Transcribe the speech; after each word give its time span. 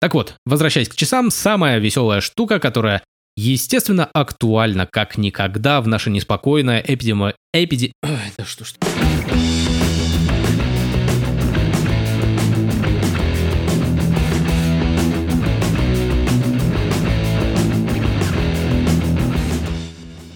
Так 0.00 0.14
вот, 0.14 0.34
возвращаясь 0.46 0.88
к 0.88 0.96
часам, 0.96 1.30
самая 1.30 1.78
веселая 1.78 2.22
штука, 2.22 2.58
которая 2.58 3.02
естественно 3.36 4.06
актуальна 4.06 4.86
как 4.90 5.18
никогда 5.18 5.82
в 5.82 5.88
наше 5.88 6.08
неспокойное 6.08 6.82
эпидемо... 6.86 7.34
Эпиди... 7.52 7.92
Ой, 8.02 8.18
да 8.38 8.44
что 8.46 8.64
ж... 8.64 8.72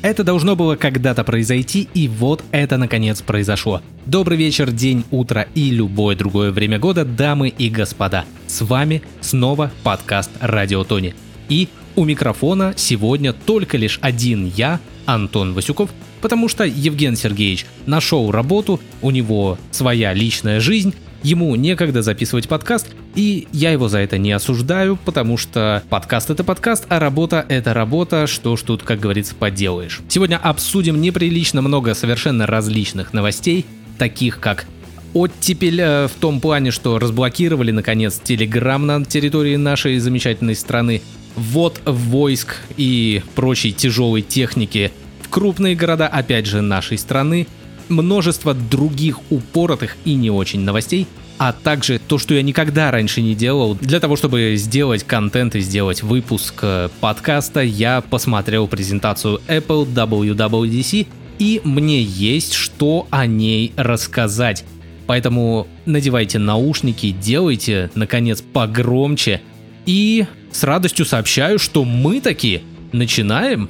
Это 0.05 0.23
должно 0.23 0.55
было 0.55 0.77
когда-то 0.77 1.25
произойти, 1.25 1.89
и 1.95 2.09
вот 2.09 2.45
это 2.51 2.77
наконец 2.77 3.23
произошло. 3.23 3.81
Добрый 4.05 4.37
вечер, 4.37 4.71
день, 4.71 5.03
утро 5.11 5.49
и 5.55 5.71
любое 5.71 6.15
другое 6.15 6.51
время 6.51 6.79
года, 6.79 7.07
дамы 7.07 7.49
и 7.49 7.71
господа. 7.71 8.27
С 8.47 8.61
вами 8.61 9.01
снова 9.23 9.73
подкаст 9.83 10.31
Радио 10.41 10.85
Тони. 10.85 11.15
И 11.49 11.71
у 11.97 12.05
микрофона 12.05 12.75
сегодня 12.77 13.33
только 13.33 13.79
лишь 13.79 13.99
один 14.03 14.53
я, 14.55 14.79
Антон 15.07 15.55
Васюков, 15.55 15.89
потому 16.21 16.49
что 16.49 16.65
Евген 16.65 17.17
Сергеевич 17.17 17.65
нашел 17.87 18.31
работу, 18.31 18.81
у 19.01 19.11
него 19.11 19.57
своя 19.71 20.13
личная 20.13 20.61
жизнь, 20.61 20.95
ему 21.25 21.57
некогда 21.57 22.03
записывать 22.03 22.49
подкаст, 22.49 22.87
и 23.17 23.49
я 23.51 23.73
его 23.73 23.89
за 23.89 23.99
это 23.99 24.19
не 24.19 24.31
осуждаю, 24.31 24.97
потому 25.05 25.37
что 25.37 25.83
подкаст 25.89 26.31
это 26.31 26.45
подкаст, 26.45 26.85
а 26.89 27.01
работа 27.01 27.45
это 27.49 27.75
работа, 27.75 28.29
что 28.29 28.57
ж 28.57 28.63
тут, 28.63 28.83
как 28.83 29.01
говорится, 29.01 29.35
поделаешь. 29.35 30.03
Сегодня 30.09 30.37
обсудим 30.37 31.01
неприлично 31.01 31.63
много 31.63 31.95
совершенно 31.95 32.47
различных 32.47 33.13
новостей, 33.13 33.65
таких 33.99 34.39
как 34.39 34.67
оттепель 35.15 35.81
э, 35.81 36.09
в 36.09 36.21
том 36.21 36.41
плане, 36.41 36.71
что 36.71 36.99
разблокировали 36.99 37.71
наконец 37.71 38.21
Телеграм 38.23 38.85
на 38.85 39.05
территории 39.05 39.57
нашей 39.57 39.99
замечательной 39.99 40.57
страны, 40.57 41.01
ввод 41.37 41.81
войск 41.87 42.57
и 42.77 43.23
прочей 43.35 43.73
тяжелой 43.73 44.23
техники 44.23 44.93
в 45.23 45.29
крупные 45.31 45.75
города, 45.75 46.07
опять 46.07 46.47
же, 46.47 46.61
нашей 46.61 46.99
страны, 46.99 47.47
множество 47.89 48.55
других 48.55 49.21
упоротых 49.31 49.97
и 50.05 50.15
не 50.15 50.31
очень 50.31 50.61
новостей, 50.61 51.07
а 51.39 51.53
также 51.53 51.99
то, 51.99 52.19
что 52.19 52.35
я 52.35 52.43
никогда 52.43 52.91
раньше 52.91 53.21
не 53.21 53.35
делал. 53.35 53.75
Для 53.75 54.01
того, 54.01 54.17
чтобы 54.17 54.55
сделать 54.57 55.05
контент 55.05 55.57
и 55.57 55.61
сделать 55.61 56.03
выпуск 56.03 56.61
э, 56.63 56.89
подкаста, 57.01 57.61
я 57.61 58.01
посмотрел 58.01 58.69
презентацию 58.69 59.41
Apple 59.49 59.87
WWDC, 59.93 61.07
и 61.39 61.61
мне 61.65 62.03
есть 62.03 62.55
что 62.55 63.07
о 63.11 63.27
ней 63.27 63.73
рассказать. 63.77 64.65
Поэтому 65.07 65.67
надевайте 65.85 66.39
наушники, 66.39 67.11
делайте, 67.11 67.91
наконец, 67.95 68.41
погромче. 68.41 69.43
И 69.87 70.27
с 70.51 70.63
радостью 70.63 71.05
сообщаю, 71.05 71.59
что 71.59 71.85
мы 71.85 72.21
таки 72.21 72.63
начинаем. 72.93 73.69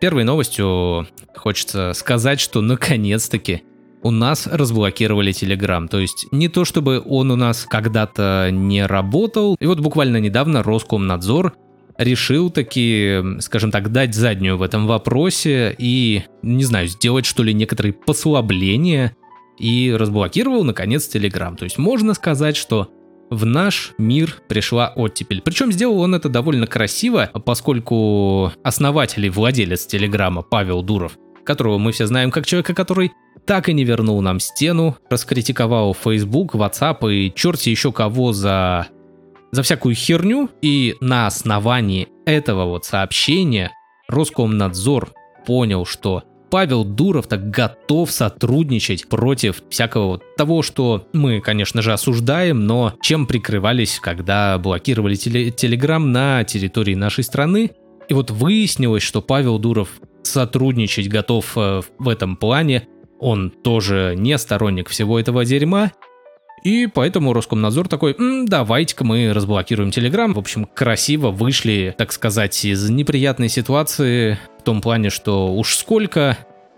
Первой 0.00 0.24
новостью 0.24 1.06
хочется 1.34 1.92
сказать, 1.94 2.38
что 2.38 2.60
наконец-таки 2.60 3.62
у 4.02 4.10
нас 4.10 4.46
разблокировали 4.46 5.32
Telegram. 5.32 5.88
То 5.88 5.98
есть 5.98 6.26
не 6.32 6.48
то, 6.48 6.64
чтобы 6.64 7.02
он 7.04 7.30
у 7.30 7.36
нас 7.36 7.66
когда-то 7.68 8.50
не 8.52 8.84
работал. 8.86 9.56
И 9.58 9.66
вот 9.66 9.80
буквально 9.80 10.18
недавно 10.18 10.62
Роскомнадзор 10.62 11.54
решил 11.96 12.50
таки, 12.50 13.20
скажем 13.40 13.70
так, 13.70 13.90
дать 13.90 14.14
заднюю 14.14 14.58
в 14.58 14.62
этом 14.62 14.86
вопросе 14.86 15.74
и, 15.78 16.24
не 16.42 16.64
знаю, 16.64 16.88
сделать 16.88 17.24
что 17.24 17.42
ли 17.42 17.54
некоторые 17.54 17.94
послабления 17.94 19.16
и 19.58 19.94
разблокировал 19.98 20.62
наконец 20.62 21.08
Telegram. 21.12 21.56
То 21.56 21.64
есть 21.64 21.78
можно 21.78 22.12
сказать, 22.12 22.56
что 22.56 22.90
в 23.30 23.44
наш 23.44 23.92
мир 23.98 24.36
пришла 24.48 24.92
оттепель. 24.94 25.42
Причем 25.42 25.72
сделал 25.72 26.00
он 26.00 26.14
это 26.14 26.28
довольно 26.28 26.66
красиво, 26.66 27.30
поскольку 27.44 28.52
основатель 28.62 29.26
и 29.26 29.30
владелец 29.30 29.86
Телеграма 29.86 30.42
Павел 30.42 30.82
Дуров, 30.82 31.18
которого 31.44 31.78
мы 31.78 31.92
все 31.92 32.06
знаем 32.06 32.30
как 32.30 32.46
человека, 32.46 32.74
который 32.74 33.12
так 33.46 33.68
и 33.68 33.72
не 33.72 33.84
вернул 33.84 34.20
нам 34.22 34.40
стену, 34.40 34.96
раскритиковал 35.08 35.94
Facebook, 35.94 36.54
WhatsApp 36.54 37.12
и 37.12 37.32
черти 37.34 37.70
еще 37.70 37.92
кого 37.92 38.32
за, 38.32 38.88
за 39.52 39.62
всякую 39.62 39.94
херню, 39.94 40.50
и 40.62 40.96
на 41.00 41.26
основании 41.26 42.08
этого 42.26 42.64
вот 42.64 42.84
сообщения 42.84 43.72
Роскомнадзор 44.08 45.12
понял, 45.46 45.84
что 45.84 46.24
Павел 46.56 46.84
Дуров 46.84 47.26
так 47.26 47.50
готов 47.50 48.10
сотрудничать 48.10 49.10
против 49.10 49.62
всякого 49.68 50.22
того, 50.38 50.62
что 50.62 51.06
мы, 51.12 51.42
конечно 51.42 51.82
же, 51.82 51.92
осуждаем, 51.92 52.66
но 52.66 52.94
чем 53.02 53.26
прикрывались, 53.26 54.00
когда 54.00 54.56
блокировали 54.56 55.16
теле- 55.16 55.50
Телеграм 55.50 56.10
на 56.12 56.44
территории 56.44 56.94
нашей 56.94 57.24
страны. 57.24 57.72
И 58.08 58.14
вот 58.14 58.30
выяснилось, 58.30 59.02
что 59.02 59.20
Павел 59.20 59.58
Дуров 59.58 60.00
сотрудничать 60.22 61.10
готов 61.10 61.52
э, 61.56 61.82
в 61.98 62.08
этом 62.08 62.38
плане. 62.38 62.88
Он 63.20 63.50
тоже 63.50 64.14
не 64.16 64.38
сторонник 64.38 64.88
всего 64.88 65.20
этого 65.20 65.44
дерьма. 65.44 65.92
И 66.64 66.86
поэтому 66.86 67.34
Роскомнадзор 67.34 67.86
такой, 67.86 68.16
давайте-ка 68.46 69.04
мы 69.04 69.30
разблокируем 69.34 69.90
Телеграм. 69.90 70.32
В 70.32 70.38
общем, 70.38 70.64
красиво 70.64 71.30
вышли, 71.30 71.94
так 71.98 72.12
сказать, 72.12 72.64
из 72.64 72.88
неприятной 72.88 73.50
ситуации 73.50 74.38
том 74.66 74.80
плане, 74.80 75.10
что 75.10 75.54
уж 75.54 75.76
сколько 75.76 76.36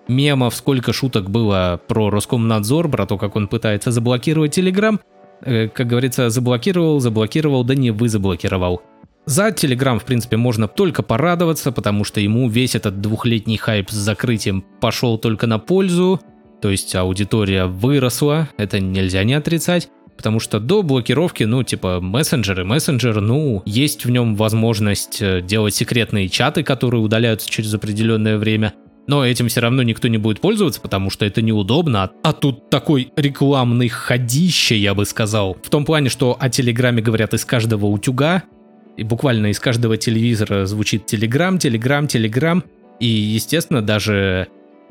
мемов, 0.08 0.54
сколько 0.54 0.92
шуток 0.92 1.30
было 1.30 1.80
про 1.88 2.10
Роскомнадзор, 2.10 2.90
про 2.90 3.06
то, 3.06 3.16
как 3.16 3.34
он 3.34 3.48
пытается 3.48 3.90
заблокировать 3.90 4.54
Телеграм. 4.54 5.00
Э, 5.40 5.68
как 5.68 5.86
говорится, 5.86 6.28
заблокировал, 6.28 7.00
заблокировал, 7.00 7.64
да 7.64 7.74
не 7.74 7.90
вы 7.90 8.10
заблокировал. 8.10 8.82
За 9.24 9.52
Телеграм, 9.52 9.98
в 9.98 10.04
принципе, 10.04 10.36
можно 10.36 10.68
только 10.68 11.02
порадоваться, 11.02 11.72
потому 11.72 12.04
что 12.04 12.20
ему 12.20 12.48
весь 12.48 12.74
этот 12.74 13.00
двухлетний 13.00 13.56
хайп 13.56 13.90
с 13.90 13.94
закрытием 13.94 14.64
пошел 14.80 15.16
только 15.16 15.46
на 15.46 15.58
пользу, 15.58 16.20
то 16.60 16.70
есть 16.70 16.94
аудитория 16.94 17.66
выросла, 17.66 18.48
это 18.58 18.80
нельзя 18.80 19.24
не 19.24 19.34
отрицать. 19.34 19.88
Потому 20.18 20.40
что 20.40 20.58
до 20.58 20.82
блокировки, 20.82 21.44
ну, 21.44 21.62
типа, 21.62 22.00
мессенджеры, 22.00 22.64
мессенджер, 22.64 23.20
ну, 23.20 23.62
есть 23.64 24.04
в 24.04 24.10
нем 24.10 24.34
возможность 24.34 25.22
э, 25.22 25.40
делать 25.40 25.76
секретные 25.76 26.28
чаты, 26.28 26.64
которые 26.64 27.00
удаляются 27.00 27.48
через 27.48 27.72
определенное 27.72 28.36
время. 28.36 28.74
Но 29.06 29.24
этим 29.24 29.46
все 29.46 29.60
равно 29.60 29.82
никто 29.84 30.08
не 30.08 30.18
будет 30.18 30.40
пользоваться, 30.40 30.80
потому 30.80 31.08
что 31.08 31.24
это 31.24 31.40
неудобно. 31.40 32.10
А 32.24 32.32
тут 32.32 32.68
такой 32.68 33.12
рекламный 33.16 33.88
ходище, 33.88 34.76
я 34.76 34.92
бы 34.92 35.06
сказал. 35.06 35.56
В 35.62 35.70
том 35.70 35.84
плане, 35.84 36.10
что 36.10 36.36
о 36.38 36.50
Телеграме 36.50 37.00
говорят 37.00 37.32
из 37.32 37.44
каждого 37.44 37.86
утюга, 37.86 38.42
и 38.98 39.04
буквально 39.04 39.46
из 39.46 39.60
каждого 39.60 39.96
телевизора 39.96 40.66
звучит 40.66 41.06
Телеграм, 41.06 41.58
Телеграм, 41.58 42.08
Телеграм. 42.08 42.64
И, 42.98 43.06
естественно, 43.06 43.80
даже 43.80 44.48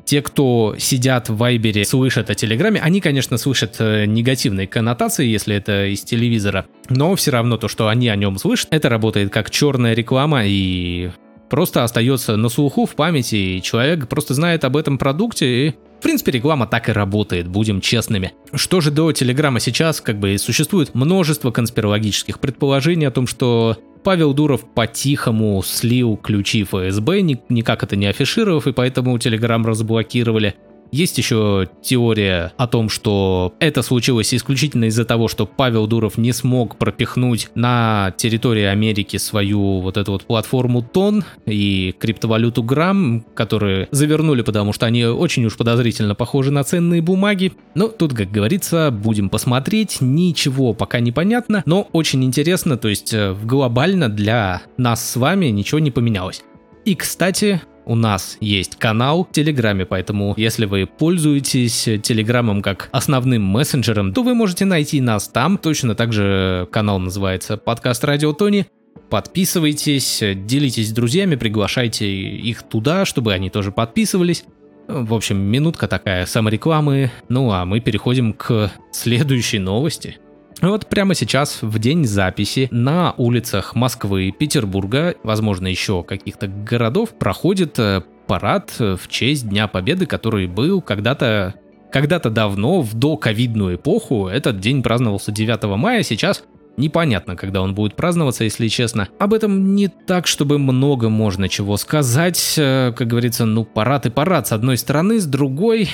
те, 0.08 0.22
кто 0.22 0.74
сидят 0.78 1.28
в 1.28 1.36
Вайбере, 1.36 1.84
слышат 1.84 2.30
о 2.30 2.34
Телеграме, 2.34 2.80
они, 2.80 3.02
конечно, 3.02 3.36
слышат 3.36 3.76
э, 3.78 4.06
негативные 4.06 4.66
коннотации, 4.66 5.26
если 5.26 5.54
это 5.54 5.84
из 5.92 6.00
телевизора, 6.00 6.64
но 6.88 7.14
все 7.14 7.30
равно 7.30 7.58
то, 7.58 7.68
что 7.68 7.88
они 7.88 8.08
о 8.08 8.16
нем 8.16 8.38
слышат, 8.38 8.68
это 8.70 8.88
работает 8.88 9.30
как 9.30 9.50
черная 9.50 9.92
реклама 9.92 10.46
и 10.46 11.10
просто 11.50 11.84
остается 11.84 12.36
на 12.36 12.48
слуху, 12.48 12.86
в 12.86 12.94
памяти, 12.94 13.34
и 13.34 13.62
человек 13.62 14.08
просто 14.08 14.32
знает 14.32 14.64
об 14.64 14.78
этом 14.78 14.96
продукте, 14.96 15.66
и 15.66 15.70
в 15.98 16.00
принципе, 16.00 16.32
реклама 16.32 16.66
так 16.66 16.88
и 16.88 16.92
работает, 16.92 17.48
будем 17.48 17.82
честными. 17.82 18.32
Что 18.54 18.80
же 18.80 18.90
до 18.90 19.12
Телеграма 19.12 19.60
сейчас, 19.60 20.00
как 20.00 20.18
бы 20.18 20.38
существует 20.38 20.94
множество 20.94 21.50
конспирологических 21.50 22.38
предположений 22.38 23.06
о 23.06 23.10
том, 23.10 23.26
что 23.26 23.76
Павел 24.08 24.32
Дуров 24.32 24.64
по-тихому 24.64 25.62
слил 25.62 26.16
ключи 26.16 26.64
ФСБ, 26.64 27.20
никак 27.50 27.82
это 27.82 27.94
не 27.94 28.06
афишировав, 28.06 28.66
и 28.66 28.72
поэтому 28.72 29.18
Телеграм 29.18 29.66
разблокировали. 29.66 30.54
Есть 30.90 31.18
еще 31.18 31.68
теория 31.82 32.52
о 32.56 32.66
том, 32.66 32.88
что 32.88 33.54
это 33.60 33.82
случилось 33.82 34.32
исключительно 34.32 34.86
из-за 34.86 35.04
того, 35.04 35.28
что 35.28 35.46
Павел 35.46 35.86
Дуров 35.86 36.16
не 36.18 36.32
смог 36.32 36.76
пропихнуть 36.76 37.50
на 37.54 38.14
территории 38.16 38.64
Америки 38.64 39.16
свою 39.16 39.80
вот 39.80 39.96
эту 39.96 40.12
вот 40.12 40.24
платформу 40.24 40.82
Тон 40.82 41.24
и 41.46 41.94
криптовалюту 41.98 42.62
Грамм, 42.62 43.24
которые 43.34 43.88
завернули, 43.90 44.42
потому 44.42 44.72
что 44.72 44.86
они 44.86 45.04
очень 45.04 45.44
уж 45.44 45.56
подозрительно 45.56 46.14
похожи 46.14 46.50
на 46.50 46.64
ценные 46.64 47.02
бумаги. 47.02 47.52
Но 47.74 47.88
тут, 47.88 48.14
как 48.14 48.30
говорится, 48.30 48.90
будем 48.90 49.28
посмотреть, 49.28 49.98
ничего 50.00 50.72
пока 50.72 51.00
не 51.00 51.12
понятно, 51.12 51.62
но 51.66 51.88
очень 51.92 52.24
интересно, 52.24 52.76
то 52.76 52.88
есть 52.88 53.12
э, 53.12 53.34
глобально 53.42 54.08
для 54.08 54.62
нас 54.76 55.08
с 55.08 55.16
вами 55.16 55.46
ничего 55.46 55.78
не 55.78 55.90
поменялось. 55.90 56.42
И, 56.84 56.94
кстати, 56.94 57.60
у 57.88 57.94
нас 57.94 58.36
есть 58.40 58.76
канал 58.76 59.24
в 59.24 59.32
Телеграме, 59.32 59.86
поэтому 59.86 60.34
если 60.36 60.66
вы 60.66 60.86
пользуетесь 60.86 61.84
Телеграмом 62.02 62.60
как 62.60 62.90
основным 62.92 63.42
мессенджером, 63.42 64.12
то 64.12 64.22
вы 64.22 64.34
можете 64.34 64.66
найти 64.66 65.00
нас 65.00 65.26
там. 65.28 65.56
Точно 65.56 65.94
так 65.94 66.12
же 66.12 66.68
канал 66.70 66.98
называется 66.98 67.56
«Подкаст 67.56 68.04
Радио 68.04 68.34
Тони». 68.34 68.66
Подписывайтесь, 69.08 70.22
делитесь 70.22 70.90
с 70.90 70.92
друзьями, 70.92 71.36
приглашайте 71.36 72.06
их 72.06 72.62
туда, 72.62 73.06
чтобы 73.06 73.32
они 73.32 73.48
тоже 73.48 73.72
подписывались. 73.72 74.44
В 74.86 75.14
общем, 75.14 75.38
минутка 75.38 75.88
такая 75.88 76.26
саморекламы. 76.26 77.10
Ну 77.30 77.50
а 77.52 77.64
мы 77.64 77.80
переходим 77.80 78.34
к 78.34 78.70
следующей 78.92 79.60
новости. 79.60 80.18
Вот 80.60 80.86
прямо 80.88 81.14
сейчас, 81.14 81.62
в 81.62 81.78
день 81.78 82.04
записи, 82.04 82.68
на 82.70 83.14
улицах 83.16 83.74
Москвы, 83.74 84.32
Петербурга, 84.36 85.14
возможно, 85.22 85.68
еще 85.68 86.02
каких-то 86.02 86.48
городов, 86.48 87.10
проходит 87.16 87.78
э, 87.78 88.02
парад 88.26 88.74
в 88.78 89.00
честь 89.08 89.48
Дня 89.48 89.68
Победы, 89.68 90.06
который 90.06 90.46
был 90.46 90.82
когда-то 90.82 91.54
когда-то 91.90 92.28
давно, 92.28 92.82
в 92.82 92.92
доковидную 92.92 93.76
эпоху, 93.76 94.28
этот 94.28 94.60
день 94.60 94.82
праздновался 94.82 95.32
9 95.32 95.64
мая, 95.78 96.02
сейчас 96.02 96.44
Непонятно, 96.78 97.34
когда 97.34 97.60
он 97.60 97.74
будет 97.74 97.96
праздноваться, 97.96 98.44
если 98.44 98.68
честно. 98.68 99.08
Об 99.18 99.34
этом 99.34 99.74
не 99.74 99.88
так, 99.88 100.28
чтобы 100.28 100.60
много 100.60 101.08
можно 101.08 101.48
чего 101.48 101.76
сказать. 101.76 102.54
Э, 102.56 102.92
как 102.96 103.08
говорится, 103.08 103.46
ну 103.46 103.64
парад 103.64 104.06
и 104.06 104.10
парад 104.10 104.46
с 104.46 104.52
одной 104.52 104.78
стороны, 104.78 105.18
с 105.18 105.26
другой 105.26 105.88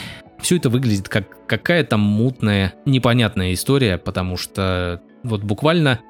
все 0.45 0.57
это 0.57 0.69
выглядит 0.69 1.09
как 1.09 1.47
какая-то 1.47 1.97
мутная, 1.97 2.75
непонятная 2.85 3.55
история, 3.55 3.97
потому 3.97 4.37
что 4.37 5.01
вот 5.23 5.43
буквально 5.43 6.01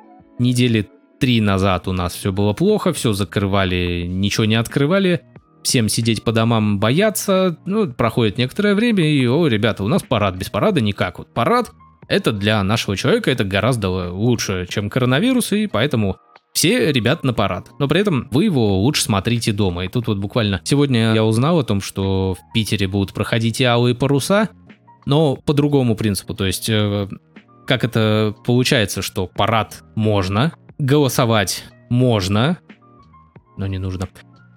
недели 0.40 0.88
три 1.20 1.40
назад 1.40 1.86
у 1.86 1.92
нас 1.92 2.14
все 2.14 2.32
было 2.32 2.52
плохо, 2.52 2.92
все 2.92 3.12
закрывали, 3.12 4.04
ничего 4.08 4.44
не 4.44 4.56
открывали, 4.56 5.22
всем 5.62 5.88
сидеть 5.88 6.24
по 6.24 6.32
домам 6.32 6.80
бояться, 6.80 7.56
ну, 7.64 7.92
проходит 7.92 8.36
некоторое 8.36 8.74
время, 8.74 9.08
и, 9.08 9.24
о, 9.24 9.46
ребята, 9.46 9.84
у 9.84 9.88
нас 9.88 10.02
парад, 10.02 10.34
без 10.34 10.50
парада 10.50 10.80
никак. 10.80 11.18
Вот 11.18 11.32
парад, 11.32 11.70
это 12.08 12.32
для 12.32 12.60
нашего 12.64 12.96
человека 12.96 13.30
это 13.30 13.44
гораздо 13.44 14.10
лучше, 14.10 14.66
чем 14.68 14.90
коронавирус, 14.90 15.52
и 15.52 15.68
поэтому 15.68 16.16
все 16.54 16.92
ребят 16.92 17.24
на 17.24 17.34
парад. 17.34 17.70
Но 17.78 17.88
при 17.88 18.00
этом 18.00 18.28
вы 18.30 18.44
его 18.44 18.80
лучше 18.80 19.02
смотрите 19.02 19.52
дома. 19.52 19.84
И 19.84 19.88
тут 19.88 20.06
вот 20.06 20.18
буквально 20.18 20.60
сегодня 20.64 21.12
я 21.12 21.24
узнал 21.24 21.58
о 21.58 21.64
том, 21.64 21.80
что 21.80 22.34
в 22.34 22.52
Питере 22.54 22.86
будут 22.86 23.12
проходить 23.12 23.60
и 23.60 23.64
алые 23.64 23.94
паруса, 23.94 24.48
но 25.04 25.36
по 25.36 25.52
другому 25.52 25.96
принципу. 25.96 26.32
То 26.32 26.46
есть, 26.46 26.68
э, 26.70 27.08
как 27.66 27.84
это 27.84 28.34
получается, 28.46 29.02
что 29.02 29.26
парад 29.26 29.82
можно, 29.96 30.54
голосовать 30.78 31.64
можно, 31.90 32.58
но 33.56 33.66
не 33.66 33.78
нужно. 33.78 34.08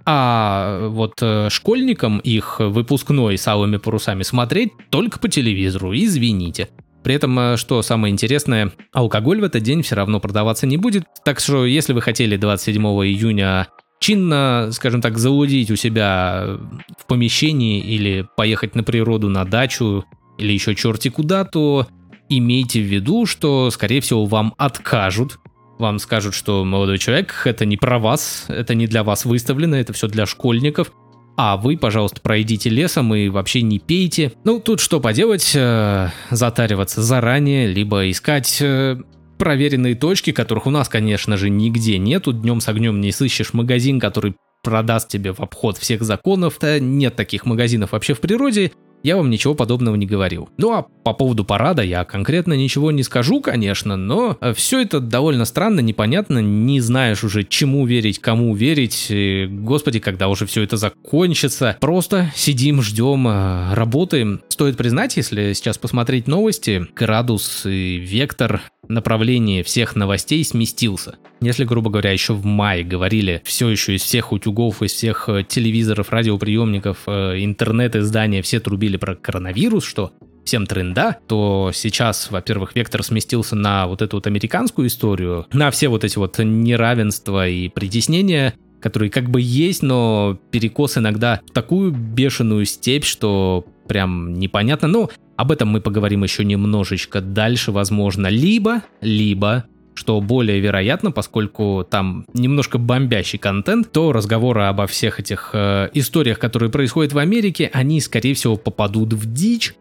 А 0.06 0.88
вот 0.88 1.16
э, 1.22 1.50
школьникам 1.50 2.20
их 2.20 2.60
выпускной 2.60 3.38
с 3.38 3.48
алыми 3.48 3.78
парусами 3.78 4.24
смотреть 4.24 4.72
только 4.90 5.20
по 5.20 5.28
телевизору, 5.28 5.94
извините. 5.94 6.70
При 7.08 7.16
этом, 7.16 7.40
э, 7.40 7.56
что 7.56 7.82
самое 7.84 8.12
интересное, 8.12 8.74
алкоголь 8.92 9.40
в 9.40 9.46
этот 9.46 9.64
день 9.64 9.82
все 9.82 9.96
равно 9.96 10.20
продаваться 10.20 10.68
не 10.68 10.76
будет. 10.76 11.06
Так 11.24 11.40
что, 11.40 11.66
если 11.66 11.94
вы 11.94 12.02
хотели 12.02 12.36
27 12.36 12.84
июня 12.84 13.70
чинно, 14.02 14.72
скажем 14.74 15.02
так, 15.02 15.18
заудить 15.18 15.72
у 15.72 15.78
себя 15.78 16.58
в 17.00 17.08
помещении 17.08 17.80
или 17.80 18.28
поехать 18.36 18.76
на 18.76 18.84
природу 18.84 19.30
на 19.30 19.46
дачу 19.46 20.04
или 20.38 20.52
еще 20.52 20.76
черти 20.76 21.08
куда, 21.08 21.46
то 21.46 21.88
имейте 22.28 22.82
в 22.82 22.88
виду, 22.88 23.26
что, 23.26 23.72
скорее 23.72 24.02
всего, 24.02 24.26
вам 24.26 24.54
откажут. 24.58 25.40
Вам 25.80 26.00
скажут, 26.00 26.36
что 26.36 26.66
молодой 26.66 26.98
человек, 26.98 27.44
это 27.46 27.64
не 27.64 27.78
про 27.78 28.00
вас, 28.00 28.48
это 28.50 28.76
не 28.76 28.86
для 28.86 29.06
вас 29.06 29.24
выставлено, 29.24 29.78
это 29.78 29.94
все 29.94 30.10
для 30.10 30.26
школьников 30.26 30.92
а 31.38 31.56
вы, 31.56 31.78
пожалуйста, 31.78 32.20
пройдите 32.20 32.70
лесом 32.70 33.14
и 33.14 33.30
вообще 33.30 33.62
не 33.62 33.78
пейте. 33.78 34.34
Ну, 34.44 34.60
тут 34.60 34.80
что 34.80 35.00
поделать, 35.00 35.52
э, 35.56 36.10
затариваться 36.32 37.04
заранее, 37.04 37.68
либо 37.68 38.10
искать 38.10 38.58
э, 38.60 38.98
проверенные 39.38 39.94
точки, 39.94 40.32
которых 40.32 40.66
у 40.66 40.72
нас, 40.72 40.90
конечно 40.90 41.38
же, 41.38 41.52
нигде 41.52 42.00
нету. 42.00 42.34
Днем 42.34 42.60
с 42.60 42.68
огнем 42.68 43.00
не 43.00 43.12
сыщешь 43.12 43.54
магазин, 43.54 44.00
который 44.00 44.36
продаст 44.64 45.10
тебе 45.10 45.32
в 45.32 45.40
обход 45.40 45.78
всех 45.78 46.02
законов. 46.02 46.58
-то. 46.60 46.80
Нет 46.80 47.16
таких 47.16 47.46
магазинов 47.46 47.92
вообще 47.92 48.16
в 48.16 48.20
природе 48.20 48.72
я 49.04 49.18
вам 49.18 49.30
ничего 49.30 49.54
подобного 49.54 49.96
не 49.96 50.06
говорил. 50.06 50.50
Ну 50.58 50.74
а 50.74 50.88
по 51.04 51.14
поводу 51.14 51.46
парада 51.46 51.82
я 51.82 52.04
конкретно 52.04 52.54
ничего 52.54 52.92
не 52.92 53.04
скажу, 53.04 53.42
конечно, 53.42 53.96
но 53.96 54.38
э, 54.42 54.54
все 54.54 54.82
это 54.82 55.00
довольно 55.00 55.46
странно, 55.46 55.80
непонятно, 55.80 56.40
не 56.40 56.82
знаешь 56.82 57.24
уже 57.24 57.44
чему 57.44 57.86
верить, 57.86 58.20
кому 58.20 58.56
верить. 58.56 59.12
Господи, 59.50 60.00
когда 60.00 60.28
уже 60.28 60.46
все 60.46 60.64
это 60.64 60.78
закончится. 60.78 61.78
Просто 61.80 62.32
сидим, 62.36 62.82
ждем, 62.82 63.28
э, 63.28 63.74
работаем. 63.74 64.42
Стоит 64.58 64.76
признать, 64.76 65.16
если 65.16 65.54
сейчас 65.54 65.78
посмотреть 65.78 66.28
новости, 66.28 66.88
градус 66.96 67.68
и 67.68 67.98
вектор 67.98 68.64
направление 68.88 69.62
всех 69.62 69.96
новостей 69.96 70.44
сместился. 70.44 71.20
Если, 71.42 71.64
грубо 71.64 71.92
говоря, 71.92 72.12
еще 72.12 72.34
в 72.34 72.44
мае 72.44 72.84
говорили 72.84 73.44
все 73.46 73.70
еще 73.70 73.94
из 73.94 74.02
всех 74.02 74.32
утюгов, 74.32 74.82
из 74.82 74.94
всех 74.94 75.30
э, 75.30 75.44
телевизоров, 75.48 76.10
радиоприемников, 76.10 77.04
э, 77.06 77.36
интернет-издания, 77.44 78.42
все 78.42 78.60
трубили 78.60 78.98
про 78.98 79.14
коронавирус, 79.14 79.86
что 79.86 80.14
всем 80.44 80.66
тренда, 80.66 81.18
то 81.28 81.70
сейчас, 81.72 82.32
во-первых, 82.32 82.74
вектор 82.74 83.04
сместился 83.04 83.56
на 83.56 83.86
вот 83.86 84.02
эту 84.02 84.18
вот 84.18 84.26
американскую 84.26 84.88
историю, 84.88 85.46
на 85.54 85.70
все 85.70 85.88
вот 85.88 86.04
эти 86.04 86.18
вот 86.18 86.40
неравенства 86.40 87.48
и 87.48 87.70
притеснения, 87.70 88.56
которые 88.80 89.10
как 89.10 89.30
бы 89.30 89.40
есть, 89.40 89.84
но 89.84 90.40
перекос 90.52 90.98
иногда 90.98 91.42
в 91.46 91.52
такую 91.52 91.92
бешеную 91.92 92.66
степь, 92.66 93.06
что 93.06 93.66
прям 93.88 94.34
непонятно. 94.34 94.88
Ну, 94.88 95.10
об 95.36 95.52
этом 95.52 95.70
мы 95.70 95.82
поговорим 95.82 96.24
еще 96.24 96.46
немножечко 96.46 97.22
дальше, 97.22 97.72
возможно. 97.72 98.28
Либо, 98.28 98.84
либо 99.02 99.66
что 99.98 100.22
более 100.22 100.60
вероятно, 100.60 101.12
поскольку 101.12 101.86
там 101.90 102.26
немножко 102.34 102.78
бомбящий 102.78 103.40
контент, 103.40 103.92
то 103.92 104.12
разговоры 104.12 104.64
обо 104.64 104.86
всех 104.86 105.20
этих 105.20 105.50
э, 105.54 105.90
историях, 105.94 106.38
которые 106.38 106.70
происходят 106.70 107.14
в 107.14 107.18
Америке, 107.18 107.70
они, 107.74 108.00
скорее 108.00 108.36
всего, 108.36 108.58
попадут 108.58 109.14
в 109.14 109.34
дичь, 109.34 109.74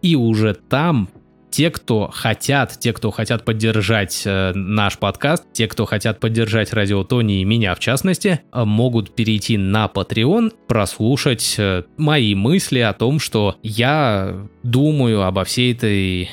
и 0.00 0.16
уже 0.16 0.54
там 0.54 1.08
те, 1.50 1.70
кто 1.70 2.10
хотят, 2.12 2.78
те, 2.78 2.92
кто 2.92 3.10
хотят 3.10 3.44
поддержать 3.44 4.22
э, 4.24 4.52
наш 4.54 4.98
подкаст, 4.98 5.44
те, 5.52 5.66
кто 5.68 5.86
хотят 5.86 6.20
поддержать 6.20 6.72
Радио 6.72 7.04
Тони 7.04 7.40
и 7.40 7.44
меня 7.44 7.74
в 7.74 7.80
частности, 7.80 8.40
э, 8.52 8.64
могут 8.64 9.14
перейти 9.14 9.56
на 9.56 9.90
Patreon, 9.92 10.52
прослушать 10.66 11.56
э, 11.58 11.84
мои 11.96 12.34
мысли 12.34 12.80
о 12.80 12.92
том, 12.92 13.18
что 13.18 13.56
я 13.62 14.46
думаю 14.62 15.22
обо 15.22 15.44
всей 15.44 15.72
этой 15.72 16.30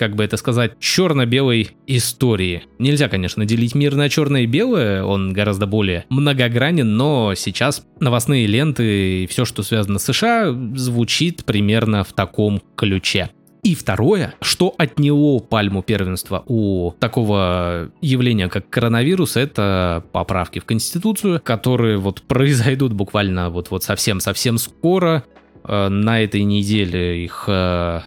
как 0.00 0.16
бы 0.16 0.24
это 0.24 0.38
сказать, 0.38 0.78
черно-белой 0.80 1.72
истории. 1.86 2.62
Нельзя, 2.78 3.10
конечно, 3.10 3.44
делить 3.44 3.74
мир 3.74 3.96
на 3.96 4.08
черное 4.08 4.42
и 4.42 4.46
белое, 4.46 5.04
он 5.04 5.34
гораздо 5.34 5.66
более 5.66 6.06
многогранен, 6.08 6.96
но 6.96 7.34
сейчас 7.34 7.84
новостные 8.00 8.46
ленты 8.46 9.24
и 9.24 9.26
все, 9.26 9.44
что 9.44 9.62
связано 9.62 9.98
с 9.98 10.04
США, 10.04 10.56
звучит 10.74 11.44
примерно 11.44 12.02
в 12.02 12.14
таком 12.14 12.62
ключе. 12.76 13.28
И 13.62 13.74
второе, 13.74 14.34
что 14.40 14.74
отняло 14.78 15.38
пальму 15.38 15.82
первенства 15.82 16.42
у 16.46 16.92
такого 16.98 17.90
явления, 18.00 18.48
как 18.48 18.70
коронавирус, 18.70 19.36
это 19.36 20.02
поправки 20.12 20.60
в 20.60 20.64
Конституцию, 20.64 21.40
которые 21.42 21.98
вот 21.98 22.22
произойдут 22.28 22.92
буквально 22.92 23.50
вот-вот 23.50 23.84
совсем-совсем 23.84 24.58
скоро. 24.58 25.24
Э, 25.64 25.88
на 25.88 26.22
этой 26.22 26.42
неделе 26.44 27.22
их 27.22 27.44
э, 27.48 28.00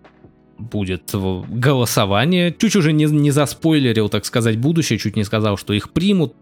будет 0.57 1.11
голосование. 1.13 2.55
Чуть 2.57 2.75
уже 2.75 2.91
не, 2.91 3.05
не 3.05 3.31
заспойлерил, 3.31 4.09
так 4.09 4.25
сказать, 4.25 4.57
будущее, 4.57 4.97
чуть 4.97 5.15
не 5.15 5.23
сказал, 5.23 5.57
что 5.57 5.73
их 5.73 5.91
примут. 5.91 6.33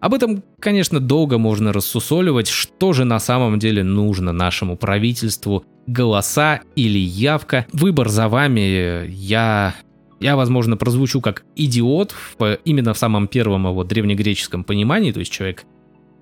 Об 0.00 0.14
этом, 0.14 0.44
конечно, 0.60 1.00
долго 1.00 1.38
можно 1.38 1.72
рассусоливать, 1.72 2.48
что 2.48 2.92
же 2.92 3.04
на 3.04 3.18
самом 3.18 3.58
деле 3.58 3.82
нужно 3.82 4.32
нашему 4.32 4.76
правительству, 4.76 5.64
голоса 5.86 6.60
или 6.76 6.98
явка. 6.98 7.66
Выбор 7.72 8.08
за 8.08 8.28
вами, 8.28 9.06
я 9.08 9.74
я, 10.20 10.36
возможно, 10.36 10.76
прозвучу 10.76 11.20
как 11.20 11.44
идиот 11.54 12.12
в, 12.12 12.58
именно 12.64 12.92
в 12.92 12.98
самом 12.98 13.28
первом 13.28 13.66
его 13.66 13.84
древнегреческом 13.84 14.64
понимании, 14.64 15.12
то 15.12 15.20
есть 15.20 15.30
человек, 15.30 15.64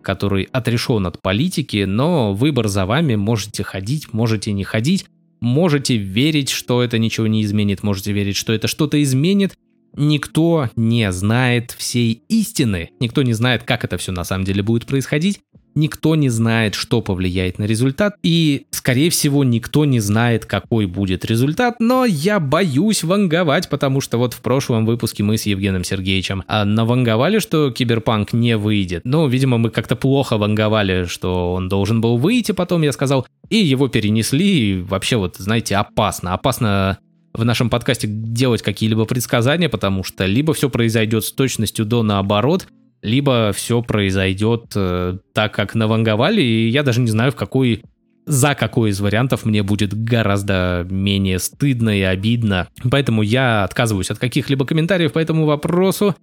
который 0.02 0.49
отрешен 0.52 1.06
от 1.06 1.21
политики, 1.23 1.85
но 1.85 2.35
выбор 2.35 2.68
за 2.68 2.85
вами, 2.85 3.16
можете 3.16 3.62
ходить, 3.62 4.12
можете 4.12 4.52
не 4.52 4.64
ходить, 4.64 5.06
можете 5.40 5.97
верить, 5.97 6.50
что 6.50 6.83
это 6.83 6.99
ничего 6.99 7.26
не 7.26 7.42
изменит, 7.42 7.83
можете 7.83 8.12
верить, 8.12 8.37
что 8.37 8.52
это 8.52 8.68
что-то 8.68 9.02
изменит, 9.02 9.54
Никто 9.97 10.71
не 10.76 11.11
знает 11.11 11.73
всей 11.73 12.23
истины, 12.29 12.91
никто 13.00 13.23
не 13.23 13.33
знает, 13.33 13.62
как 13.62 13.85
это 13.85 13.97
все 13.97 14.12
на 14.12 14.25
самом 14.25 14.45
деле 14.45 14.62
будет 14.62 14.87
происходить, 14.87 15.41
никто 15.76 16.17
не 16.17 16.29
знает, 16.29 16.75
что 16.75 17.00
повлияет 17.00 17.59
на 17.59 17.65
результат, 17.65 18.17
и, 18.23 18.67
скорее 18.71 19.11
всего, 19.11 19.45
никто 19.45 19.85
не 19.85 20.00
знает, 20.00 20.45
какой 20.47 20.87
будет 20.87 21.25
результат, 21.25 21.76
но 21.79 22.05
я 22.05 22.41
боюсь 22.41 23.05
ванговать, 23.05 23.69
потому 23.69 24.00
что 24.00 24.19
вот 24.19 24.35
в 24.35 24.41
прошлом 24.41 24.87
выпуске 24.87 25.23
мы 25.23 25.37
с 25.37 25.47
Евгеном 25.47 25.85
Сергеевичем 25.85 26.43
а, 26.49 26.65
наванговали, 26.65 27.38
что 27.38 27.71
Киберпанк 27.71 28.33
не 28.33 28.57
выйдет. 28.57 29.03
Ну, 29.05 29.29
видимо, 29.29 29.59
мы 29.59 29.71
как-то 29.71 29.95
плохо 29.95 30.38
ванговали, 30.38 31.05
что 31.05 31.53
он 31.53 31.69
должен 31.69 32.00
был 32.00 32.17
выйти, 32.17 32.53
потом 32.53 32.83
я 32.83 32.93
сказал, 32.93 33.26
и 33.50 33.59
его 33.59 33.88
перенесли, 33.88 34.71
и 34.71 34.83
вообще 34.83 35.17
вот, 35.17 35.37
знаете, 35.37 35.76
опасно. 35.76 36.35
Опасно 36.35 36.99
в 37.37 37.45
нашем 37.45 37.71
подкасте 37.71 38.09
делать 38.09 38.62
какие-либо 38.62 39.05
предсказания, 39.05 39.69
потому 39.69 40.02
что 40.02 40.25
либо 40.26 40.55
все 40.55 40.71
произойдет 40.71 41.25
с 41.25 41.33
точностью 41.33 41.85
до 41.85 42.02
наоборот, 42.02 42.66
либо 43.02 43.52
все 43.55 43.83
произойдет 43.83 44.73
э, 44.75 45.19
так, 45.33 45.55
как 45.55 45.75
наванговали, 45.75 46.43
и 46.43 46.69
я 46.69 46.83
даже 46.83 47.00
не 47.00 47.11
знаю, 47.11 47.33
в 47.33 47.37
какой 47.37 47.83
за 48.25 48.57
какой 48.57 48.90
из 48.90 49.00
вариантов 49.00 49.45
мне 49.45 49.62
будет 49.62 49.95
гораздо 49.95 50.85
менее 50.90 51.38
стыдно 51.38 51.97
и 51.97 52.02
обидно. 52.02 52.66
Поэтому 52.90 53.23
я 53.23 53.62
отказываюсь 53.62 54.11
от 54.11 54.19
каких-либо 54.19 54.66
комментариев 54.66 55.12
по 55.12 55.21
этому 55.21 55.47
вопросу. 55.47 56.16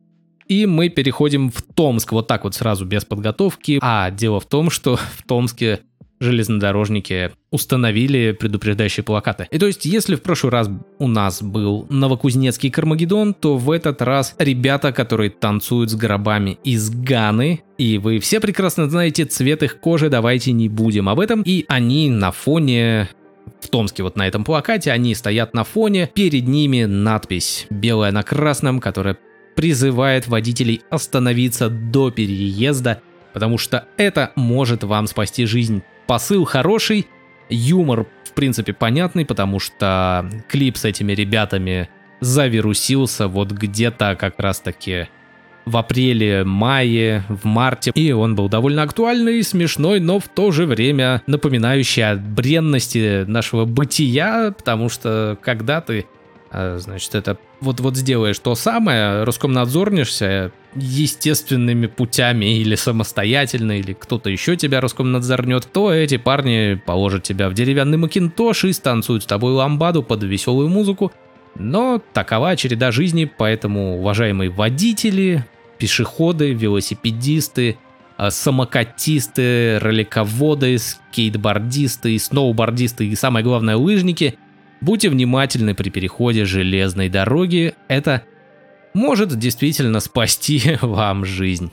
И 0.47 0.65
мы 0.65 0.89
переходим 0.89 1.49
в 1.49 1.61
Томск, 1.61 2.11
вот 2.11 2.27
так 2.27 2.43
вот 2.43 2.55
сразу, 2.55 2.83
без 2.83 3.05
подготовки. 3.05 3.79
А 3.81 4.11
дело 4.11 4.41
в 4.41 4.45
том, 4.45 4.69
что 4.69 4.97
в 5.17 5.23
Томске 5.25 5.79
железнодорожники 6.23 7.31
установили 7.51 8.31
предупреждающие 8.31 9.03
плакаты. 9.03 9.47
И 9.51 9.59
то 9.59 9.67
есть, 9.67 9.85
если 9.85 10.15
в 10.15 10.21
прошлый 10.21 10.51
раз 10.51 10.69
у 10.99 11.07
нас 11.07 11.41
был 11.41 11.85
Новокузнецкий 11.89 12.71
Кармагеддон, 12.71 13.33
то 13.33 13.57
в 13.57 13.69
этот 13.69 14.01
раз 14.01 14.35
ребята, 14.39 14.91
которые 14.91 15.29
танцуют 15.29 15.91
с 15.91 15.95
гробами 15.95 16.57
из 16.63 16.89
Ганы, 16.89 17.61
и 17.77 17.97
вы 17.97 18.19
все 18.19 18.39
прекрасно 18.39 18.89
знаете 18.89 19.25
цвет 19.25 19.63
их 19.63 19.79
кожи, 19.79 20.09
давайте 20.09 20.51
не 20.51 20.69
будем 20.69 21.09
об 21.09 21.19
этом, 21.19 21.43
и 21.43 21.65
они 21.67 22.09
на 22.09 22.31
фоне 22.31 23.09
в 23.59 23.69
Томске 23.69 24.03
вот 24.03 24.15
на 24.15 24.27
этом 24.27 24.43
плакате, 24.43 24.91
они 24.91 25.15
стоят 25.15 25.53
на 25.53 25.63
фоне, 25.63 26.09
перед 26.13 26.47
ними 26.47 26.83
надпись 26.83 27.67
белая 27.69 28.11
на 28.11 28.23
красном, 28.23 28.79
которая 28.79 29.17
призывает 29.55 30.27
водителей 30.27 30.81
остановиться 30.89 31.69
до 31.69 32.11
переезда, 32.11 33.01
потому 33.33 33.57
что 33.57 33.85
это 33.97 34.31
может 34.35 34.83
вам 34.83 35.07
спасти 35.07 35.45
жизнь. 35.45 35.83
Посыл 36.07 36.45
хороший, 36.45 37.07
юмор 37.49 38.07
в 38.23 38.31
принципе 38.33 38.73
понятный, 38.73 39.25
потому 39.25 39.59
что 39.59 40.29
клип 40.49 40.77
с 40.77 40.85
этими 40.85 41.13
ребятами 41.13 41.89
завирусился 42.19 43.27
вот 43.27 43.51
где-то 43.51 44.15
как 44.19 44.39
раз 44.39 44.59
таки 44.59 45.07
в 45.65 45.77
апреле, 45.77 46.43
мае, 46.43 47.23
в 47.29 47.45
марте. 47.45 47.91
И 47.95 48.11
он 48.11 48.35
был 48.35 48.49
довольно 48.49 48.83
актуальный, 48.83 49.43
смешной, 49.43 49.99
но 49.99 50.19
в 50.19 50.27
то 50.27 50.51
же 50.51 50.65
время 50.65 51.21
напоминающий 51.27 52.03
о 52.03 52.15
бренности 52.15 53.23
нашего 53.23 53.65
бытия, 53.65 54.53
потому 54.57 54.89
что 54.89 55.37
когда 55.41 55.79
ты 55.79 56.05
а, 56.51 56.77
значит, 56.79 57.15
это 57.15 57.37
вот, 57.61 57.79
вот 57.79 57.95
сделаешь 57.95 58.37
то 58.39 58.55
самое, 58.55 59.23
Роскомнадзорнишься 59.23 60.51
естественными 60.75 61.87
путями 61.87 62.57
или 62.59 62.75
самостоятельно, 62.75 63.79
или 63.79 63.93
кто-то 63.93 64.29
еще 64.29 64.55
тебя 64.55 64.81
Роскомнадзорнет, 64.81 65.67
то 65.71 65.93
эти 65.93 66.17
парни 66.17 66.81
положат 66.85 67.23
тебя 67.23 67.49
в 67.49 67.53
деревянный 67.53 67.97
макинтош 67.97 68.65
и 68.65 68.73
станцуют 68.73 69.23
с 69.23 69.25
тобой 69.25 69.53
ламбаду 69.53 70.03
под 70.03 70.23
веселую 70.23 70.69
музыку. 70.69 71.11
Но 71.55 72.01
такова 72.13 72.55
череда 72.55 72.91
жизни, 72.91 73.25
поэтому, 73.25 73.99
уважаемые 73.99 74.49
водители, 74.49 75.45
пешеходы, 75.77 76.53
велосипедисты, 76.53 77.77
а, 78.17 78.31
самокатисты, 78.31 79.79
ролиководы, 79.79 80.77
скейтбордисты, 80.79 82.17
сноубордисты 82.17 83.07
и, 83.07 83.15
самое 83.15 83.43
главное, 83.43 83.75
лыжники– 83.75 84.35
Будьте 84.83 85.07
внимательны 85.07 85.75
при 85.75 85.89
переходе 85.89 86.43
железной 86.43 87.07
дороги, 87.07 87.73
это 87.87 88.23
может 88.93 89.37
действительно 89.37 89.99
спасти 89.99 90.77
вам 90.81 91.25
жизнь. 91.25 91.71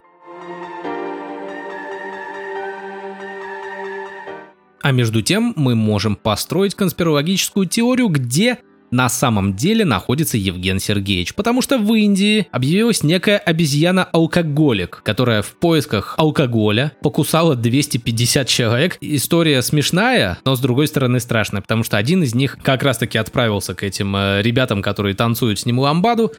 А 4.83 4.93
между 4.93 5.21
тем 5.21 5.53
мы 5.57 5.75
можем 5.75 6.17
построить 6.17 6.75
конспирологическую 6.75 7.67
теорию, 7.67 8.09
где 8.09 8.59
на 8.91 9.09
самом 9.09 9.55
деле 9.55 9.85
находится 9.85 10.37
Евген 10.37 10.81
Сергеевич, 10.81 11.35
потому 11.35 11.63
что 11.63 11.79
в 11.79 11.95
Индии 11.95 12.47
объявилась 12.51 13.03
некая 13.03 13.39
обезьяна-алкоголик, 13.39 15.03
которая 15.05 15.43
в 15.43 15.53
поисках 15.57 16.15
алкоголя 16.17 16.93
покусала 17.03 17.55
250 17.55 18.49
человек. 18.49 18.99
История 19.01 19.63
смешная, 19.63 20.39
но 20.45 20.57
с 20.57 20.61
другой 20.61 20.89
стороны 20.89 21.21
страшная, 21.21 21.63
потому 21.63 21.85
что 21.85 21.97
один 21.97 22.23
из 22.23 22.35
них 22.35 22.59
как 22.63 22.83
раз-таки 22.83 23.19
отправился 23.19 23.75
к 23.75 23.83
этим 23.85 24.17
э, 24.17 24.43
ребятам, 24.43 24.83
которые 24.83 25.15
танцуют 25.15 25.61
с 25.61 25.67
ним 25.67 25.79
ламбаду, 25.79 26.33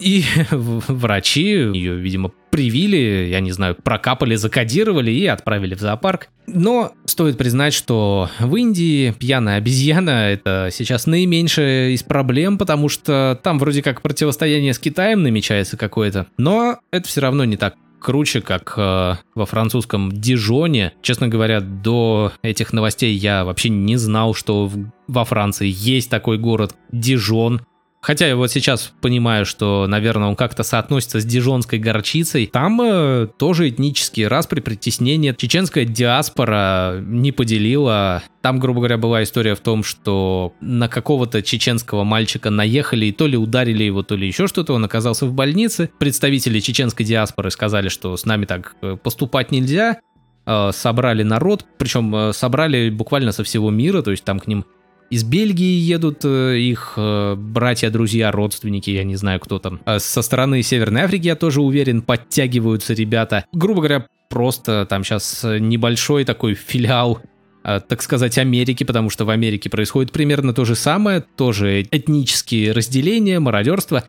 и 0.00 0.24
врачи 0.50 1.42
ее, 1.42 1.96
видимо, 1.96 2.32
привили, 2.50 3.28
я 3.30 3.40
не 3.40 3.52
знаю, 3.52 3.76
прокапали, 3.76 4.34
закодировали 4.34 5.10
и 5.10 5.26
отправили 5.26 5.74
в 5.74 5.80
зоопарк. 5.80 6.28
Но 6.46 6.92
стоит 7.04 7.36
признать, 7.36 7.74
что 7.74 8.30
в 8.40 8.56
Индии 8.56 9.12
пьяная 9.12 9.58
обезьяна 9.58 10.30
это 10.30 10.70
сейчас 10.72 11.06
наименьшая 11.06 11.90
из 11.90 12.02
проблем, 12.02 12.58
потому 12.58 12.88
что 12.88 13.38
там 13.42 13.58
вроде 13.58 13.82
как 13.82 14.02
противостояние 14.02 14.72
с 14.72 14.78
Китаем 14.78 15.22
намечается 15.22 15.76
какое-то. 15.76 16.26
Но 16.38 16.78
это 16.90 17.06
все 17.08 17.20
равно 17.20 17.44
не 17.44 17.56
так 17.56 17.74
круче, 17.98 18.40
как 18.40 18.74
э, 18.76 19.14
во 19.34 19.46
французском 19.46 20.10
Дижоне. 20.12 20.92
Честно 21.02 21.28
говоря, 21.28 21.60
до 21.60 22.32
этих 22.42 22.72
новостей 22.72 23.14
я 23.14 23.44
вообще 23.44 23.68
не 23.68 23.96
знал, 23.96 24.34
что 24.34 24.66
в, 24.66 24.90
во 25.06 25.24
Франции 25.24 25.68
есть 25.68 26.10
такой 26.10 26.38
город 26.38 26.74
Дижон. 26.92 27.62
Хотя 28.00 28.28
я 28.28 28.36
вот 28.36 28.50
сейчас 28.50 28.92
понимаю, 29.00 29.44
что, 29.44 29.86
наверное, 29.88 30.28
он 30.28 30.36
как-то 30.36 30.62
соотносится 30.62 31.20
с 31.20 31.24
дижонской 31.24 31.78
горчицей. 31.80 32.46
Там 32.46 32.80
э, 32.80 33.26
тоже 33.38 33.68
этнические 33.68 34.28
распри, 34.28 34.60
притеснения. 34.60 35.34
Чеченская 35.34 35.84
диаспора 35.84 37.00
не 37.00 37.32
поделила. 37.32 38.22
Там, 38.40 38.60
грубо 38.60 38.78
говоря, 38.78 38.98
была 38.98 39.24
история 39.24 39.56
в 39.56 39.60
том, 39.60 39.82
что 39.82 40.52
на 40.60 40.88
какого-то 40.88 41.42
чеченского 41.42 42.04
мальчика 42.04 42.50
наехали 42.50 43.06
и 43.06 43.12
то 43.12 43.26
ли 43.26 43.36
ударили 43.36 43.82
его, 43.82 44.04
то 44.04 44.14
ли 44.14 44.28
еще 44.28 44.46
что-то. 44.46 44.74
Он 44.74 44.84
оказался 44.84 45.26
в 45.26 45.32
больнице. 45.32 45.90
Представители 45.98 46.60
чеченской 46.60 47.04
диаспоры 47.04 47.50
сказали, 47.50 47.88
что 47.88 48.16
с 48.16 48.24
нами 48.24 48.44
так 48.44 48.76
э, 48.80 48.96
поступать 49.02 49.50
нельзя 49.50 49.98
э, 50.46 50.70
собрали 50.72 51.24
народ, 51.24 51.66
причем 51.78 52.14
э, 52.14 52.32
собрали 52.32 52.90
буквально 52.90 53.32
со 53.32 53.42
всего 53.42 53.70
мира, 53.70 54.02
то 54.02 54.12
есть 54.12 54.22
там 54.22 54.38
к 54.38 54.46
ним 54.46 54.64
из 55.10 55.24
Бельгии 55.24 55.78
едут 55.80 56.24
э, 56.24 56.58
их 56.58 56.94
э, 56.96 57.34
братья, 57.34 57.90
друзья, 57.90 58.30
родственники, 58.30 58.90
я 58.90 59.04
не 59.04 59.16
знаю, 59.16 59.40
кто 59.40 59.58
там. 59.58 59.80
А 59.84 59.98
со 59.98 60.20
стороны 60.20 60.62
Северной 60.62 61.02
Африки, 61.02 61.26
я 61.26 61.36
тоже 61.36 61.62
уверен, 61.62 62.02
подтягиваются 62.02 62.92
ребята. 62.92 63.46
Грубо 63.52 63.80
говоря, 63.80 64.06
просто 64.28 64.86
там 64.88 65.04
сейчас 65.04 65.44
небольшой 65.44 66.24
такой 66.24 66.54
филиал 66.54 67.20
э, 67.64 67.80
так 67.80 68.02
сказать, 68.02 68.36
Америки, 68.36 68.84
потому 68.84 69.08
что 69.08 69.24
в 69.24 69.30
Америке 69.30 69.70
происходит 69.70 70.12
примерно 70.12 70.52
то 70.52 70.66
же 70.66 70.74
самое, 70.74 71.24
тоже 71.36 71.82
этнические 71.82 72.72
разделения, 72.72 73.40
мародерство. 73.40 74.04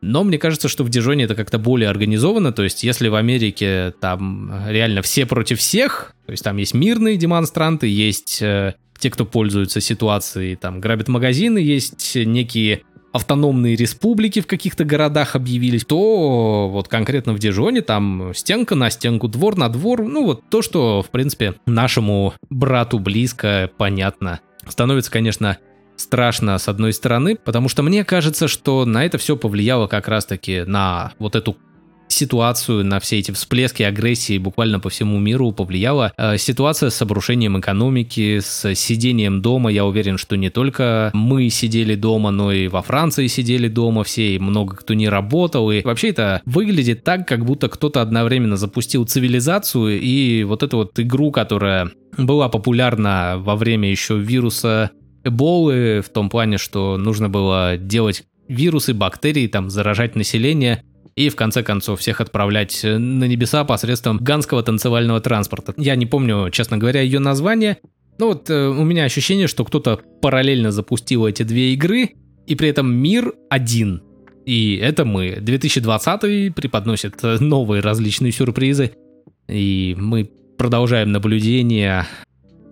Но 0.00 0.22
мне 0.22 0.38
кажется, 0.38 0.68
что 0.68 0.84
в 0.84 0.90
Дижоне 0.90 1.24
это 1.24 1.34
как-то 1.34 1.58
более 1.58 1.88
организовано, 1.88 2.52
то 2.52 2.62
есть 2.62 2.84
если 2.84 3.08
в 3.08 3.16
Америке 3.16 3.94
там 4.00 4.52
реально 4.68 5.02
все 5.02 5.26
против 5.26 5.58
всех, 5.58 6.14
то 6.26 6.32
есть 6.32 6.44
там 6.44 6.58
есть 6.58 6.74
мирные 6.74 7.16
демонстранты, 7.16 7.88
есть 7.88 8.42
те, 8.98 9.10
кто 9.10 9.24
пользуются 9.24 9.80
ситуацией, 9.80 10.56
там, 10.56 10.80
грабят 10.80 11.08
магазины, 11.08 11.58
есть 11.58 12.14
некие 12.16 12.82
автономные 13.12 13.76
республики 13.76 14.40
в 14.40 14.46
каких-то 14.46 14.84
городах 14.84 15.34
объявились, 15.34 15.84
то 15.84 16.68
вот 16.70 16.88
конкретно 16.88 17.32
в 17.32 17.38
Дижоне 17.38 17.80
там 17.80 18.32
стенка 18.34 18.74
на 18.74 18.90
стенку, 18.90 19.26
двор 19.26 19.56
на 19.56 19.68
двор, 19.68 20.02
ну 20.02 20.24
вот 20.24 20.42
то, 20.48 20.62
что, 20.62 21.02
в 21.02 21.10
принципе, 21.10 21.54
нашему 21.66 22.34
брату 22.50 22.98
близко, 22.98 23.70
понятно. 23.78 24.40
Становится, 24.68 25.10
конечно, 25.10 25.58
страшно 25.96 26.58
с 26.58 26.68
одной 26.68 26.92
стороны, 26.92 27.36
потому 27.36 27.68
что 27.68 27.82
мне 27.82 28.04
кажется, 28.04 28.48
что 28.48 28.84
на 28.84 29.04
это 29.04 29.18
все 29.18 29.36
повлияло 29.36 29.86
как 29.86 30.08
раз-таки 30.08 30.64
на 30.66 31.12
вот 31.18 31.36
эту 31.36 31.56
ситуацию, 32.16 32.84
на 32.84 32.98
все 32.98 33.18
эти 33.18 33.30
всплески 33.30 33.82
агрессии 33.82 34.38
буквально 34.38 34.80
по 34.80 34.88
всему 34.88 35.18
миру 35.18 35.52
повлияла 35.52 36.12
э, 36.16 36.38
ситуация 36.38 36.90
с 36.90 37.00
обрушением 37.02 37.58
экономики, 37.60 38.40
с 38.40 38.74
сидением 38.74 39.42
дома. 39.42 39.70
Я 39.70 39.84
уверен, 39.84 40.18
что 40.18 40.36
не 40.36 40.50
только 40.50 41.10
мы 41.14 41.48
сидели 41.50 41.94
дома, 41.94 42.30
но 42.30 42.52
и 42.52 42.68
во 42.68 42.82
Франции 42.82 43.26
сидели 43.26 43.68
дома 43.68 44.02
все, 44.02 44.34
и 44.34 44.38
много 44.38 44.76
кто 44.76 44.94
не 44.94 45.08
работал. 45.08 45.70
И 45.70 45.82
вообще 45.82 46.08
это 46.08 46.42
выглядит 46.44 47.04
так, 47.04 47.28
как 47.28 47.44
будто 47.44 47.68
кто-то 47.68 48.02
одновременно 48.02 48.56
запустил 48.56 49.04
цивилизацию 49.04 50.00
и 50.00 50.44
вот 50.44 50.62
эту 50.62 50.78
вот 50.78 50.98
игру, 50.98 51.30
которая 51.30 51.90
была 52.16 52.48
популярна 52.48 53.36
во 53.38 53.56
время 53.56 53.90
еще 53.90 54.18
вируса 54.18 54.90
Эболы, 55.24 56.02
в 56.06 56.08
том 56.08 56.30
плане, 56.30 56.56
что 56.56 56.96
нужно 56.96 57.28
было 57.28 57.76
делать 57.76 58.24
вирусы, 58.48 58.94
бактерии, 58.94 59.48
там, 59.48 59.70
заражать 59.70 60.16
население– 60.16 60.82
и 61.16 61.30
в 61.30 61.36
конце 61.36 61.62
концов 61.62 62.00
всех 62.00 62.20
отправлять 62.20 62.84
э, 62.84 62.98
на 62.98 63.24
небеса 63.24 63.64
посредством 63.64 64.18
ганского 64.18 64.62
танцевального 64.62 65.20
транспорта. 65.20 65.74
Я 65.76 65.96
не 65.96 66.06
помню, 66.06 66.50
честно 66.50 66.76
говоря, 66.76 67.00
ее 67.00 67.18
название, 67.18 67.78
но 68.18 68.28
вот 68.28 68.50
э, 68.50 68.68
у 68.68 68.84
меня 68.84 69.04
ощущение, 69.04 69.48
что 69.48 69.64
кто-то 69.64 70.00
параллельно 70.20 70.70
запустил 70.70 71.26
эти 71.26 71.42
две 71.42 71.72
игры, 71.72 72.10
и 72.46 72.54
при 72.54 72.68
этом 72.68 72.94
мир 72.94 73.32
один. 73.50 74.02
И 74.44 74.76
это 74.76 75.04
мы. 75.04 75.38
2020 75.40 76.54
преподносит 76.54 77.16
э, 77.24 77.38
новые 77.40 77.80
различные 77.80 78.30
сюрпризы, 78.30 78.92
и 79.48 79.96
мы 79.98 80.30
продолжаем 80.58 81.12
наблюдение 81.12 82.06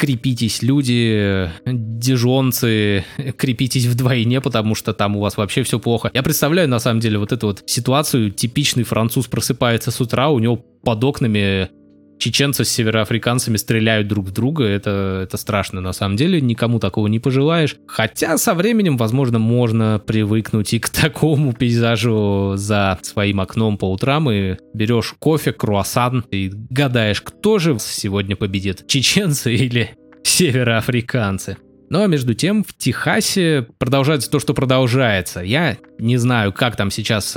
крепитесь, 0.04 0.62
люди, 0.62 1.50
дижонцы, 1.64 3.06
крепитесь 3.38 3.86
вдвойне, 3.86 4.42
потому 4.42 4.74
что 4.74 4.92
там 4.92 5.16
у 5.16 5.20
вас 5.20 5.38
вообще 5.38 5.62
все 5.62 5.78
плохо. 5.78 6.10
Я 6.12 6.22
представляю, 6.22 6.68
на 6.68 6.78
самом 6.78 7.00
деле, 7.00 7.18
вот 7.18 7.32
эту 7.32 7.46
вот 7.46 7.62
ситуацию. 7.64 8.30
Типичный 8.30 8.84
француз 8.84 9.28
просыпается 9.28 9.90
с 9.90 9.98
утра, 10.02 10.28
у 10.28 10.38
него 10.38 10.56
под 10.56 11.02
окнами 11.04 11.70
чеченцы 12.18 12.64
с 12.64 12.70
североафриканцами 12.70 13.56
стреляют 13.56 14.08
друг 14.08 14.26
в 14.26 14.30
друга, 14.30 14.64
это, 14.64 15.20
это 15.24 15.36
страшно 15.36 15.80
на 15.80 15.92
самом 15.92 16.16
деле, 16.16 16.40
никому 16.40 16.78
такого 16.78 17.06
не 17.06 17.18
пожелаешь. 17.18 17.76
Хотя 17.86 18.38
со 18.38 18.54
временем, 18.54 18.96
возможно, 18.96 19.38
можно 19.38 20.00
привыкнуть 20.04 20.74
и 20.74 20.78
к 20.78 20.88
такому 20.90 21.52
пейзажу 21.52 22.54
за 22.56 22.98
своим 23.02 23.40
окном 23.40 23.78
по 23.78 23.90
утрам, 23.90 24.30
и 24.30 24.56
берешь 24.72 25.14
кофе, 25.18 25.52
круассан, 25.52 26.24
и 26.30 26.50
гадаешь, 26.70 27.20
кто 27.20 27.58
же 27.58 27.76
сегодня 27.78 28.36
победит, 28.36 28.86
чеченцы 28.86 29.54
или 29.54 29.90
североафриканцы. 30.22 31.58
Ну 31.90 32.02
а 32.02 32.06
между 32.06 32.34
тем 32.34 32.64
в 32.64 32.76
Техасе 32.76 33.68
продолжается 33.78 34.30
то, 34.30 34.40
что 34.40 34.54
продолжается. 34.54 35.40
Я 35.40 35.76
не 35.98 36.16
знаю, 36.16 36.52
как 36.52 36.76
там 36.76 36.90
сейчас 36.90 37.36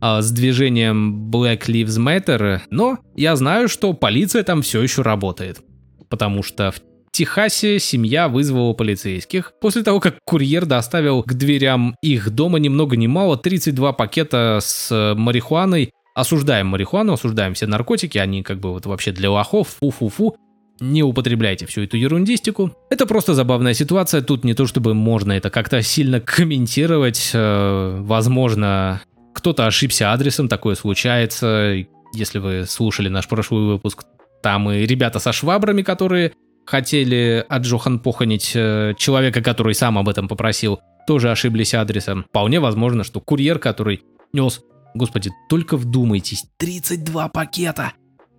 э, 0.00 0.18
э, 0.18 0.22
с 0.22 0.30
движением 0.30 1.30
Black 1.30 1.66
Lives 1.66 1.98
Matter, 1.98 2.60
но 2.70 2.98
я 3.16 3.36
знаю, 3.36 3.68
что 3.68 3.92
полиция 3.92 4.42
там 4.42 4.62
все 4.62 4.82
еще 4.82 5.02
работает. 5.02 5.60
Потому 6.08 6.42
что 6.42 6.72
в 6.72 6.80
Техасе 7.12 7.78
семья 7.78 8.28
вызвала 8.28 8.72
полицейских 8.72 9.52
после 9.60 9.82
того, 9.82 10.00
как 10.00 10.18
курьер 10.24 10.66
доставил 10.66 11.22
к 11.22 11.34
дверям 11.34 11.94
их 12.02 12.30
дома 12.30 12.58
ни 12.58 12.68
много 12.68 12.96
ни 12.96 13.06
мало 13.06 13.36
32 13.36 13.92
пакета 13.92 14.58
с 14.60 15.14
марихуаной. 15.16 15.90
Осуждаем 16.14 16.68
марихуану, 16.68 17.12
осуждаем 17.12 17.54
все 17.54 17.66
наркотики, 17.66 18.18
они 18.18 18.42
как 18.42 18.58
бы 18.58 18.72
вот 18.72 18.86
вообще 18.86 19.12
для 19.12 19.30
лохов, 19.30 19.68
фу-фу-фу 19.80 20.36
не 20.80 21.02
употребляйте 21.02 21.66
всю 21.66 21.82
эту 21.82 21.96
ерундистику. 21.96 22.72
Это 22.88 23.06
просто 23.06 23.34
забавная 23.34 23.74
ситуация, 23.74 24.22
тут 24.22 24.44
не 24.44 24.54
то 24.54 24.66
чтобы 24.66 24.94
можно 24.94 25.32
это 25.32 25.50
как-то 25.50 25.82
сильно 25.82 26.20
комментировать, 26.20 27.30
э, 27.34 27.98
возможно, 28.00 29.02
кто-то 29.40 29.66
ошибся 29.66 30.12
адресом, 30.12 30.48
такое 30.48 30.74
случается. 30.74 31.74
Если 32.12 32.38
вы 32.38 32.66
слушали 32.66 33.08
наш 33.08 33.26
прошлый 33.26 33.64
выпуск, 33.64 34.04
там 34.42 34.70
и 34.70 34.84
ребята 34.84 35.18
со 35.18 35.32
швабрами, 35.32 35.80
которые 35.80 36.32
хотели 36.66 37.44
от 37.48 37.62
Джохан 37.62 38.00
поханить 38.00 38.52
э, 38.54 38.94
человека, 38.98 39.40
который 39.40 39.74
сам 39.74 39.96
об 39.96 40.10
этом 40.10 40.28
попросил, 40.28 40.80
тоже 41.06 41.30
ошиблись 41.30 41.72
адресом. 41.72 42.24
Вполне 42.28 42.60
возможно, 42.60 43.02
что 43.02 43.20
курьер, 43.20 43.58
который 43.58 44.02
нес, 44.34 44.60
господи, 44.94 45.30
только 45.48 45.78
вдумайтесь, 45.78 46.44
32 46.58 47.28
пакета 47.30 47.92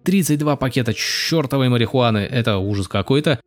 32 0.03 0.55
пакета 0.55 0.93
чертовой 0.93 1.70
марихуаны, 1.70 2.20
это 2.20 2.58
ужас 2.58 2.88
какой-то. 2.88 3.39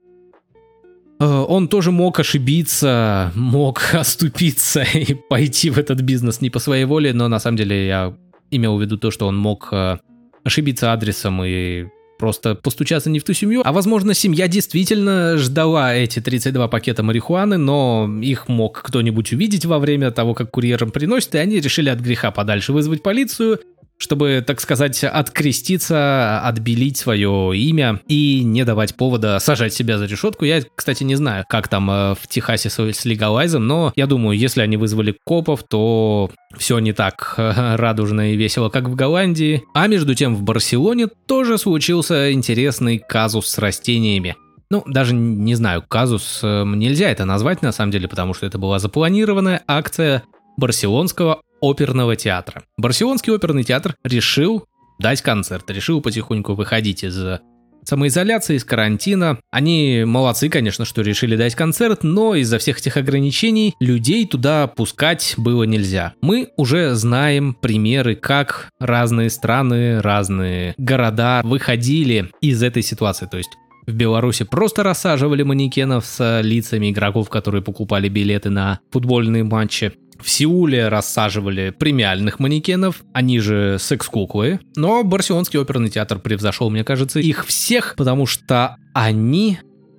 Э, 1.21 1.25
он 1.25 1.69
тоже 1.69 1.91
мог 1.91 2.19
ошибиться, 2.21 3.33
мог 3.35 3.83
оступиться 3.95 4.83
и 4.83 5.15
пойти 5.15 5.71
в 5.71 5.79
этот 5.79 6.01
бизнес 6.01 6.41
не 6.41 6.51
по 6.51 6.59
своей 6.59 6.85
воле, 6.85 7.13
но 7.13 7.29
на 7.29 7.39
самом 7.39 7.57
деле 7.57 7.87
я 7.87 8.17
имел 8.51 8.77
в 8.77 8.83
виду 8.83 8.97
то, 8.97 9.11
что 9.11 9.27
он 9.27 9.37
мог 9.37 9.69
э, 9.73 9.99
ошибиться 10.45 10.93
адресом 10.93 11.43
и 11.45 11.87
просто 12.19 12.55
постучаться 12.55 13.11
не 13.11 13.19
в 13.19 13.25
ту 13.25 13.33
семью. 13.33 13.63
А 13.65 13.73
возможно, 13.73 14.15
семья 14.15 14.49
действительно 14.49 15.37
ждала 15.37 15.95
эти 15.95 16.21
32 16.21 16.69
пакета 16.69 17.03
марихуаны, 17.03 17.57
но 17.57 18.09
их 18.23 18.49
мог 18.49 18.83
кто-нибудь 18.83 19.33
увидеть 19.33 19.65
во 19.65 19.79
время 19.79 20.11
того, 20.11 20.35
как 20.35 20.51
курьерам 20.51 20.91
приносит, 20.91 21.35
и 21.35 21.39
они 21.39 21.61
решили 21.61 21.89
от 21.89 22.01
греха 22.01 22.31
подальше 22.31 22.73
вызвать 22.73 23.03
полицию 23.03 23.61
чтобы, 23.99 24.45
так 24.47 24.61
сказать, 24.61 25.03
откреститься, 25.05 26.41
отбелить 26.41 26.97
свое 26.97 27.57
имя 27.57 28.01
и 28.09 28.43
не 28.45 28.65
давать 28.65 28.95
повода 28.97 29.39
сажать 29.39 29.73
себя 29.73 29.99
за 29.99 30.07
решетку. 30.07 30.45
Я, 30.45 30.63
кстати, 30.75 31.05
не 31.05 31.15
знаю, 31.15 31.45
как 31.49 31.69
там 31.69 31.91
э, 31.91 32.15
в 32.15 32.27
Техасе 32.29 32.71
с 32.71 33.05
легалайзом, 33.05 33.67
но 33.67 33.93
я 33.97 34.07
думаю, 34.07 34.39
если 34.39 34.63
они 34.63 34.77
вызвали 34.77 35.17
копов, 35.25 35.63
то 35.63 36.31
все 36.57 36.79
не 36.79 36.93
так 36.93 37.35
э, 37.37 37.77
радужно 37.77 38.33
и 38.33 38.37
весело, 38.37 38.69
как 38.69 38.89
в 38.89 38.95
Голландии. 38.95 39.63
А 39.75 39.87
между 39.87 40.15
тем 40.15 40.35
в 40.35 40.43
Барселоне 40.43 41.09
тоже 41.27 41.59
случился 41.59 42.33
интересный 42.33 42.99
казус 42.99 43.47
с 43.47 43.59
растениями. 43.59 44.37
Ну, 44.71 44.83
даже 44.87 45.15
не 45.15 45.55
знаю, 45.55 45.85
казус, 45.87 46.41
э, 46.43 46.65
нельзя 46.65 47.11
это 47.11 47.25
назвать 47.25 47.63
на 47.63 47.73
самом 47.73 47.93
деле, 47.93 48.09
потому 48.09 48.35
что 48.35 48.47
это 48.47 48.59
была 48.59 48.79
запланированная 48.79 49.63
акция 49.67 50.25
барселонского 50.57 51.43
оперного 51.71 52.17
театра. 52.17 52.63
Барселонский 52.77 53.33
оперный 53.33 53.65
театр 53.65 53.97
решил 54.05 54.65
дать 54.99 55.23
концерт, 55.23 55.69
решил 55.71 56.01
потихоньку 56.01 56.55
выходить 56.55 57.05
из 57.05 57.41
самоизоляции, 57.85 58.57
из 58.57 58.65
карантина. 58.65 59.39
Они 59.51 60.05
молодцы, 60.07 60.49
конечно, 60.49 60.85
что 60.85 61.03
решили 61.03 61.37
дать 61.37 61.55
концерт, 61.55 62.03
но 62.03 62.35
из-за 62.35 62.59
всех 62.59 62.79
этих 62.79 62.97
ограничений 62.97 63.75
людей 63.81 64.27
туда 64.27 64.67
пускать 64.67 65.35
было 65.37 65.65
нельзя. 65.65 66.15
Мы 66.21 66.49
уже 66.57 66.95
знаем 66.95 67.55
примеры, 67.55 68.15
как 68.15 68.71
разные 68.81 69.31
страны, 69.31 70.01
разные 70.01 70.75
города 70.79 71.43
выходили 71.45 72.31
из 72.41 72.63
этой 72.63 72.83
ситуации. 72.83 73.27
То 73.27 73.39
есть 73.39 73.51
в 73.87 73.93
Беларуси 73.93 74.45
просто 74.45 74.83
рассаживали 74.83 75.43
манекенов 75.43 76.07
с 76.07 76.41
лицами 76.41 76.91
игроков, 76.91 77.29
которые 77.29 77.63
покупали 77.63 78.09
билеты 78.09 78.49
на 78.49 78.81
футбольные 78.91 79.45
матчи. 79.45 79.93
В 80.25 80.31
Сеуле 80.31 80.89
рассаживали 80.89 81.69
премиальных 81.69 82.39
манекенов, 82.39 83.03
они 83.13 83.41
же 83.41 83.77
секс-куклы. 83.79 84.59
Но 84.75 85.05
Барселонский 85.05 85.59
оперный 85.59 85.91
театр 85.91 86.19
превзошел, 86.19 86.71
мне 86.71 86.83
кажется, 86.83 87.21
их 87.21 87.45
всех, 87.45 87.95
потому 87.95 88.25
что 88.25 88.77
они 88.95 89.59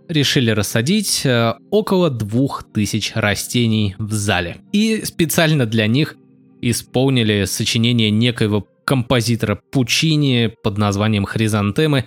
решили 0.09 0.49
рассадить 0.49 1.21
э, 1.25 1.53
около 1.69 2.09
двух 2.09 2.63
тысяч 2.73 3.11
растений 3.13 3.95
в 3.99 4.13
зале. 4.13 4.57
И 4.71 5.05
специально 5.05 5.67
для 5.67 5.85
них 5.85 6.15
исполнили 6.59 7.45
сочинение 7.45 8.09
некоего 8.09 8.67
композитора 8.83 9.59
Пучини 9.71 10.53
под 10.63 10.79
названием 10.79 11.25
«Хризантемы», 11.25 12.05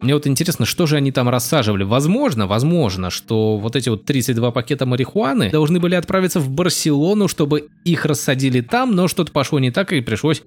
мне 0.00 0.14
вот 0.14 0.26
интересно, 0.26 0.66
что 0.66 0.86
же 0.86 0.96
они 0.96 1.10
там 1.10 1.28
рассаживали. 1.28 1.82
Возможно, 1.82 2.46
возможно, 2.46 3.10
что 3.10 3.56
вот 3.56 3.76
эти 3.76 3.88
вот 3.88 4.04
32 4.04 4.50
пакета 4.50 4.86
марихуаны 4.86 5.50
должны 5.50 5.80
были 5.80 5.94
отправиться 5.94 6.40
в 6.40 6.50
Барселону, 6.50 7.28
чтобы 7.28 7.68
их 7.84 8.04
рассадили 8.04 8.60
там, 8.60 8.94
но 8.94 9.08
что-то 9.08 9.32
пошло 9.32 9.58
не 9.58 9.70
так 9.70 9.92
и 9.92 10.00
пришлось 10.00 10.42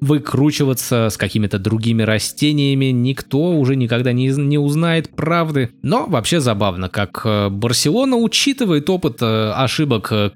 выкручиваться 0.00 1.08
с 1.10 1.16
какими-то 1.16 1.58
другими 1.58 2.02
растениями. 2.02 2.86
Никто 2.86 3.56
уже 3.56 3.76
никогда 3.76 4.12
не, 4.12 4.28
не 4.28 4.58
узнает 4.58 5.14
правды. 5.14 5.70
Но 5.82 6.06
вообще 6.06 6.40
забавно, 6.40 6.88
как 6.88 7.20
э, 7.24 7.48
Барселона 7.50 8.16
учитывает 8.16 8.88
опыт 8.88 9.18
э, 9.20 9.52
ошибок 9.52 10.10
э, 10.12 10.30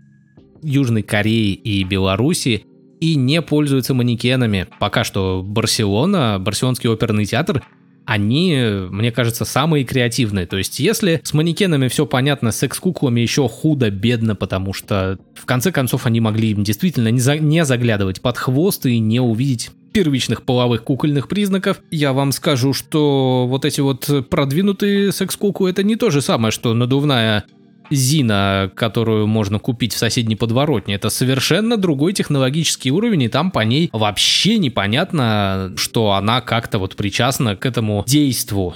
Южной 0.62 1.02
Кореи 1.02 1.52
и 1.52 1.82
Беларуси 1.84 2.64
и 3.00 3.16
не 3.16 3.40
пользуется 3.42 3.94
манекенами. 3.94 4.66
Пока 4.78 5.02
что 5.04 5.42
Барселона, 5.44 6.38
Барселонский 6.38 6.90
оперный 6.90 7.24
театр 7.24 7.62
они, 8.06 8.56
мне 8.90 9.12
кажется, 9.12 9.44
самые 9.44 9.84
креативные. 9.84 10.46
То 10.46 10.56
есть, 10.56 10.78
если 10.78 11.20
с 11.24 11.32
манекенами 11.32 11.88
все 11.88 12.06
понятно, 12.06 12.52
с 12.52 12.58
секс-куклами 12.58 13.20
еще 13.20 13.48
худо-бедно, 13.48 14.34
потому 14.36 14.72
что 14.72 15.18
в 15.34 15.46
конце 15.46 15.72
концов 15.72 16.06
они 16.06 16.20
могли 16.20 16.50
им 16.50 16.64
действительно 16.64 17.08
не, 17.08 17.20
за, 17.20 17.38
не 17.38 17.64
заглядывать 17.64 18.20
под 18.20 18.36
хвост 18.38 18.86
и 18.86 18.98
не 18.98 19.20
увидеть 19.20 19.70
первичных 19.92 20.42
половых 20.42 20.82
кукольных 20.82 21.28
признаков, 21.28 21.80
я 21.90 22.12
вам 22.12 22.32
скажу, 22.32 22.72
что 22.72 23.46
вот 23.48 23.64
эти 23.64 23.80
вот 23.80 24.28
продвинутые 24.28 25.12
секс-куклы 25.12 25.70
это 25.70 25.84
не 25.84 25.94
то 25.94 26.10
же 26.10 26.20
самое, 26.20 26.50
что 26.50 26.74
надувная 26.74 27.44
Зина, 27.90 28.70
которую 28.74 29.26
можно 29.26 29.58
купить 29.58 29.92
в 29.92 29.98
соседней 29.98 30.36
подворотне, 30.36 30.94
это 30.94 31.10
совершенно 31.10 31.76
другой 31.76 32.12
технологический 32.12 32.90
уровень, 32.90 33.22
и 33.22 33.28
там 33.28 33.50
по 33.50 33.60
ней 33.60 33.90
вообще 33.92 34.58
непонятно, 34.58 35.72
что 35.76 36.12
она 36.12 36.40
как-то 36.40 36.78
вот 36.78 36.96
причастна 36.96 37.56
к 37.56 37.66
этому 37.66 38.04
действу. 38.06 38.74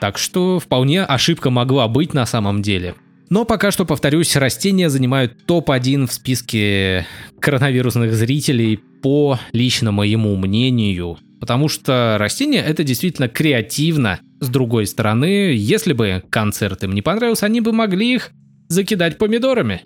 Так 0.00 0.16
что 0.16 0.58
вполне 0.58 1.04
ошибка 1.04 1.50
могла 1.50 1.86
быть 1.86 2.14
на 2.14 2.24
самом 2.24 2.62
деле. 2.62 2.94
Но 3.28 3.44
пока 3.44 3.70
что, 3.70 3.84
повторюсь, 3.84 4.34
растения 4.34 4.88
занимают 4.88 5.46
топ-1 5.46 6.08
в 6.08 6.12
списке 6.12 7.06
коронавирусных 7.38 8.12
зрителей 8.12 8.76
по 8.76 9.38
лично 9.52 9.92
моему 9.92 10.34
мнению. 10.36 11.18
Потому 11.40 11.68
что 11.68 12.16
растения 12.18 12.60
это 12.60 12.84
действительно 12.84 13.28
креативно, 13.28 14.20
с 14.40 14.48
другой 14.48 14.86
стороны, 14.86 15.54
если 15.54 15.94
бы 15.94 16.22
концерт 16.30 16.84
им 16.84 16.92
не 16.92 17.00
понравился, 17.00 17.46
они 17.46 17.62
бы 17.62 17.72
могли 17.72 18.14
их 18.14 18.30
закидать 18.68 19.18
помидорами. 19.18 19.82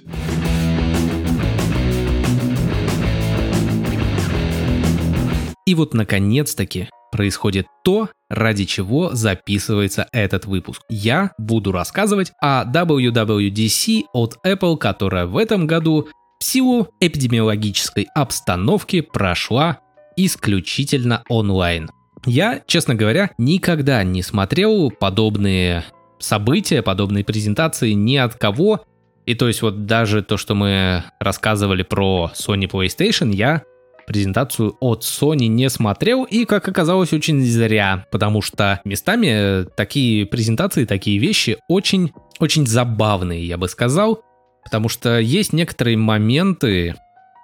И 5.67 5.75
вот 5.75 5.95
наконец-таки 5.95 6.89
происходит 7.11 7.67
то, 7.85 8.11
ради 8.29 8.65
чего 8.65 9.15
записывается 9.15 10.09
этот 10.13 10.45
выпуск. 10.47 10.83
Я 10.91 11.31
буду 11.39 11.73
рассказывать 11.73 12.33
о 12.43 12.65
WWDC 12.65 14.03
от 14.13 14.37
Apple, 14.45 14.77
которая 14.77 15.27
в 15.27 15.39
этом 15.39 15.67
году 15.67 16.09
в 16.41 16.45
силу 16.45 16.89
эпидемиологической 17.01 18.09
обстановки 18.15 19.01
прошла 19.01 19.79
исключительно 20.17 21.23
онлайн. 21.29 21.91
Я, 22.27 22.63
честно 22.67 22.95
говоря, 22.95 23.31
никогда 23.39 24.03
не 24.03 24.23
смотрел 24.23 24.91
подобные 24.91 25.85
события, 26.19 26.83
подобные 26.83 27.25
презентации 27.25 27.93
ни 27.93 28.17
от 28.17 28.35
кого. 28.35 28.85
И 29.27 29.35
то 29.35 29.49
есть 29.49 29.63
вот 29.63 29.87
даже 29.87 30.23
то, 30.23 30.37
что 30.37 30.55
мы 30.55 31.05
рассказывали 31.21 31.83
про 31.83 32.31
Sony 32.35 32.71
PlayStation, 32.71 33.33
я 33.33 33.63
презентацию 34.07 34.77
от 34.81 35.03
Sony 35.03 35.47
не 35.47 35.71
смотрел, 35.71 36.25
и, 36.25 36.45
как 36.45 36.69
оказалось, 36.69 37.13
очень 37.13 37.43
зря, 37.43 38.07
потому 38.11 38.43
что 38.43 38.81
местами 38.85 39.67
такие 39.77 40.27
презентации, 40.27 40.85
такие 40.85 41.19
вещи 41.19 41.57
очень, 41.69 42.13
очень 42.39 42.67
забавные, 42.67 43.47
я 43.47 43.57
бы 43.57 43.67
сказал, 43.69 44.23
потому 44.63 44.91
что 44.91 45.19
есть 45.19 45.55
некоторые 45.55 45.97
моменты, 45.97 46.97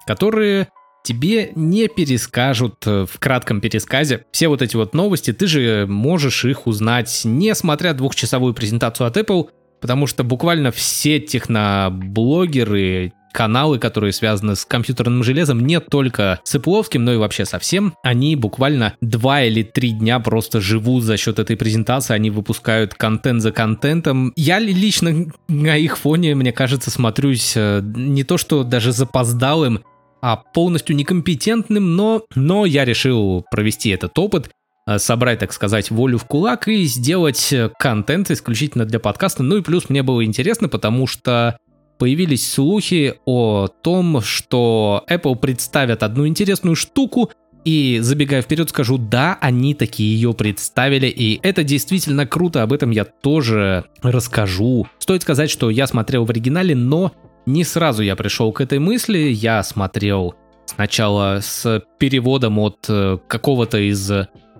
которые 0.05 0.67
тебе 1.03 1.51
не 1.55 1.87
перескажут 1.87 2.85
в 2.85 3.09
кратком 3.19 3.61
пересказе 3.61 4.25
все 4.31 4.47
вот 4.47 4.61
эти 4.61 4.75
вот 4.75 4.93
новости, 4.93 5.33
ты 5.33 5.47
же 5.47 5.85
можешь 5.87 6.45
их 6.45 6.67
узнать, 6.67 7.21
не 7.23 7.53
смотря 7.55 7.93
двухчасовую 7.93 8.53
презентацию 8.53 9.07
от 9.07 9.17
Apple, 9.17 9.49
потому 9.81 10.07
что 10.07 10.23
буквально 10.23 10.71
все 10.71 11.19
техноблогеры, 11.19 13.13
каналы, 13.31 13.79
которые 13.79 14.13
связаны 14.13 14.55
с 14.55 14.65
компьютерным 14.65 15.23
железом, 15.23 15.65
не 15.65 15.79
только 15.79 16.39
с 16.43 16.55
Ипловским, 16.55 17.03
но 17.03 17.13
и 17.13 17.17
вообще 17.17 17.45
совсем. 17.45 17.93
Они 18.03 18.35
буквально 18.35 18.95
два 19.01 19.43
или 19.43 19.63
три 19.63 19.91
дня 19.91 20.19
просто 20.19 20.61
живут 20.61 21.03
за 21.03 21.17
счет 21.17 21.39
этой 21.39 21.55
презентации, 21.55 22.13
они 22.13 22.29
выпускают 22.29 22.93
контент 22.93 23.41
за 23.41 23.51
контентом. 23.51 24.33
Я 24.35 24.59
лично 24.59 25.27
на 25.47 25.77
их 25.77 25.97
фоне, 25.97 26.35
мне 26.35 26.51
кажется, 26.51 26.91
смотрюсь 26.91 27.53
э, 27.55 27.81
не 27.83 28.23
то 28.23 28.37
что 28.37 28.63
даже 28.63 28.91
запоздалым, 28.91 29.81
а 30.21 30.37
полностью 30.37 30.95
некомпетентным, 30.95 31.95
но, 31.95 32.23
но 32.35 32.65
я 32.65 32.85
решил 32.85 33.45
провести 33.51 33.89
этот 33.89 34.17
опыт, 34.17 34.49
э, 34.87 34.99
собрать, 34.99 35.39
так 35.39 35.53
сказать, 35.53 35.91
волю 35.91 36.17
в 36.17 36.25
кулак 36.25 36.67
и 36.67 36.83
сделать 36.85 37.51
э, 37.51 37.69
контент 37.79 38.31
исключительно 38.31 38.85
для 38.85 38.99
подкаста. 38.99 39.43
Ну 39.43 39.57
и 39.57 39.61
плюс 39.61 39.89
мне 39.89 40.03
было 40.03 40.23
интересно, 40.23 40.69
потому 40.69 41.07
что 41.07 41.57
появились 41.97 42.51
слухи 42.51 43.15
о 43.25 43.67
том, 43.67 44.21
что 44.21 45.03
Apple 45.09 45.35
представят 45.35 46.03
одну 46.03 46.27
интересную 46.27 46.75
штуку, 46.75 47.31
и 47.63 47.99
забегая 48.01 48.41
вперед, 48.41 48.69
скажу, 48.69 48.97
да, 48.97 49.37
они 49.39 49.75
такие 49.75 50.15
ее 50.15 50.33
представили, 50.33 51.07
и 51.07 51.39
это 51.43 51.63
действительно 51.63 52.25
круто, 52.25 52.63
об 52.63 52.73
этом 52.73 52.89
я 52.89 53.05
тоже 53.05 53.85
расскажу. 54.01 54.87
Стоит 54.97 55.21
сказать, 55.21 55.51
что 55.51 55.69
я 55.69 55.85
смотрел 55.85 56.25
в 56.25 56.31
оригинале, 56.31 56.75
но 56.75 57.11
не 57.45 57.63
сразу 57.63 58.03
я 58.03 58.15
пришел 58.15 58.51
к 58.51 58.61
этой 58.61 58.79
мысли, 58.79 59.17
я 59.17 59.63
смотрел 59.63 60.35
сначала 60.65 61.39
с 61.41 61.83
переводом 61.97 62.59
от 62.59 62.85
э, 62.87 63.17
какого-то 63.27 63.77
из 63.77 64.11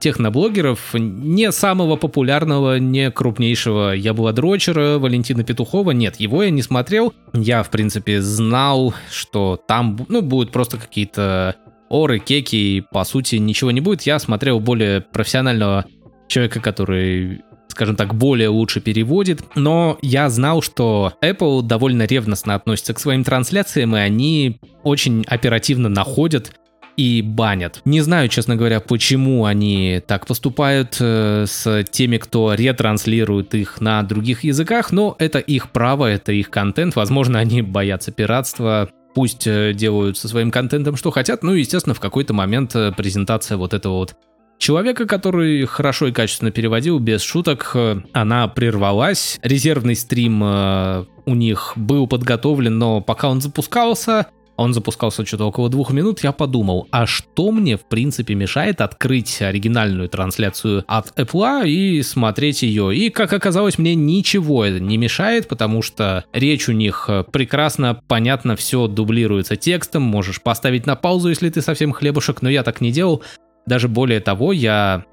техноблогеров, 0.01 0.93
не 0.95 1.51
самого 1.51 1.95
популярного, 1.95 2.79
не 2.79 3.11
крупнейшего 3.11 3.93
яблодрочера 3.93 4.97
Валентина 4.97 5.43
Петухова, 5.43 5.91
нет, 5.91 6.19
его 6.19 6.43
я 6.43 6.49
не 6.49 6.63
смотрел. 6.63 7.13
Я, 7.33 7.63
в 7.63 7.69
принципе, 7.69 8.19
знал, 8.21 8.93
что 9.11 9.61
там, 9.67 10.05
ну, 10.09 10.21
будут 10.21 10.51
просто 10.51 10.77
какие-то 10.77 11.55
оры, 11.87 12.19
кеки, 12.19 12.55
и, 12.55 12.81
по 12.81 13.03
сути, 13.03 13.35
ничего 13.35 13.71
не 13.71 13.81
будет. 13.81 14.01
Я 14.01 14.17
смотрел 14.19 14.59
более 14.59 15.01
профессионального 15.01 15.85
человека, 16.27 16.59
который 16.59 17.41
скажем 17.71 17.95
так, 17.95 18.13
более 18.13 18.49
лучше 18.49 18.79
переводит. 18.81 19.41
Но 19.55 19.97
я 20.01 20.29
знал, 20.29 20.61
что 20.61 21.13
Apple 21.21 21.63
довольно 21.63 22.03
ревностно 22.03 22.55
относится 22.55 22.93
к 22.93 22.99
своим 22.99 23.23
трансляциям, 23.23 23.95
и 23.95 23.99
они 23.99 24.59
очень 24.83 25.23
оперативно 25.27 25.89
находят 25.89 26.53
и 26.97 27.21
банят. 27.21 27.81
Не 27.85 28.01
знаю, 28.01 28.29
честно 28.29 28.55
говоря, 28.55 28.79
почему 28.79 29.45
они 29.45 30.01
так 30.05 30.27
поступают 30.27 30.97
э, 30.99 31.45
с 31.47 31.83
теми, 31.89 32.17
кто 32.17 32.53
ретранслирует 32.53 33.55
их 33.55 33.81
на 33.81 34.03
других 34.03 34.43
языках, 34.43 34.91
но 34.91 35.15
это 35.17 35.39
их 35.39 35.71
право, 35.71 36.05
это 36.05 36.31
их 36.31 36.49
контент. 36.49 36.95
Возможно, 36.95 37.39
они 37.39 37.61
боятся 37.61 38.11
пиратства, 38.11 38.89
пусть 39.13 39.47
э, 39.47 39.73
делают 39.73 40.17
со 40.17 40.27
своим 40.27 40.51
контентом 40.51 40.95
что 40.95 41.11
хотят. 41.11 41.43
Ну, 41.43 41.53
естественно, 41.53 41.95
в 41.95 41.99
какой-то 41.99 42.33
момент 42.33 42.75
э, 42.75 42.91
презентация 42.91 43.57
вот 43.57 43.73
этого 43.73 43.93
вот 43.93 44.15
человека, 44.61 45.05
который 45.05 45.65
хорошо 45.65 46.07
и 46.07 46.11
качественно 46.11 46.51
переводил, 46.51 46.99
без 46.99 47.21
шуток, 47.21 47.71
э, 47.73 48.01
она 48.13 48.47
прервалась. 48.47 49.39
Резервный 49.41 49.95
стрим 49.95 50.41
э, 50.43 51.05
у 51.25 51.35
них 51.35 51.73
был 51.75 52.07
подготовлен, 52.07 52.77
но 52.77 53.01
пока 53.01 53.29
он 53.29 53.41
запускался, 53.41 54.27
он 54.57 54.75
запускался 54.75 55.25
что-то 55.25 55.45
около 55.45 55.69
двух 55.69 55.91
минут, 55.91 56.23
я 56.23 56.31
подумал, 56.31 56.87
а 56.91 57.07
что 57.07 57.51
мне 57.51 57.77
в 57.77 57.85
принципе 57.85 58.35
мешает 58.35 58.79
открыть 58.81 59.41
оригинальную 59.41 60.07
трансляцию 60.07 60.83
от 60.87 61.11
Apple 61.17 61.67
и 61.67 62.03
смотреть 62.03 62.61
ее? 62.61 62.95
И 62.95 63.09
как 63.09 63.33
оказалось, 63.33 63.79
мне 63.79 63.95
ничего 63.95 64.63
это 64.63 64.79
не 64.79 64.97
мешает, 64.97 65.47
потому 65.47 65.81
что 65.81 66.25
речь 66.33 66.69
у 66.69 66.73
них 66.73 67.09
прекрасно, 67.31 67.99
понятно, 68.07 68.55
все 68.55 68.85
дублируется 68.85 69.55
текстом, 69.55 70.03
можешь 70.03 70.41
поставить 70.41 70.85
на 70.85 70.95
паузу, 70.95 71.29
если 71.29 71.49
ты 71.49 71.61
совсем 71.61 71.91
хлебушек, 71.91 72.43
но 72.43 72.49
я 72.49 72.61
так 72.61 72.81
не 72.81 72.91
делал. 72.91 73.23
Даже 73.65 73.87
более 73.87 74.19
того, 74.19 74.53
я 74.53 75.05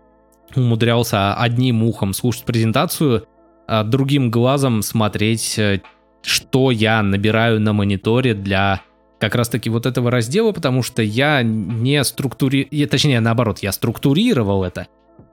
умудрялся 0.54 1.34
одним 1.34 1.82
ухом 1.82 2.14
слушать 2.14 2.44
презентацию, 2.44 3.26
а 3.66 3.84
другим 3.84 4.30
глазом 4.30 4.82
смотреть, 4.82 5.58
э, 5.58 5.82
что 6.22 6.70
я 6.70 7.02
набираю 7.02 7.60
на 7.60 7.72
мониторе 7.72 8.34
для 8.34 8.82
как 9.20 9.34
раз-таки 9.34 9.68
вот 9.68 9.84
этого 9.84 10.10
раздела, 10.10 10.52
потому 10.52 10.82
что 10.82 11.02
я 11.02 11.42
не 11.42 12.02
структурировал, 12.04 12.88
точнее 12.88 13.20
наоборот, 13.20 13.58
я 13.60 13.72
структурировал 13.72 14.64
это 14.64 14.86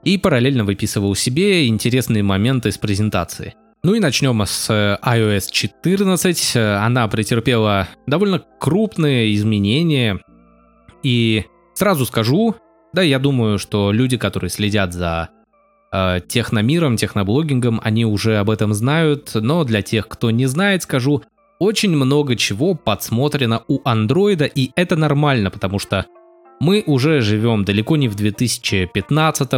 и 0.04 0.18
параллельно 0.18 0.64
выписывал 0.64 1.14
себе 1.14 1.66
интересные 1.66 2.22
моменты 2.22 2.68
из 2.68 2.78
презентации. 2.78 3.54
Ну 3.82 3.94
и 3.94 4.00
начнем 4.00 4.40
с 4.44 4.68
э, 4.68 4.98
iOS 5.02 5.50
14. 5.50 6.56
Она 6.56 7.06
претерпела 7.08 7.88
довольно 8.06 8.42
крупные 8.58 9.34
изменения. 9.34 10.20
И 11.02 11.44
сразу 11.74 12.04
скажу, 12.04 12.56
да, 12.96 13.02
я 13.02 13.18
думаю, 13.18 13.58
что 13.58 13.92
люди, 13.92 14.16
которые 14.16 14.48
следят 14.48 14.94
за 14.94 15.28
э, 15.92 16.20
техномиром, 16.26 16.96
техноблогингом, 16.96 17.78
они 17.84 18.06
уже 18.06 18.38
об 18.38 18.48
этом 18.48 18.72
знают, 18.72 19.32
но 19.34 19.64
для 19.64 19.82
тех, 19.82 20.08
кто 20.08 20.30
не 20.30 20.46
знает, 20.46 20.82
скажу, 20.84 21.22
очень 21.58 21.94
много 21.94 22.36
чего 22.36 22.74
подсмотрено 22.74 23.62
у 23.68 23.80
андроида, 23.84 24.46
и 24.46 24.70
это 24.76 24.96
нормально, 24.96 25.50
потому 25.50 25.78
что 25.78 26.06
мы 26.58 26.82
уже 26.86 27.20
живем 27.20 27.66
далеко 27.66 27.98
не 27.98 28.08
в 28.08 28.14
2015 28.14 29.50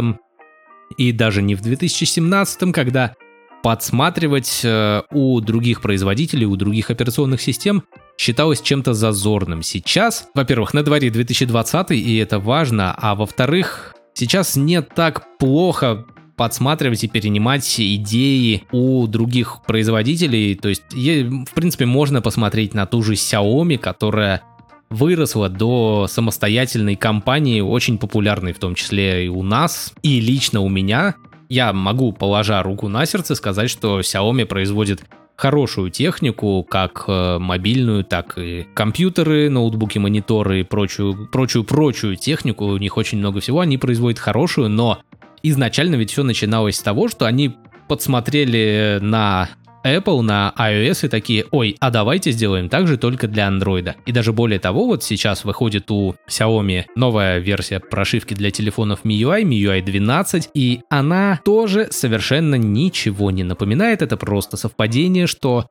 и 0.97 1.11
даже 1.13 1.41
не 1.41 1.55
в 1.55 1.61
2017, 1.61 2.73
когда 2.73 3.15
подсматривать 3.63 4.61
э, 4.65 5.01
у 5.11 5.39
других 5.39 5.81
производителей, 5.81 6.45
у 6.45 6.57
других 6.57 6.91
операционных 6.91 7.39
систем 7.39 7.83
считалось 8.19 8.61
чем-то 8.61 8.93
зазорным. 8.93 9.63
Сейчас, 9.63 10.27
во-первых, 10.35 10.73
на 10.73 10.83
дворе 10.83 11.09
2020, 11.09 11.91
и 11.91 12.17
это 12.17 12.37
важно, 12.37 12.93
а 12.95 13.15
во-вторых, 13.15 13.95
сейчас 14.13 14.57
не 14.57 14.81
так 14.81 15.37
плохо 15.37 16.05
подсматривать 16.35 17.05
и 17.05 17.07
перенимать 17.07 17.79
идеи 17.79 18.63
у 18.73 19.07
других 19.07 19.61
производителей. 19.65 20.55
То 20.55 20.67
есть, 20.67 20.83
в 20.91 21.53
принципе, 21.53 21.85
можно 21.85 22.21
посмотреть 22.21 22.73
на 22.73 22.85
ту 22.85 23.01
же 23.03 23.13
Xiaomi, 23.13 23.77
которая 23.77 24.41
выросла 24.89 25.47
до 25.47 26.07
самостоятельной 26.09 26.97
компании, 26.97 27.61
очень 27.61 27.97
популярной 27.97 28.51
в 28.51 28.59
том 28.59 28.75
числе 28.75 29.27
и 29.27 29.29
у 29.29 29.43
нас, 29.43 29.93
и 30.01 30.19
лично 30.19 30.59
у 30.59 30.67
меня. 30.67 31.15
Я 31.47 31.71
могу, 31.71 32.11
положа 32.11 32.61
руку 32.63 32.89
на 32.89 33.05
сердце, 33.05 33.35
сказать, 33.35 33.69
что 33.69 34.01
Xiaomi 34.01 34.45
производит 34.45 35.03
хорошую 35.39 35.89
технику, 35.89 36.67
как 36.69 37.05
э, 37.07 37.37
мобильную, 37.39 38.03
так 38.03 38.37
и 38.37 38.67
компьютеры, 38.73 39.49
ноутбуки, 39.49 39.97
мониторы 39.97 40.59
и 40.59 40.63
прочую, 40.63 41.29
прочую, 41.31 41.63
прочую 41.63 42.17
технику. 42.17 42.65
У 42.65 42.77
них 42.77 42.97
очень 42.97 43.19
много 43.19 43.39
всего. 43.39 43.61
Они 43.61 43.77
производят 43.77 44.19
хорошую, 44.19 44.67
но 44.67 44.99
изначально 45.41 45.95
ведь 45.95 46.11
все 46.11 46.23
начиналось 46.23 46.75
с 46.75 46.81
того, 46.81 47.07
что 47.07 47.25
они 47.25 47.55
подсмотрели 47.87 48.99
на 49.01 49.47
Apple, 49.83 50.21
на 50.21 50.53
iOS 50.57 51.05
и 51.05 51.09
такие, 51.09 51.45
ой, 51.51 51.75
а 51.79 51.89
давайте 51.89 52.31
сделаем 52.31 52.69
так 52.69 52.87
же 52.87 52.97
только 52.97 53.27
для 53.27 53.47
Android. 53.47 53.95
И 54.05 54.11
даже 54.11 54.33
более 54.33 54.59
того, 54.59 54.85
вот 54.85 55.03
сейчас 55.03 55.45
выходит 55.45 55.89
у 55.91 56.15
Xiaomi 56.27 56.85
новая 56.95 57.39
версия 57.39 57.79
прошивки 57.79 58.33
для 58.33 58.51
телефонов 58.51 59.01
MIUI, 59.03 59.43
MIUI 59.43 59.81
12, 59.81 60.49
и 60.53 60.81
она 60.89 61.39
тоже 61.43 61.87
совершенно 61.91 62.55
ничего 62.55 63.31
не 63.31 63.43
напоминает, 63.43 64.01
это 64.01 64.17
просто 64.17 64.57
совпадение, 64.57 65.27
что 65.27 65.67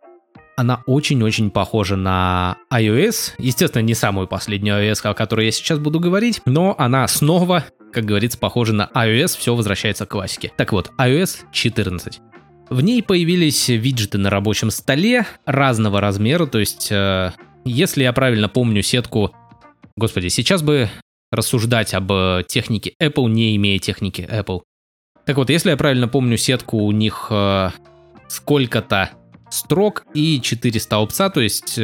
она 0.57 0.83
очень-очень 0.87 1.51
похожа 1.51 1.95
на 1.95 2.57
iOS. 2.73 3.35
Естественно, 3.39 3.83
не 3.83 3.95
самую 3.95 4.27
последнюю 4.27 4.91
iOS, 4.91 5.09
о 5.09 5.15
которой 5.15 5.47
я 5.47 5.53
сейчас 5.53 5.79
буду 5.79 6.01
говорить, 6.01 6.43
но 6.47 6.75
она 6.79 7.07
снова 7.07 7.65
как 7.93 8.05
говорится, 8.05 8.39
похоже 8.39 8.75
на 8.75 8.91
iOS, 8.95 9.39
все 9.39 9.55
возвращается 9.55 10.05
к 10.05 10.11
классике. 10.11 10.53
Так 10.57 10.73
вот, 10.73 10.93
iOS 10.99 11.47
14. 11.53 12.21
В 12.71 12.83
ней 12.83 13.03
появились 13.03 13.69
виджеты 13.69 14.19
на 14.19 14.29
рабочем 14.29 14.71
столе 14.71 15.27
разного 15.47 16.01
размера, 16.01 16.47
то 16.47 16.59
есть, 16.59 16.89
э, 16.91 17.33
если 17.65 18.03
я 18.03 18.13
правильно 18.13 18.49
помню 18.49 18.83
сетку, 18.83 19.35
господи, 19.97 20.29
сейчас 20.29 20.63
бы 20.63 20.91
рассуждать 21.33 21.95
об 21.95 22.13
э, 22.13 22.45
технике 22.47 22.93
Apple, 23.03 23.29
не 23.31 23.57
имея 23.57 23.79
техники 23.79 24.29
Apple. 24.31 24.61
Так 25.25 25.39
вот, 25.39 25.49
если 25.49 25.71
я 25.71 25.77
правильно 25.79 26.09
помню 26.09 26.37
сетку, 26.37 26.79
у 26.79 26.93
них 26.93 27.29
э, 27.31 27.71
сколько-то 28.29 29.11
строк 29.51 30.05
и 30.13 30.39
4 30.41 30.79
столбца, 30.79 31.31
то 31.31 31.41
есть 31.41 31.79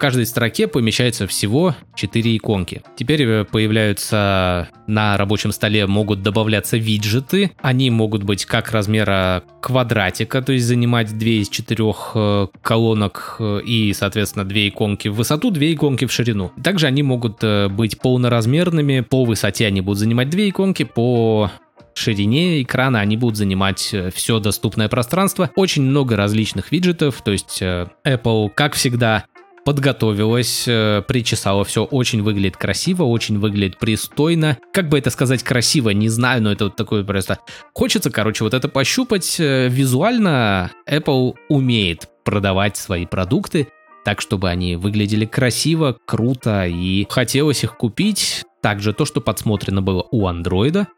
каждой 0.00 0.26
строке 0.26 0.66
помещается 0.66 1.26
всего 1.28 1.76
4 1.94 2.36
иконки. 2.38 2.82
Теперь 2.96 3.22
э, 3.22 3.44
появляются 3.44 4.68
на 4.86 5.16
рабочем 5.16 5.52
столе 5.52 5.86
могут 5.86 6.22
добавляться 6.22 6.78
виджеты. 6.78 7.52
Они 7.60 7.90
могут 7.90 8.24
быть 8.24 8.46
как 8.46 8.72
размера 8.72 9.44
квадратика, 9.60 10.42
то 10.42 10.52
есть 10.52 10.64
занимать 10.64 11.16
2 11.16 11.28
из 11.28 11.48
4 11.50 11.84
э, 12.14 12.46
колонок 12.62 13.36
э, 13.38 13.60
и, 13.64 13.92
соответственно, 13.92 14.46
2 14.46 14.68
иконки 14.68 15.08
в 15.08 15.14
высоту, 15.16 15.50
2 15.50 15.74
иконки 15.74 16.06
в 16.06 16.12
ширину. 16.12 16.50
Также 16.64 16.86
они 16.86 17.02
могут 17.02 17.44
быть 17.70 18.00
полноразмерными. 18.00 19.00
По 19.00 19.24
высоте 19.24 19.66
они 19.66 19.82
будут 19.82 19.98
занимать 19.98 20.30
2 20.30 20.48
иконки, 20.48 20.84
по 20.84 21.50
ширине 21.92 22.62
экрана 22.62 23.00
они 23.00 23.18
будут 23.18 23.36
занимать 23.36 23.94
все 24.14 24.38
доступное 24.38 24.88
пространство. 24.88 25.50
Очень 25.56 25.82
много 25.82 26.16
различных 26.16 26.72
виджетов, 26.72 27.20
то 27.22 27.32
есть 27.32 27.60
Apple, 27.60 28.48
как 28.54 28.74
всегда, 28.74 29.26
подготовилась, 29.64 30.64
э, 30.66 31.02
причесала 31.06 31.64
все, 31.64 31.84
очень 31.84 32.22
выглядит 32.22 32.56
красиво, 32.56 33.04
очень 33.04 33.38
выглядит 33.38 33.78
пристойно. 33.78 34.58
Как 34.72 34.88
бы 34.88 34.98
это 34.98 35.10
сказать 35.10 35.42
красиво, 35.42 35.90
не 35.90 36.08
знаю, 36.08 36.42
но 36.42 36.52
это 36.52 36.64
вот 36.64 36.76
такое 36.76 37.04
просто... 37.04 37.38
Хочется, 37.74 38.10
короче, 38.10 38.44
вот 38.44 38.54
это 38.54 38.68
пощупать. 38.68 39.38
Э, 39.38 39.68
визуально 39.68 40.70
Apple 40.88 41.34
умеет 41.48 42.08
продавать 42.24 42.76
свои 42.76 43.06
продукты 43.06 43.68
так, 44.04 44.20
чтобы 44.20 44.48
они 44.48 44.76
выглядели 44.76 45.26
красиво, 45.26 45.96
круто, 46.06 46.66
и 46.66 47.06
хотелось 47.08 47.64
их 47.64 47.76
купить. 47.76 48.44
Также 48.62 48.92
то, 48.92 49.04
что 49.04 49.20
подсмотрено 49.20 49.82
было 49.82 50.06
у 50.10 50.26
андроида, 50.26 50.88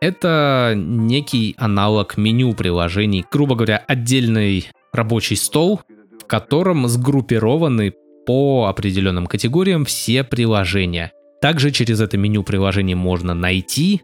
это 0.00 0.74
некий 0.76 1.54
аналог 1.58 2.16
меню 2.16 2.52
приложений, 2.54 3.26
грубо 3.30 3.54
говоря, 3.54 3.82
отдельный 3.86 4.68
рабочий 4.92 5.36
стол, 5.36 5.80
в 6.20 6.26
котором 6.26 6.86
сгруппированы 6.88 7.94
по 8.26 8.66
определенным 8.66 9.26
категориям 9.26 9.84
все 9.84 10.24
приложения. 10.24 11.12
Также 11.40 11.70
через 11.70 12.00
это 12.00 12.16
меню 12.16 12.42
приложений 12.42 12.96
можно 12.96 13.34
найти 13.34 14.02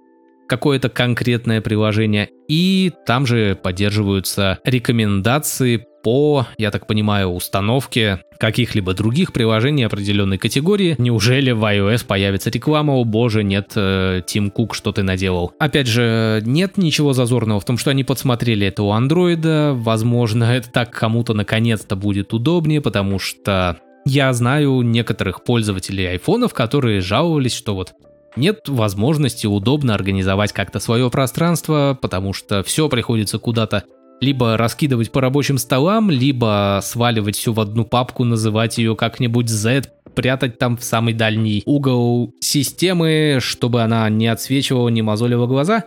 какое-то 0.48 0.88
конкретное 0.88 1.60
приложение, 1.60 2.28
и 2.48 2.92
там 3.06 3.26
же 3.26 3.56
поддерживаются 3.60 4.58
рекомендации 4.64 5.86
по, 6.02 6.46
я 6.58 6.70
так 6.70 6.86
понимаю, 6.86 7.28
установке 7.28 8.24
каких-либо 8.38 8.92
других 8.92 9.32
приложений 9.32 9.84
определенной 9.84 10.36
категории. 10.36 10.96
Неужели 10.98 11.52
в 11.52 11.62
iOS 11.64 12.04
появится 12.04 12.50
реклама? 12.50 12.94
О 12.94 13.04
боже, 13.04 13.44
нет, 13.44 13.72
э, 13.76 14.20
Тим 14.26 14.50
Кук, 14.50 14.74
что 14.74 14.92
ты 14.92 15.02
наделал? 15.02 15.52
Опять 15.58 15.86
же, 15.86 16.42
нет 16.44 16.76
ничего 16.76 17.12
зазорного 17.12 17.60
в 17.60 17.64
том, 17.64 17.78
что 17.78 17.90
они 17.90 18.04
подсмотрели 18.04 18.66
это 18.66 18.82
у 18.82 18.90
андроида. 18.90 19.72
Возможно, 19.74 20.44
это 20.44 20.70
так 20.70 20.90
кому-то 20.90 21.34
наконец-то 21.34 21.94
будет 21.94 22.34
удобнее, 22.34 22.80
потому 22.80 23.20
что 23.20 23.78
я 24.04 24.32
знаю 24.32 24.82
некоторых 24.82 25.44
пользователей 25.44 26.06
айфонов, 26.06 26.54
которые 26.54 27.00
жаловались, 27.00 27.54
что 27.54 27.74
вот 27.74 27.92
нет 28.36 28.68
возможности 28.68 29.46
удобно 29.46 29.94
организовать 29.94 30.52
как-то 30.52 30.80
свое 30.80 31.10
пространство, 31.10 31.98
потому 32.00 32.32
что 32.32 32.62
все 32.62 32.88
приходится 32.88 33.38
куда-то 33.38 33.84
либо 34.20 34.56
раскидывать 34.56 35.10
по 35.10 35.20
рабочим 35.20 35.58
столам, 35.58 36.10
либо 36.10 36.80
сваливать 36.82 37.36
все 37.36 37.52
в 37.52 37.60
одну 37.60 37.84
папку, 37.84 38.24
называть 38.24 38.78
ее 38.78 38.94
как-нибудь 38.94 39.48
Z, 39.48 39.92
прятать 40.14 40.58
там 40.58 40.76
в 40.76 40.84
самый 40.84 41.12
дальний 41.12 41.62
угол 41.66 42.32
системы, 42.40 43.38
чтобы 43.40 43.82
она 43.82 44.08
не 44.08 44.28
отсвечивала, 44.28 44.88
не 44.88 45.02
мозолила 45.02 45.46
глаза. 45.46 45.84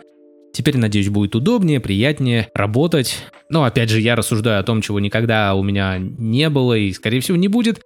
Теперь, 0.52 0.76
надеюсь, 0.76 1.08
будет 1.08 1.34
удобнее, 1.34 1.80
приятнее 1.80 2.48
работать. 2.54 3.18
Но 3.50 3.64
опять 3.64 3.90
же, 3.90 4.00
я 4.00 4.16
рассуждаю 4.16 4.60
о 4.60 4.62
том, 4.62 4.80
чего 4.82 5.00
никогда 5.00 5.54
у 5.54 5.62
меня 5.62 5.98
не 5.98 6.48
было 6.50 6.74
и, 6.74 6.92
скорее 6.92 7.20
всего, 7.20 7.36
не 7.36 7.48
будет. 7.48 7.80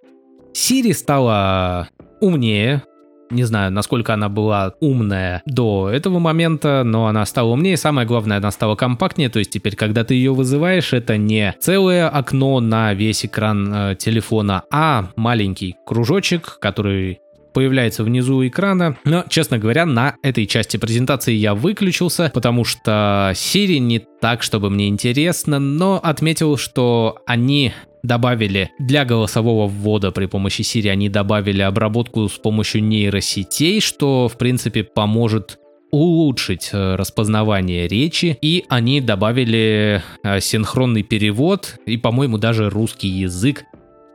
Siri 0.55 0.93
стала 0.93 1.89
умнее, 2.21 2.83
не 3.31 3.45
знаю, 3.45 3.71
насколько 3.71 4.13
она 4.13 4.29
была 4.29 4.75
умная 4.81 5.43
до 5.47 5.89
этого 5.89 6.19
момента, 6.19 6.83
но 6.85 7.07
она 7.07 7.25
стала 7.27 7.51
умнее. 7.51 7.77
Самое 7.77 8.07
главное, 8.07 8.39
она 8.39 8.51
стала 8.51 8.75
компактнее. 8.75 9.29
То 9.29 9.39
есть 9.39 9.53
теперь, 9.53 9.77
когда 9.77 10.03
ты 10.05 10.15
ее 10.15 10.35
вызываешь, 10.35 10.93
это 10.93 11.17
не 11.17 11.55
целое 11.61 12.09
окно 12.09 12.61
на 12.61 12.93
весь 12.93 13.25
экран 13.25 13.73
э, 13.73 13.97
телефона, 13.97 14.65
а 14.73 15.11
маленький 15.15 15.77
кружочек, 15.87 16.59
который 16.61 17.21
появляется 17.53 18.05
внизу 18.05 18.47
экрана. 18.47 18.97
Но, 19.05 19.25
честно 19.29 19.59
говоря, 19.59 19.87
на 19.87 20.17
этой 20.23 20.47
части 20.47 20.77
презентации 20.77 21.33
я 21.33 21.55
выключился, 21.55 22.31
потому 22.35 22.65
что 22.65 23.33
Siri 23.35 23.79
не 23.79 24.01
так, 24.21 24.43
чтобы 24.43 24.71
мне 24.71 24.89
интересно, 24.89 25.59
но 25.59 26.01
отметил, 26.03 26.57
что 26.57 27.19
они 27.27 27.73
добавили 28.03 28.71
для 28.79 29.05
голосового 29.05 29.67
ввода 29.67 30.11
при 30.11 30.27
помощи 30.27 30.63
Siri, 30.63 30.89
они 30.89 31.09
добавили 31.09 31.63
обработку 31.63 32.29
с 32.29 32.39
помощью 32.39 32.83
нейросетей, 32.83 33.81
что 33.81 34.29
в 34.29 34.39
принципе 34.39 34.85
поможет 34.85 35.59
улучшить 35.91 36.71
э, 36.73 36.95
распознавание 36.95 37.89
речи, 37.89 38.39
и 38.41 38.65
они 38.69 39.01
добавили 39.01 40.03
э, 40.23 40.41
синхронный 40.41 41.03
перевод 41.03 41.79
и, 41.87 41.97
по-моему, 41.97 42.39
даже 42.39 42.71
русский 42.71 43.09
язык 43.09 43.65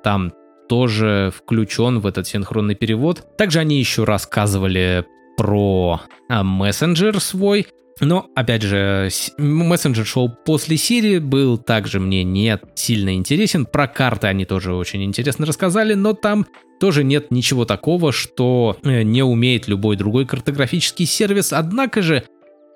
там 0.04 0.32
тоже 0.70 1.32
включен 1.36 2.00
в 2.00 2.08
этот 2.08 2.28
синхронный 2.28 2.76
перевод. 2.76 3.24
Также 3.38 3.60
они 3.60 3.80
еще 3.80 4.04
рассказывали 4.04 5.06
про 5.38 6.02
а, 6.30 6.44
мессенджер 6.44 7.20
свой, 7.20 7.68
но, 8.02 8.28
опять 8.36 8.62
же, 8.62 9.10
мессенджер 9.38 10.06
шел 10.06 10.28
после 10.30 10.76
Siri, 10.76 11.22
был 11.22 11.58
также 11.58 12.02
мне 12.02 12.26
не 12.26 12.60
сильно 12.76 13.16
интересен. 13.16 13.66
Про 13.66 13.88
карты 13.88 14.28
они 14.28 14.44
тоже 14.44 14.74
очень 14.74 15.04
интересно 15.04 15.46
рассказали, 15.46 15.94
но 15.94 16.14
там 16.14 16.46
тоже 16.82 17.06
нет 17.06 17.32
ничего 17.32 17.64
такого, 17.64 18.12
что 18.12 18.78
э, 18.84 19.04
не 19.04 19.24
умеет 19.24 19.70
любой 19.70 19.96
другой 19.96 20.26
картографический 20.26 21.06
сервис. 21.06 21.54
Однако 21.54 22.02
же, 22.02 22.24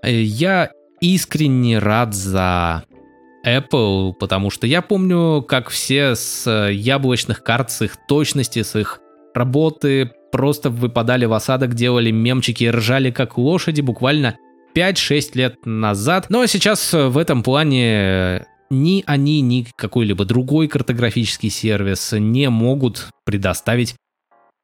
э, 0.04 0.22
я 0.22 0.72
искренне 1.02 1.80
рад 1.80 2.14
за 2.16 2.86
Apple, 3.46 4.14
потому 4.14 4.50
что 4.50 4.68
я 4.68 4.82
помню, 4.82 5.42
как 5.42 5.68
все 5.68 6.16
с 6.16 6.48
э, 6.48 6.74
яблочных 6.74 7.44
карт, 7.44 7.72
с 7.72 7.82
их 7.82 7.98
точности, 8.08 8.64
с 8.64 8.80
их 8.80 9.02
работы 9.34 10.12
просто 10.32 10.70
выпадали 10.70 11.26
в 11.26 11.34
осадок, 11.34 11.74
делали 11.74 12.10
мемчики 12.10 12.64
и 12.64 12.70
ржали 12.70 13.12
как 13.12 13.38
лошади 13.38 13.82
буквально 13.82 14.38
5-6 14.76 15.32
лет 15.34 15.66
назад. 15.66 16.28
Но 16.30 16.46
сейчас 16.46 16.94
в 16.94 17.18
этом 17.18 17.44
плане 17.44 18.46
ни 18.70 19.04
они, 19.06 19.42
ни 19.42 19.66
какой-либо 19.76 20.26
другой 20.26 20.68
картографический 20.68 21.50
сервис 21.50 22.14
не 22.14 22.50
могут 22.50 23.08
предоставить 23.26 23.96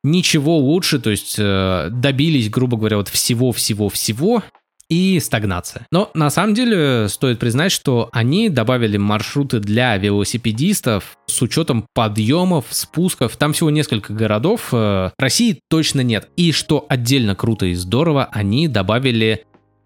ничего 0.03 0.57
лучше, 0.57 0.99
то 0.99 1.09
есть 1.09 1.35
э, 1.37 1.89
добились, 1.91 2.49
грубо 2.49 2.77
говоря, 2.77 2.97
вот 2.97 3.09
всего-всего-всего 3.09 4.43
и 4.87 5.19
стагнация. 5.19 5.87
Но 5.91 6.11
на 6.13 6.29
самом 6.29 6.53
деле 6.53 7.09
стоит 7.09 7.39
признать, 7.39 7.71
что 7.71 8.09
они 8.11 8.49
добавили 8.49 8.97
маршруты 8.97 9.59
для 9.59 9.97
велосипедистов 9.97 11.17
с 11.25 11.41
учетом 11.41 11.87
подъемов, 11.95 12.65
спусков. 12.69 13.35
Там 13.35 13.53
всего 13.53 13.71
несколько 13.71 14.13
городов. 14.13 14.69
Э, 14.71 15.09
России 15.17 15.59
точно 15.69 16.01
нет. 16.01 16.29
И 16.37 16.51
что 16.51 16.85
отдельно 16.87 17.35
круто 17.35 17.65
и 17.65 17.73
здорово, 17.73 18.29
они 18.31 18.67
добавили 18.67 19.45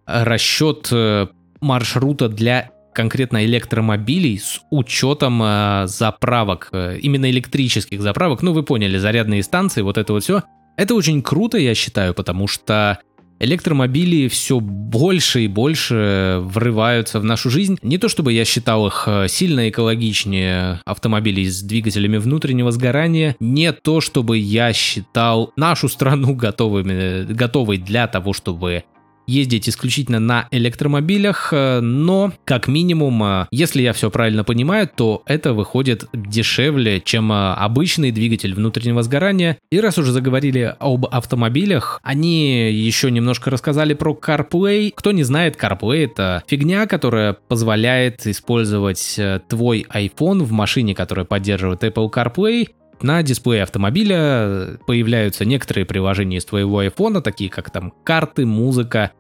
расчет 0.10 0.90
э, 0.92 1.28
маршрута 1.62 2.28
для 2.30 2.72
конкретно 2.94 3.46
электромобилей 3.46 4.40
с 4.40 4.62
учетом 4.72 5.42
э, 5.44 5.84
заправок, 5.88 6.70
э, 6.72 6.98
именно 7.02 7.30
электрических 7.30 8.02
заправок. 8.02 8.42
Ну, 8.42 8.54
вы 8.54 8.64
поняли, 8.64 8.98
зарядные 8.98 9.44
станции, 9.44 9.82
вот 9.82 9.98
это 9.98 10.14
вот 10.14 10.24
все. 10.24 10.44
Это 10.78 10.96
очень 10.96 11.22
круто, 11.22 11.58
я 11.58 11.76
считаю, 11.76 12.14
потому 12.14 12.48
что 12.48 13.00
электромобили 13.42 14.28
все 14.28 14.60
больше 14.60 15.46
и 15.46 15.48
больше 15.48 16.40
врываются 16.42 17.20
в 17.20 17.24
нашу 17.24 17.50
жизнь. 17.50 17.78
Не 17.82 17.98
то 17.98 18.10
чтобы 18.10 18.34
я 18.34 18.44
считал 18.44 18.88
их 18.88 19.08
сильно 19.28 19.70
экологичнее 19.70 20.82
автомобилей 20.84 21.50
с 21.50 21.62
двигателями 21.62 22.18
внутреннего 22.18 22.72
сгорания, 22.72 23.38
не 23.40 23.72
то 23.72 24.02
чтобы 24.02 24.38
я 24.38 24.74
считал 24.74 25.54
нашу 25.56 25.88
страну 25.88 26.36
готовыми, 26.36 27.32
готовой 27.32 27.78
для 27.78 28.08
того, 28.08 28.34
чтобы 28.34 28.84
ездить 29.30 29.70
исключительно 29.70 30.20
на 30.20 30.48
электромобилях, 30.52 31.50
э, 31.54 31.80
но 31.80 32.34
как 32.46 32.68
минимум, 32.68 33.24
э, 33.24 33.48
если 33.52 33.82
я 33.82 33.94
все 33.94 34.10
правильно 34.10 34.44
понимаю, 34.44 34.90
то 34.94 35.22
это 35.26 35.54
выходит 35.54 36.06
дешевле, 36.14 37.00
чем 37.00 37.32
э, 37.32 37.54
обычный 37.54 38.12
двигатель 38.12 38.54
внутреннего 38.54 39.04
сгорания. 39.04 39.58
И 39.72 39.80
раз 39.80 39.98
уже 39.98 40.12
заговорили 40.12 40.76
об 40.80 41.06
автомобилях, 41.06 42.00
они 42.04 42.72
еще 42.72 43.12
немножко 43.12 43.50
рассказали 43.52 43.94
про 43.94 44.14
CarPlay. 44.20 44.92
Кто 44.96 45.12
не 45.12 45.24
знает, 45.24 45.56
CarPlay 45.56 46.06
это 46.06 46.44
фигня, 46.48 46.88
которая 46.88 47.34
позволяет 47.34 48.26
использовать 48.26 49.20
твой 49.48 49.86
iPhone 49.94 50.44
в 50.44 50.52
машине, 50.52 50.96
которая 50.96 51.26
поддерживает 51.26 51.84
Apple 51.84 52.12
CarPlay, 52.12 52.70
на 53.02 53.24
дисплее 53.24 53.64
автомобиля 53.64 54.78
появляются 54.86 55.46
некоторые 55.46 55.86
приложения 55.86 56.38
из 56.38 56.46
твоего 56.46 56.84
iPhone, 56.84 57.22
такие 57.22 57.50
как 57.50 57.70
там 57.70 57.94
карты, 58.04 58.46
музыка, 58.46 59.12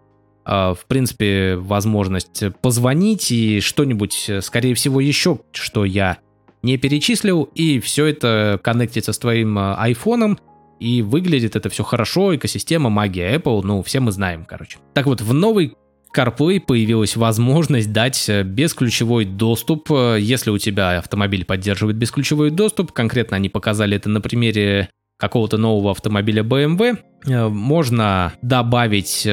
в 0.49 0.79
принципе, 0.88 1.55
возможность 1.57 2.43
позвонить 2.62 3.31
и 3.31 3.59
что-нибудь, 3.59 4.29
скорее 4.41 4.73
всего, 4.73 4.99
еще, 4.99 5.39
что 5.51 5.85
я 5.85 6.17
не 6.62 6.77
перечислил, 6.77 7.43
и 7.55 7.79
все 7.79 8.05
это 8.05 8.59
коннектится 8.62 9.13
с 9.13 9.17
твоим 9.17 9.57
э, 9.57 9.75
айфоном, 9.75 10.39
и 10.79 11.01
выглядит 11.01 11.55
это 11.55 11.69
все 11.69 11.83
хорошо, 11.83 12.35
экосистема, 12.35 12.89
магия 12.89 13.35
Apple, 13.35 13.62
ну, 13.63 13.83
все 13.83 13.99
мы 13.99 14.12
знаем, 14.12 14.45
короче. 14.45 14.79
Так 14.93 15.05
вот, 15.05 15.21
в 15.21 15.33
новый 15.33 15.73
CarPlay 16.15 16.59
появилась 16.59 17.15
возможность 17.15 17.91
дать 17.91 18.27
э, 18.29 18.43
бесключевой 18.43 19.25
доступ, 19.25 19.91
э, 19.91 20.17
если 20.19 20.49
у 20.49 20.57
тебя 20.57 20.97
автомобиль 20.97 21.45
поддерживает 21.45 21.97
бесключевой 21.97 22.49
доступ. 22.49 22.91
Конкретно 22.91 23.38
они 23.38 23.49
показали 23.49 23.95
это 23.95 24.09
на 24.09 24.21
примере 24.21 24.89
какого-то 25.17 25.57
нового 25.57 25.91
автомобиля 25.91 26.43
BMW. 26.43 26.97
Э, 27.27 27.47
можно 27.47 28.33
добавить 28.41 29.27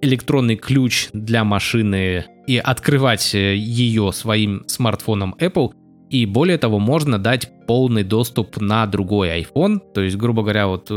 электронный 0.00 0.56
ключ 0.56 1.08
для 1.12 1.44
машины 1.44 2.24
и 2.46 2.58
открывать 2.58 3.34
ее 3.34 4.12
своим 4.12 4.64
смартфоном 4.66 5.34
Apple. 5.38 5.72
И 6.10 6.24
более 6.24 6.56
того, 6.56 6.78
можно 6.78 7.18
дать 7.18 7.50
полный 7.66 8.02
доступ 8.02 8.58
на 8.60 8.86
другой 8.86 9.42
iPhone. 9.42 9.80
То 9.92 10.00
есть, 10.00 10.16
грубо 10.16 10.42
говоря, 10.42 10.66
вот 10.66 10.90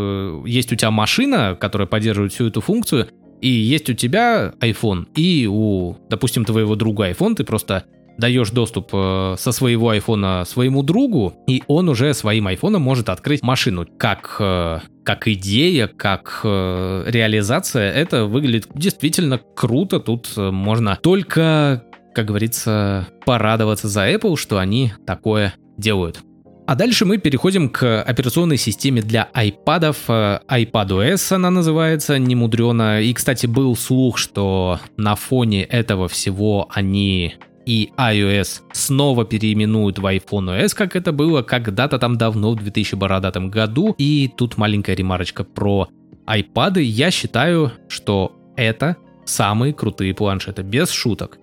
есть 0.48 0.72
у 0.72 0.76
тебя 0.76 0.92
машина, 0.92 1.58
которая 1.60 1.88
поддерживает 1.88 2.32
всю 2.32 2.48
эту 2.48 2.62
функцию, 2.62 3.10
и 3.42 3.50
есть 3.50 3.90
у 3.90 3.94
тебя 3.94 4.54
iPhone, 4.60 5.08
и 5.16 5.48
у, 5.48 5.98
допустим, 6.10 6.46
твоего 6.46 6.76
друга 6.76 7.10
iPhone, 7.10 7.36
ты 7.36 7.44
просто 7.44 7.86
даешь 8.18 8.52
доступ 8.52 8.90
э, 8.94 9.36
со 9.38 9.52
своего 9.52 9.90
айфона 9.90 10.44
своему 10.46 10.84
другу, 10.84 11.34
и 11.48 11.64
он 11.68 11.90
уже 11.90 12.14
своим 12.14 12.48
айфоном 12.48 12.84
может 12.84 13.10
открыть 13.10 13.42
машину. 13.42 13.88
Как, 13.98 14.38
э, 14.40 14.80
как 15.04 15.28
идея, 15.28 15.88
как 15.88 16.42
э, 16.44 17.04
реализация, 17.08 17.92
это 17.92 18.26
выглядит 18.26 18.68
действительно 18.74 19.40
круто. 19.56 20.00
Тут 20.00 20.36
можно 20.38 20.98
только, 21.02 21.84
как 22.14 22.26
говорится, 22.26 23.08
порадоваться 23.26 23.88
за 23.88 24.10
Apple, 24.12 24.38
что 24.38 24.58
они 24.58 24.94
такое 25.06 25.54
делают. 25.78 26.22
А 26.68 26.76
дальше 26.76 27.06
мы 27.06 27.18
переходим 27.18 27.68
к 27.70 28.02
операционной 28.02 28.58
системе 28.58 29.02
для. 29.02 29.28
Э, 29.34 29.50
iPadOS 29.50 31.34
она 31.36 31.50
называется, 31.50 32.18
не 32.18 32.36
мудрено. 32.36 33.02
И, 33.02 33.14
кстати, 33.14 33.46
был 33.46 33.76
слух, 33.76 34.18
что 34.18 34.80
на 34.96 35.16
фоне 35.16 35.64
этого 35.64 36.08
всего 36.08 36.70
они 36.72 37.36
и 37.66 37.92
iOS 37.98 38.62
снова 38.72 39.26
переименуют 39.26 40.00
в 40.00 40.06
iPhone 40.06 40.60
OS, 40.60 40.76
как 40.76 40.96
это 40.96 41.12
было 41.12 41.42
когда-то 41.42 42.00
там 42.00 42.18
давно, 42.18 42.52
в 42.52 42.56
2000 42.58 42.96
бородатом 42.96 43.50
году. 43.50 43.96
И 43.98 44.30
тут 44.36 44.58
маленькая 44.58 44.96
ремарочка 44.96 45.44
про 45.44 45.88
iPad. 46.28 46.82
Я 46.82 47.12
считаю, 47.12 47.72
что 47.88 48.36
это 48.56 48.98
самые 49.26 49.74
крутые 49.74 50.14
планшеты, 50.14 50.64
без 50.64 50.92
шуток. 50.92 51.38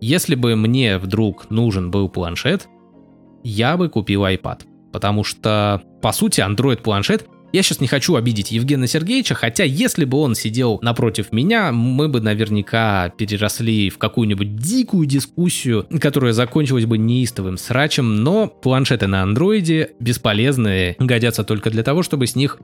Если 0.00 0.34
бы 0.34 0.56
мне 0.56 0.98
вдруг 0.98 1.50
нужен 1.50 1.90
был 1.90 2.08
планшет, 2.08 2.68
я 3.42 3.76
бы 3.76 3.88
купил 3.88 4.24
iPad. 4.24 4.62
Потому 4.92 5.24
что, 5.24 5.82
по 6.02 6.12
сути, 6.12 6.40
Android 6.40 6.82
планшет 6.82 7.26
я 7.52 7.62
сейчас 7.62 7.80
не 7.80 7.86
хочу 7.86 8.14
обидеть 8.14 8.52
Евгения 8.52 8.86
Сергеевича, 8.86 9.34
хотя 9.34 9.64
если 9.64 10.04
бы 10.04 10.18
он 10.18 10.34
сидел 10.34 10.78
напротив 10.82 11.32
меня, 11.32 11.72
мы 11.72 12.08
бы 12.08 12.20
наверняка 12.20 13.10
переросли 13.10 13.90
в 13.90 13.98
какую-нибудь 13.98 14.56
дикую 14.56 15.06
дискуссию, 15.06 15.86
которая 16.00 16.32
закончилась 16.32 16.86
бы 16.86 16.98
неистовым 16.98 17.58
срачем, 17.58 18.22
но 18.22 18.46
планшеты 18.46 19.06
на 19.06 19.22
андроиде 19.22 19.90
бесполезные, 20.00 20.96
годятся 20.98 21.44
только 21.44 21.70
для 21.70 21.82
того, 21.82 22.02
чтобы 22.02 22.26
с 22.26 22.36
них 22.36 22.58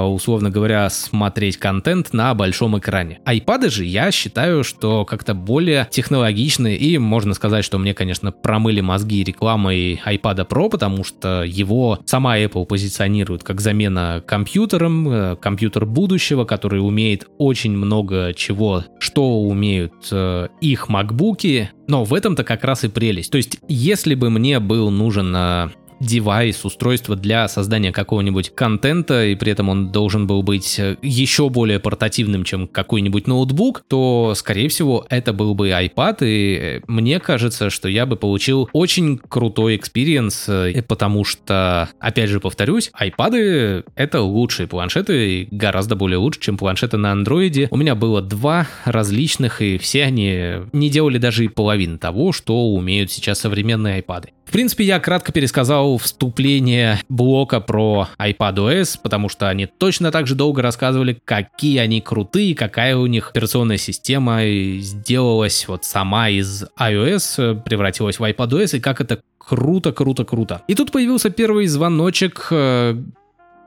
условно 0.00 0.50
говоря, 0.50 0.88
смотреть 0.90 1.56
контент 1.56 2.12
на 2.12 2.34
большом 2.34 2.78
экране. 2.78 3.20
Айпады 3.24 3.70
же 3.70 3.84
я 3.84 4.10
считаю, 4.10 4.64
что 4.64 5.04
как-то 5.04 5.34
более 5.34 5.88
технологичны, 5.90 6.74
и 6.74 6.98
можно 6.98 7.34
сказать, 7.34 7.64
что 7.64 7.78
мне, 7.78 7.94
конечно, 7.94 8.32
промыли 8.32 8.80
мозги 8.80 9.24
рекламой 9.24 10.00
iPad 10.04 10.48
Pro, 10.48 10.70
потому 10.70 11.04
что 11.04 11.42
его 11.42 11.98
сама 12.06 12.38
Apple 12.38 12.66
позиционирует 12.66 13.42
как 13.42 13.60
замена 13.60 14.22
компьютером, 14.26 15.08
э, 15.08 15.36
компьютер 15.36 15.86
будущего, 15.86 16.44
который 16.44 16.78
умеет 16.78 17.26
очень 17.38 17.76
много 17.76 18.32
чего, 18.34 18.84
что 18.98 19.40
умеют 19.42 20.08
э, 20.10 20.48
их 20.60 20.88
макбуки, 20.88 21.70
но 21.88 22.04
в 22.04 22.14
этом-то 22.14 22.44
как 22.44 22.64
раз 22.64 22.84
и 22.84 22.88
прелесть. 22.88 23.30
То 23.30 23.36
есть, 23.36 23.58
если 23.68 24.14
бы 24.14 24.30
мне 24.30 24.60
был 24.60 24.90
нужен 24.90 25.34
э, 25.36 25.68
девайс, 26.02 26.64
устройство 26.64 27.16
для 27.16 27.48
создания 27.48 27.92
какого-нибудь 27.92 28.54
контента, 28.54 29.24
и 29.26 29.34
при 29.34 29.52
этом 29.52 29.68
он 29.68 29.92
должен 29.92 30.26
был 30.26 30.42
быть 30.42 30.78
э, 30.78 30.96
еще 31.00 31.48
более 31.48 31.78
портативным, 31.78 32.44
чем 32.44 32.68
какой-нибудь 32.68 33.26
ноутбук, 33.26 33.84
то, 33.88 34.34
скорее 34.36 34.68
всего, 34.68 35.06
это 35.08 35.32
был 35.32 35.54
бы 35.54 35.70
iPad, 35.70 36.18
и 36.20 36.56
э, 36.56 36.80
мне 36.86 37.20
кажется, 37.20 37.70
что 37.70 37.88
я 37.88 38.04
бы 38.04 38.16
получил 38.16 38.68
очень 38.72 39.18
крутой 39.18 39.76
experience, 39.76 40.48
э, 40.48 40.82
потому 40.86 41.24
что, 41.24 41.88
опять 42.00 42.30
же 42.30 42.40
повторюсь, 42.40 42.90
iPad 43.00 43.84
это 43.94 44.20
лучшие 44.20 44.66
планшеты, 44.66 45.48
гораздо 45.50 45.96
более 45.96 46.18
лучше, 46.18 46.40
чем 46.40 46.56
планшеты 46.56 46.96
на 46.96 47.12
андроиде. 47.12 47.68
У 47.70 47.76
меня 47.76 47.94
было 47.94 48.20
два 48.20 48.66
различных, 48.84 49.62
и 49.62 49.78
все 49.78 50.04
они 50.04 50.62
не 50.72 50.90
делали 50.90 51.18
даже 51.18 51.44
и 51.44 51.48
половины 51.48 51.98
того, 51.98 52.32
что 52.32 52.68
умеют 52.74 53.10
сейчас 53.10 53.40
современные 53.40 54.00
iPad. 54.00 54.28
В 54.52 54.54
принципе, 54.54 54.84
я 54.84 55.00
кратко 55.00 55.32
пересказал 55.32 55.96
вступление 55.96 57.00
блока 57.08 57.58
про 57.58 58.08
iPadOS, 58.18 58.98
потому 59.02 59.30
что 59.30 59.48
они 59.48 59.64
точно 59.64 60.10
так 60.12 60.26
же 60.26 60.34
долго 60.34 60.60
рассказывали, 60.60 61.18
какие 61.24 61.78
они 61.78 62.02
крутые, 62.02 62.54
какая 62.54 62.98
у 62.98 63.06
них 63.06 63.30
операционная 63.30 63.78
система 63.78 64.42
сделалась 64.78 65.66
вот 65.68 65.86
сама 65.86 66.28
из 66.28 66.64
iOS, 66.78 67.62
превратилась 67.62 68.18
в 68.18 68.24
iPadOS, 68.24 68.76
и 68.76 68.80
как 68.80 69.00
это 69.00 69.22
круто, 69.38 69.90
круто, 69.90 70.26
круто. 70.26 70.60
И 70.68 70.74
тут 70.74 70.92
появился 70.92 71.30
первый 71.30 71.66
звоночек, 71.66 72.48
э, 72.50 73.02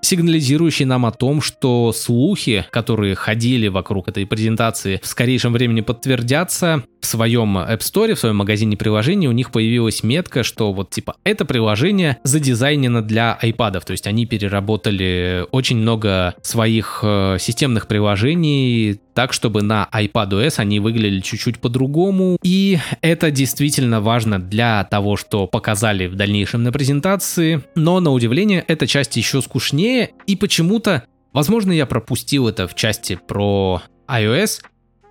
сигнализирующий 0.05 0.85
нам 0.85 1.05
о 1.05 1.11
том, 1.11 1.41
что 1.41 1.91
слухи, 1.93 2.65
которые 2.69 3.15
ходили 3.15 3.67
вокруг 3.67 4.07
этой 4.07 4.25
презентации, 4.25 4.99
в 5.01 5.07
скорейшем 5.07 5.51
времени 5.51 5.81
подтвердятся. 5.81 6.83
В 7.05 7.07
своем 7.07 7.59
App 7.59 7.81
Store, 7.81 8.15
в 8.15 8.19
своем 8.19 8.37
магазине 8.37 8.75
приложений 8.75 9.27
у 9.27 9.31
них 9.31 9.51
появилась 9.51 10.01
метка, 10.01 10.41
что 10.41 10.73
вот 10.73 10.89
типа 10.89 11.15
это 11.23 11.45
приложение 11.45 12.17
задизайнено 12.23 13.03
для 13.03 13.37
iPad, 13.43 13.85
то 13.85 13.91
есть 13.91 14.07
они 14.07 14.25
переработали 14.25 15.45
очень 15.51 15.77
много 15.77 16.33
своих 16.41 17.01
э, 17.03 17.37
системных 17.39 17.85
приложений 17.85 19.01
так, 19.13 19.33
чтобы 19.33 19.61
на 19.61 19.87
iPadOS 19.93 20.55
они 20.57 20.79
выглядели 20.79 21.19
чуть-чуть 21.19 21.59
по-другому. 21.59 22.39
И 22.41 22.79
это 23.01 23.29
действительно 23.29 24.01
важно 24.01 24.39
для 24.39 24.83
того, 24.85 25.15
что 25.15 25.45
показали 25.45 26.07
в 26.07 26.15
дальнейшем 26.15 26.63
на 26.63 26.71
презентации. 26.71 27.61
Но, 27.75 27.99
на 27.99 28.11
удивление, 28.11 28.65
эта 28.67 28.87
часть 28.87 29.15
еще 29.15 29.43
скучнее. 29.43 30.09
И 30.25 30.35
почему-то, 30.35 31.03
возможно, 31.33 31.71
я 31.71 31.85
пропустил 31.85 32.47
это 32.47 32.67
в 32.67 32.73
части 32.73 33.19
про 33.27 33.83
iOS, 34.09 34.61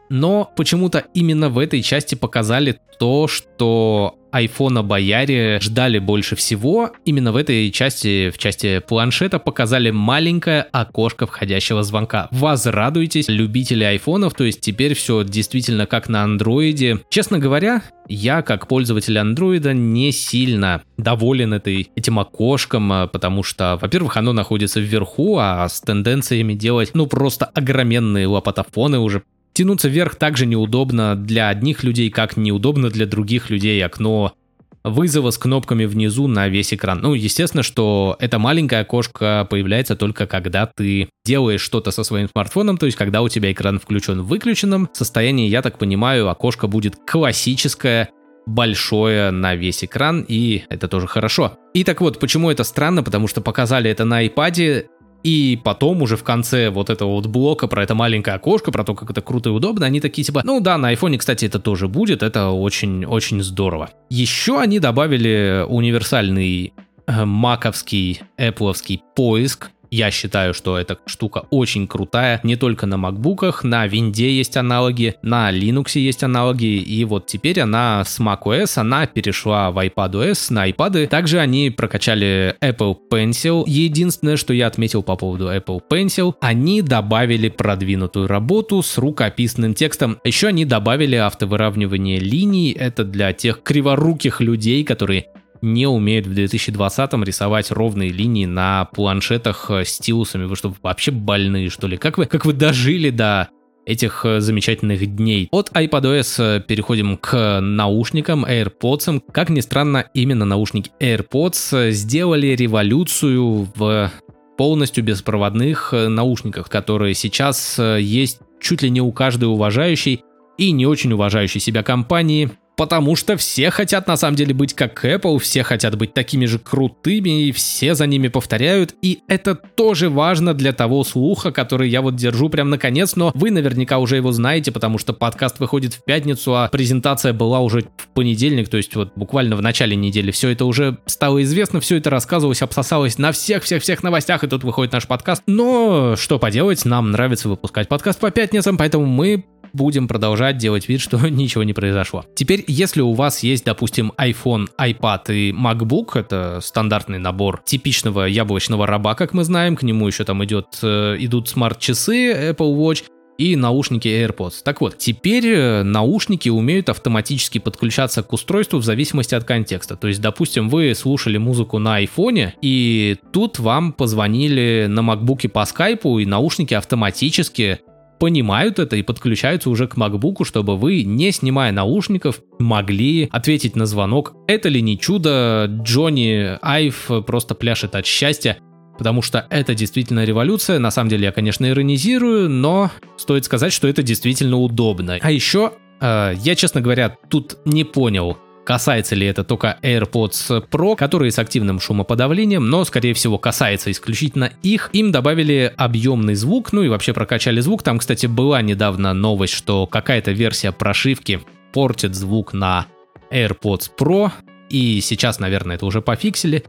но 0.09 0.51
почему-то 0.57 1.05
именно 1.14 1.49
в 1.49 1.59
этой 1.59 1.83
части 1.83 2.14
показали 2.14 2.79
то, 2.99 3.27
что 3.29 4.17
айфона 4.35 4.83
Бояре 4.83 5.61
ждали 5.61 6.01
больше 6.01 6.35
всего. 6.35 6.90
Именно 7.05 7.31
в 7.31 7.37
этой 7.37 7.71
части, 7.71 8.31
в 8.31 8.38
части 8.38 8.81
планшета, 8.81 9.38
показали 9.38 9.90
маленькое 9.90 10.62
окошко 10.73 11.27
входящего 11.27 11.85
звонка. 11.85 12.27
Возрадуйтесь, 12.33 13.29
любители 13.29 13.85
айфонов, 13.85 14.35
то 14.35 14.43
есть 14.43 14.61
теперь 14.61 14.95
все 14.95 15.23
действительно 15.23 15.87
как 15.87 16.09
на 16.09 16.25
андроиде. 16.25 16.99
Честно 17.11 17.38
говоря, 17.38 17.83
я, 18.09 18.43
как 18.43 18.67
пользователь 18.67 19.17
андроида, 19.19 19.73
не 19.73 20.11
сильно 20.11 20.83
доволен 20.99 21.55
этой, 21.55 21.90
этим 21.95 22.19
окошком, 22.19 22.93
а, 22.93 23.07
потому 23.07 23.45
что, 23.45 23.79
во-первых, 23.81 24.17
оно 24.17 24.33
находится 24.33 24.81
вверху, 24.81 25.38
а 25.38 25.69
с 25.69 25.81
тенденциями 25.81 26.55
делать, 26.55 26.90
ну, 26.95 27.07
просто 27.07 27.47
огроменные 27.47 28.27
лопатофоны 28.27 28.99
уже 28.99 29.23
Тянуться 29.55 29.88
вверх 29.88 30.17
также 30.17 30.47
неудобно 30.47 31.14
для 31.14 31.49
одних 31.49 31.85
людей, 31.85 32.11
как 32.11 32.37
неудобно 32.37 32.90
для 32.90 33.07
других 33.07 33.51
людей 33.51 33.85
окно 33.85 34.35
вызова 34.83 35.31
с 35.31 35.38
кнопками 35.38 35.85
внизу 35.85 36.27
на 36.27 36.49
весь 36.49 36.75
экран. 36.75 37.01
Ну, 37.01 37.14
естественно, 37.14 37.62
что 37.62 38.17
это 38.19 38.40
маленькое 38.40 38.81
окошко 38.81 39.47
появляется 39.49 39.95
только 39.95 40.27
когда 40.27 40.67
ты 40.67 41.09
делаешь 41.25 41.61
что-то 41.61 41.93
со 41.93 42.03
своим 42.03 42.29
смартфоном, 42.29 42.79
то 42.79 42.87
есть 42.87 42.99
когда 42.99 43.23
у 43.23 43.29
тебя 43.29 43.53
экран 43.53 43.79
включен 43.79 44.23
в 44.23 44.27
выключенном 44.27 44.90
состоянии, 44.93 45.49
я 45.49 45.62
так 45.62 45.79
понимаю, 45.79 46.29
окошко 46.29 46.67
будет 46.67 46.97
классическое, 47.07 48.11
большое 48.47 49.31
на 49.31 49.55
весь 49.55 49.85
экран, 49.85 50.25
и 50.27 50.64
это 50.69 50.88
тоже 50.88 51.07
хорошо. 51.07 51.59
И 51.73 51.85
так 51.85 52.01
вот, 52.01 52.21
почему 52.21 52.50
это 52.50 52.65
странно? 52.65 53.02
Потому 53.02 53.27
что 53.27 53.40
показали 53.40 53.90
это 53.90 54.05
на 54.05 54.27
iPad, 54.27 54.87
и 55.25 55.58
потом 55.64 56.02
уже 56.02 56.16
в 56.16 56.22
конце 56.22 56.70
вот 56.70 56.90
этого 56.90 57.12
вот 57.12 57.27
блока 57.27 57.66
про 57.66 57.83
это 57.83 57.94
маленькое 57.94 58.37
окошко, 58.37 58.70
про 58.70 58.85
то, 58.85 58.94
как 58.94 59.10
это 59.10 59.22
круто 59.22 59.48
и 59.48 59.52
удобно, 59.52 59.87
они 59.87 60.00
такие 60.00 60.22
типа, 60.22 60.42
ну 60.44 60.60
да, 60.60 60.79
на 60.79 60.88
айфоне, 60.88 61.18
кстати, 61.18 61.46
это 61.46 61.58
тоже 61.58 61.88
будет, 61.88 62.22
это 62.22 62.50
очень-очень 62.50 63.42
здорово. 63.42 63.90
Еще 64.10 64.60
они 64.60 64.79
добавили 64.79 65.64
универсальный 65.66 66.75
э, 67.06 67.25
маковский, 67.25 68.20
эппловский 68.37 69.02
поиск, 69.16 69.70
Я 69.95 70.11
считаю, 70.11 70.55
что 70.55 70.77
эта 70.77 70.99
штука 71.07 71.45
очень 71.51 71.87
крутая, 71.87 72.40
не 72.42 72.57
только 72.57 72.85
на 72.85 72.97
макбуках, 72.97 73.63
на 73.63 73.87
винде 73.87 74.37
есть 74.37 74.57
аналоги, 74.57 75.15
на 75.23 75.53
Linux 75.53 76.01
есть 76.01 76.25
аналоги, 76.25 76.65
и 76.65 77.05
вот 77.05 77.27
теперь 77.27 77.61
она 77.61 78.05
с 78.05 78.19
macOS, 78.19 78.77
она 78.77 79.07
перешла 79.07 79.71
в 79.71 79.79
iPadOS 79.79 80.53
на 80.53 80.69
iPad. 80.69 81.07
Также 81.07 81.38
они 81.38 81.71
прокачали 81.71 82.57
Apple 82.61 82.97
Pencil. 83.09 83.63
Единственное, 83.69 84.37
что 84.37 84.53
я 84.53 84.67
отметил 84.67 85.05
по 85.05 85.15
поводу 85.15 85.45
Apple 85.45 85.81
Pencil, 85.88 86.35
они 86.40 86.83
добавили 86.83 87.49
продвинутую 87.49 88.27
работу 88.27 88.83
с 88.83 88.99
рукописным 88.99 89.75
текстом. 89.75 90.19
Еще 90.25 90.49
они 90.49 90.65
добавили 90.65 91.15
автовыравнивание 91.15 92.19
линий. 92.19 92.73
Это 92.73 93.05
для 93.05 93.33
тех 93.33 93.63
криворуких 93.63 94.40
людей, 94.40 94.83
которые 94.83 95.27
не 95.65 95.87
умеют 95.87 96.27
в 96.27 96.33
2020-м 96.33 97.25
рисовать 97.25 97.71
ровные 97.71 98.10
линии 98.10 98.46
на 98.46 98.85
планшетах 98.85 99.71
э, 99.71 99.85
стилусами. 99.85 100.44
Вы 100.44 100.56
что, 100.56 100.75
вообще 100.83 101.10
больные, 101.10 101.71
что 101.71 101.88
ли? 101.88 101.96
Как 101.96 102.19
вы, 102.19 102.27
как 102.27 102.44
вы 102.44 102.52
дожили 102.52 103.10
до 103.10 103.48
этих 103.87 104.25
э, 104.25 104.40
замечательных 104.40 105.04
дней. 105.17 105.48
От 105.50 105.71
iPadOS 105.71 106.58
э, 106.58 106.60
переходим 106.60 107.17
к 107.17 107.60
наушникам 107.60 108.44
AirPods. 108.44 109.23
Как 109.33 109.48
ни 109.48 109.60
странно, 109.60 110.06
именно 110.15 110.44
наушники 110.44 110.90
AirPods 111.00 111.90
сделали 111.90 112.48
революцию 112.48 113.69
в 113.75 114.12
полностью 114.56 115.02
беспроводных 115.02 115.92
наушниках, 115.92 116.71
которые 116.71 117.15
сейчас 117.15 117.79
есть 117.98 118.38
чуть 118.60 118.83
ли 118.83 118.90
не 118.90 119.00
у 119.00 119.10
каждой 119.10 119.46
уважающей 119.46 120.23
и 120.56 120.71
не 120.71 120.87
очень 120.87 121.12
уважающей 121.12 121.60
себя 121.60 121.83
компании. 121.83 122.50
Потому 122.77 123.14
что 123.16 123.37
все 123.37 123.70
хотят 123.70 124.06
на 124.06 124.16
самом 124.16 124.37
деле 124.37 124.54
быть 124.54 124.75
как 124.75 125.04
Apple, 125.04 125.38
все 125.38 125.62
хотят 125.62 125.96
быть 125.96 126.12
такими 126.12 126.46
же 126.46 126.58
крутыми, 126.58 127.44
и 127.44 127.52
все 127.52 127.94
за 127.94 128.06
ними 128.06 128.29
повторяют. 128.29 128.94
И 129.02 129.20
это 129.29 129.54
тоже 129.54 130.10
важно 130.10 130.54
для 130.54 130.72
того 130.72 131.04
слуха, 131.04 131.52
который 131.52 131.88
я 131.88 132.02
вот 132.02 132.16
держу 132.16 132.48
прям 132.48 132.70
наконец, 132.70 133.16
но 133.16 133.31
вы 133.35 133.50
наверняка 133.50 133.98
уже 133.98 134.16
его 134.16 134.33
знаете, 134.33 134.72
потому 134.72 134.98
что 134.98 135.12
подкаст 135.12 135.60
выходит 135.60 135.94
в 135.94 136.04
пятницу, 136.04 136.56
а 136.56 136.68
презентация 136.68 137.33
была 137.33 137.60
уже 137.60 137.83
в 137.83 138.08
понедельник, 138.14 138.68
то 138.68 138.77
есть 138.77 138.94
вот 138.96 139.12
буквально 139.14 139.56
в 139.56 139.62
начале 139.62 139.96
недели. 139.96 140.31
Все 140.31 140.48
это 140.48 140.64
уже 140.64 140.98
стало 141.06 141.42
известно, 141.42 141.81
все 141.81 141.96
это 141.96 142.10
рассказывалось, 142.10 142.62
обсосалось 142.62 143.18
на 143.18 143.33
всех-всех-всех 143.33 144.02
новостях, 144.02 144.44
и 144.44 144.48
тут 144.48 144.64
выходит 144.64 144.92
наш 144.92 145.06
подкаст. 145.06 145.42
Но 145.46 146.16
что 146.16 146.38
поделать, 146.38 146.85
нам 146.85 147.10
нравится 147.12 147.48
выпускать 147.48 147.88
подкаст 147.88 148.18
по 148.18 148.31
пятницам, 148.31 148.77
поэтому 148.77 149.06
мы 149.06 149.44
будем 149.75 150.08
продолжать 150.08 150.56
делать 150.56 150.88
вид, 150.88 151.00
что 151.00 151.18
ничего 151.29 151.64
не 151.64 151.72
произошло. 151.72 152.25
Теперь, 152.35 152.64
если 152.66 153.00
у 153.00 153.12
вас 153.12 153.42
есть, 153.42 153.64
допустим, 153.64 154.12
iPhone, 154.16 154.68
iPad 154.79 155.35
и 155.35 155.52
MacBook, 155.52 156.18
это 156.18 156.60
стандартный 156.62 157.18
набор 157.18 157.60
типичного 157.64 158.25
яблочного 158.25 158.87
раба, 158.87 159.14
как 159.14 159.35
мы 159.35 159.44
знаем, 159.44 159.77
к 159.77 159.83
нему 159.83 160.06
еще 160.06 160.25
там 160.25 160.44
идет, 160.44 160.79
э, 160.83 161.16
идут 161.18 161.48
смарт-часы 161.48 162.52
Apple 162.52 162.77
Watch, 162.77 163.04
и 163.38 163.56
наушники 163.56 164.08
AirPods. 164.08 164.62
Так 164.64 164.81
вот, 164.81 164.98
теперь 164.98 165.46
э, 165.46 165.83
наушники 165.83 166.48
умеют 166.48 166.88
автоматически 166.88 167.58
подключаться 167.58 168.22
к 168.22 168.33
устройству 168.33 168.79
в 168.79 168.85
зависимости 168.85 169.35
от 169.35 169.44
контекста. 169.44 169.96
То 169.96 170.08
есть, 170.08 170.20
допустим, 170.20 170.68
вы 170.68 170.94
слушали 170.94 171.37
музыку 171.38 171.79
на 171.79 171.96
айфоне, 171.96 172.54
и 172.62 173.16
тут 173.33 173.58
вам 173.58 173.92
позвонили 173.92 174.87
на 174.88 175.02
макбуке 175.02 175.48
по 175.48 175.64
скайпу, 175.64 176.18
и 176.18 176.27
наушники 176.27 176.75
автоматически 176.75 177.81
понимают 178.25 178.79
это 178.79 178.96
и 178.96 179.02
подключаются 179.02 179.68
уже 179.68 179.87
к 179.87 179.98
MacBook, 179.98 180.46
чтобы 180.46 180.79
вы, 180.79 181.02
не 181.02 181.31
снимая 181.31 181.72
наушников, 181.72 182.40
могли 182.58 183.29
ответить 183.31 183.77
на 183.77 183.85
звонок. 183.85 184.33
Это 184.48 184.70
ли 184.70 184.81
не 184.81 184.98
чудо? 184.98 185.66
Джонни 185.68 186.58
Айв 186.62 187.10
просто 187.27 187.54
пляшет 187.54 187.94
от 187.94 188.06
счастья. 188.06 188.56
Потому 188.96 189.20
что 189.20 189.46
это 189.50 189.75
действительно 189.75 190.25
революция. 190.25 190.79
На 190.79 190.90
самом 190.90 191.10
деле 191.10 191.25
я, 191.25 191.33
конечно, 191.33 191.68
иронизирую, 191.68 192.48
но 192.48 192.90
стоит 193.18 193.44
сказать, 193.44 193.75
что 193.75 193.88
это 193.88 194.02
действительно 194.02 194.56
удобно. 194.56 195.18
А 195.20 195.31
еще, 195.31 195.72
э, 196.00 196.33
я, 196.38 196.54
честно 196.54 196.81
говоря, 196.81 197.18
тут 197.29 197.58
не 197.66 197.85
понял, 197.85 198.38
Касается 198.65 199.15
ли 199.15 199.27
это 199.27 199.44
только 199.44 199.79
AirPods 199.83 200.69
Pro, 200.71 200.96
которые 200.96 201.31
с 201.31 201.38
активным 201.38 201.81
шумоподавлением, 201.81 202.71
но, 202.71 202.85
скорее 202.85 203.12
всего, 203.12 203.37
касается 203.37 203.90
исключительно 203.90 204.52
их. 204.62 204.88
Им 204.94 205.12
добавили 205.12 205.73
объемный 205.77 206.35
звук, 206.35 206.73
ну 206.73 206.83
и 206.83 206.88
вообще 206.88 207.12
прокачали 207.12 207.60
звук. 207.60 207.83
Там, 207.83 207.98
кстати, 207.98 208.25
была 208.25 208.62
недавно 208.62 209.12
новость, 209.12 209.52
что 209.52 209.87
какая-то 209.87 210.33
версия 210.33 210.73
прошивки 210.73 211.40
портит 211.75 212.15
звук 212.15 212.54
на 212.54 212.87
AirPods 213.31 213.90
Pro, 213.98 214.31
и 214.71 215.00
сейчас, 215.02 215.40
наверное, 215.40 215.77
это 215.77 215.85
уже 215.85 216.00
пофиксили. 216.00 216.65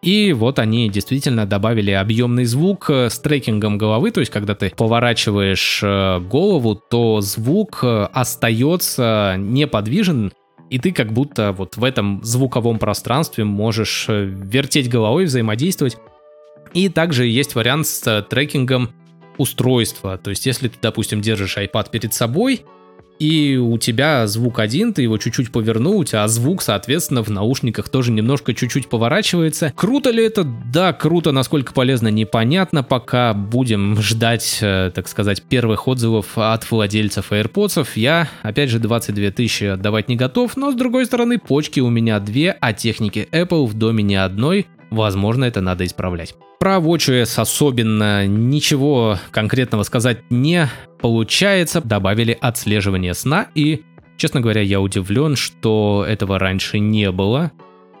И 0.00 0.32
вот 0.32 0.58
они 0.58 0.88
действительно 0.88 1.46
добавили 1.46 1.90
объемный 1.90 2.44
звук 2.44 2.90
с 2.90 3.18
трекингом 3.18 3.78
головы, 3.78 4.10
то 4.10 4.20
есть 4.20 4.30
когда 4.30 4.54
ты 4.54 4.70
поворачиваешь 4.70 5.80
э, 5.82 6.20
голову, 6.20 6.74
то 6.74 7.22
звук 7.22 7.80
э, 7.82 8.08
остается 8.12 9.36
неподвижен, 9.38 10.32
и 10.70 10.78
ты 10.78 10.92
как 10.92 11.12
будто 11.12 11.52
вот 11.52 11.76
в 11.76 11.84
этом 11.84 12.22
звуковом 12.24 12.78
пространстве 12.78 13.44
можешь 13.44 14.06
э, 14.08 14.24
вертеть 14.24 14.88
головой, 14.88 15.24
взаимодействовать. 15.24 15.98
И 16.72 16.88
также 16.88 17.26
есть 17.26 17.54
вариант 17.54 17.86
с 17.86 18.06
э, 18.06 18.22
трекингом 18.22 18.90
устройства. 19.38 20.18
То 20.18 20.30
есть, 20.30 20.46
если 20.46 20.68
ты, 20.68 20.76
допустим, 20.80 21.20
держишь 21.20 21.56
iPad 21.56 21.90
перед 21.90 22.14
собой, 22.14 22.64
и 23.18 23.56
у 23.56 23.78
тебя 23.78 24.26
звук 24.26 24.58
один, 24.58 24.92
ты 24.92 25.02
его 25.02 25.18
чуть-чуть 25.18 25.52
повернул, 25.52 25.98
у 25.98 26.04
тебя 26.04 26.26
звук, 26.28 26.62
соответственно, 26.62 27.22
в 27.22 27.30
наушниках 27.30 27.88
тоже 27.88 28.10
немножко 28.10 28.54
чуть-чуть 28.54 28.88
поворачивается. 28.88 29.72
Круто 29.76 30.10
ли 30.10 30.24
это? 30.24 30.44
Да, 30.44 30.92
круто. 30.92 31.32
Насколько 31.32 31.72
полезно, 31.72 32.08
непонятно. 32.08 32.82
Пока 32.82 33.32
будем 33.34 34.00
ждать, 34.00 34.58
э, 34.60 34.90
так 34.94 35.08
сказать, 35.08 35.42
первых 35.42 35.86
отзывов 35.86 36.36
от 36.36 36.70
владельцев 36.70 37.32
AirPods. 37.32 37.86
Я, 37.94 38.28
опять 38.42 38.70
же, 38.70 38.78
22 38.78 39.30
тысячи 39.30 39.64
отдавать 39.64 40.08
не 40.08 40.16
готов, 40.16 40.56
но, 40.56 40.72
с 40.72 40.74
другой 40.74 41.06
стороны, 41.06 41.38
почки 41.38 41.80
у 41.80 41.90
меня 41.90 42.18
две, 42.20 42.56
а 42.60 42.72
техники 42.72 43.28
Apple 43.30 43.66
в 43.66 43.74
доме 43.74 44.02
не 44.02 44.16
одной. 44.16 44.66
Возможно, 44.94 45.44
это 45.44 45.60
надо 45.60 45.84
исправлять. 45.84 46.34
Про 46.60 46.76
WatchOS 46.76 47.40
особенно 47.40 48.26
ничего 48.26 49.18
конкретного 49.32 49.82
сказать 49.82 50.22
не 50.30 50.68
получается. 51.00 51.80
Добавили 51.80 52.38
отслеживание 52.40 53.12
сна 53.14 53.48
и, 53.54 53.82
честно 54.16 54.40
говоря, 54.40 54.62
я 54.62 54.80
удивлен, 54.80 55.34
что 55.34 56.06
этого 56.08 56.38
раньше 56.38 56.78
не 56.78 57.10
было. 57.10 57.50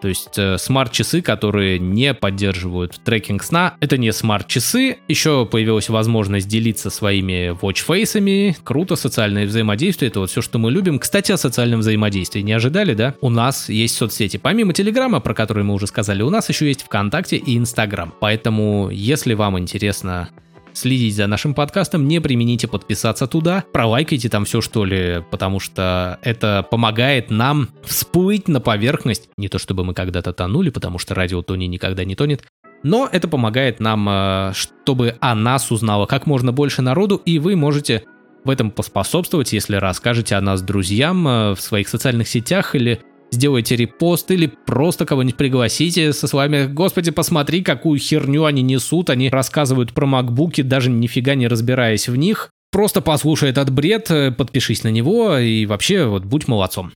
То 0.04 0.08
есть 0.08 0.36
э, 0.36 0.58
смарт-часы, 0.58 1.22
которые 1.22 1.78
не 1.78 2.12
поддерживают 2.12 3.00
трекинг 3.02 3.42
сна, 3.42 3.72
это 3.80 3.96
не 3.96 4.12
смарт-часы. 4.12 4.98
Еще 5.08 5.46
появилась 5.46 5.88
возможность 5.88 6.46
делиться 6.46 6.90
своими 6.90 7.58
watchface'ами. 7.58 8.54
Круто, 8.64 8.96
социальное 8.96 9.46
взаимодействие, 9.46 10.10
это 10.10 10.20
вот 10.20 10.28
все, 10.28 10.42
что 10.42 10.58
мы 10.58 10.70
любим. 10.70 10.98
Кстати, 10.98 11.32
о 11.32 11.38
социальном 11.38 11.80
взаимодействии 11.80 12.42
не 12.42 12.52
ожидали, 12.52 12.92
да? 12.92 13.14
У 13.22 13.30
нас 13.30 13.70
есть 13.70 13.96
соцсети. 13.96 14.36
Помимо 14.36 14.74
Телеграма, 14.74 15.20
про 15.20 15.32
который 15.32 15.64
мы 15.64 15.72
уже 15.72 15.86
сказали, 15.86 16.20
у 16.20 16.28
нас 16.28 16.50
еще 16.50 16.66
есть 16.66 16.82
ВКонтакте 16.82 17.38
и 17.38 17.56
Инстаграм. 17.56 18.12
Поэтому, 18.20 18.90
если 18.90 19.32
вам 19.32 19.58
интересно 19.58 20.28
следить 20.74 21.16
за 21.16 21.26
нашим 21.26 21.54
подкастом, 21.54 22.06
не 22.06 22.20
примените 22.20 22.68
подписаться 22.68 23.26
туда, 23.26 23.64
пролайкайте 23.72 24.28
там 24.28 24.44
все 24.44 24.60
что 24.60 24.84
ли, 24.84 25.22
потому 25.30 25.60
что 25.60 26.18
это 26.22 26.66
помогает 26.70 27.30
нам 27.30 27.68
всплыть 27.84 28.48
на 28.48 28.60
поверхность. 28.60 29.28
Не 29.36 29.48
то 29.48 29.58
чтобы 29.58 29.84
мы 29.84 29.94
когда-то 29.94 30.32
тонули, 30.32 30.70
потому 30.70 30.98
что 30.98 31.14
радио 31.14 31.42
Тони 31.42 31.66
никогда 31.66 32.04
не 32.04 32.14
тонет, 32.14 32.44
но 32.82 33.08
это 33.10 33.28
помогает 33.28 33.80
нам, 33.80 34.06
э, 34.08 34.52
чтобы 34.54 35.16
о 35.20 35.34
нас 35.34 35.70
узнало 35.70 36.06
как 36.06 36.26
можно 36.26 36.52
больше 36.52 36.82
народу, 36.82 37.20
и 37.24 37.38
вы 37.38 37.56
можете 37.56 38.04
в 38.44 38.50
этом 38.50 38.70
поспособствовать, 38.70 39.54
если 39.54 39.76
расскажете 39.76 40.36
о 40.36 40.40
нас 40.40 40.60
друзьям 40.62 41.26
э, 41.26 41.54
в 41.54 41.60
своих 41.60 41.88
социальных 41.88 42.28
сетях 42.28 42.74
или 42.74 43.00
сделайте 43.34 43.76
репост 43.76 44.30
или 44.30 44.46
просто 44.46 45.04
кого-нибудь 45.04 45.36
пригласите 45.36 46.12
со 46.12 46.26
словами 46.26 46.66
«Господи, 46.66 47.10
посмотри, 47.10 47.62
какую 47.62 47.98
херню 47.98 48.44
они 48.44 48.62
несут, 48.62 49.10
они 49.10 49.28
рассказывают 49.28 49.92
про 49.92 50.06
макбуки, 50.06 50.62
даже 50.62 50.90
нифига 50.90 51.34
не 51.34 51.48
разбираясь 51.48 52.08
в 52.08 52.16
них». 52.16 52.50
Просто 52.72 53.00
послушай 53.00 53.50
этот 53.50 53.70
бред, 53.70 54.10
э, 54.10 54.32
подпишись 54.32 54.82
на 54.82 54.88
него 54.88 55.36
и 55.38 55.64
вообще 55.66 56.06
вот 56.06 56.24
будь 56.24 56.48
молодцом. 56.48 56.92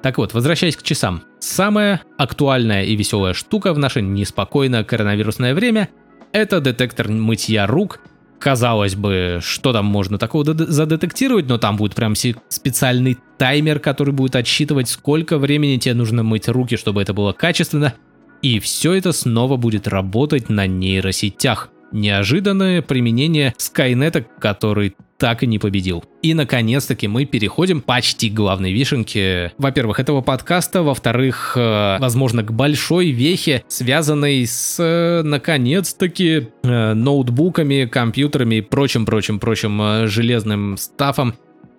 Так 0.00 0.18
вот, 0.18 0.32
возвращаясь 0.32 0.76
к 0.76 0.82
часам. 0.84 1.22
Самая 1.40 2.02
актуальная 2.18 2.84
и 2.84 2.94
веселая 2.94 3.34
штука 3.34 3.72
в 3.72 3.78
наше 3.78 4.00
неспокойное 4.00 4.84
коронавирусное 4.84 5.54
время– 5.54 5.88
это 6.32 6.60
детектор 6.60 7.08
мытья 7.08 7.66
рук 7.66 8.00
Казалось 8.38 8.94
бы, 8.94 9.40
что 9.42 9.72
там 9.72 9.86
можно 9.86 10.16
такого 10.16 10.44
задетектировать, 10.44 11.48
но 11.48 11.58
там 11.58 11.76
будет 11.76 11.94
прям 11.94 12.14
специальный 12.14 13.18
таймер, 13.36 13.80
который 13.80 14.14
будет 14.14 14.36
отсчитывать, 14.36 14.88
сколько 14.88 15.38
времени 15.38 15.76
тебе 15.76 15.94
нужно 15.94 16.22
мыть 16.22 16.48
руки, 16.48 16.76
чтобы 16.76 17.02
это 17.02 17.12
было 17.12 17.32
качественно. 17.32 17.94
И 18.40 18.60
все 18.60 18.92
это 18.92 19.12
снова 19.12 19.56
будет 19.56 19.88
работать 19.88 20.48
на 20.48 20.66
нейросетях. 20.68 21.70
Неожиданное 21.92 22.82
применение 22.82 23.54
Skynet, 23.58 24.24
который 24.38 24.94
так 25.18 25.42
и 25.42 25.46
не 25.46 25.58
победил. 25.58 26.04
И, 26.22 26.32
наконец-таки, 26.32 27.08
мы 27.08 27.24
переходим 27.24 27.80
почти 27.80 28.30
к 28.30 28.34
главной 28.34 28.72
вишенке. 28.72 29.52
Во-первых, 29.58 29.98
этого 29.98 30.20
подкаста, 30.20 30.82
во-вторых, 30.82 31.54
э, 31.56 31.98
возможно, 31.98 32.44
к 32.44 32.52
большой 32.52 33.10
вехе, 33.10 33.64
связанной 33.66 34.46
с, 34.46 34.76
э, 34.78 35.22
наконец-таки, 35.24 36.48
э, 36.62 36.94
ноутбуками, 36.94 37.86
компьютерами 37.86 38.56
и 38.56 38.60
прочим-прочим-прочим 38.60 40.06
железным 40.06 40.76
стафом. 40.76 41.34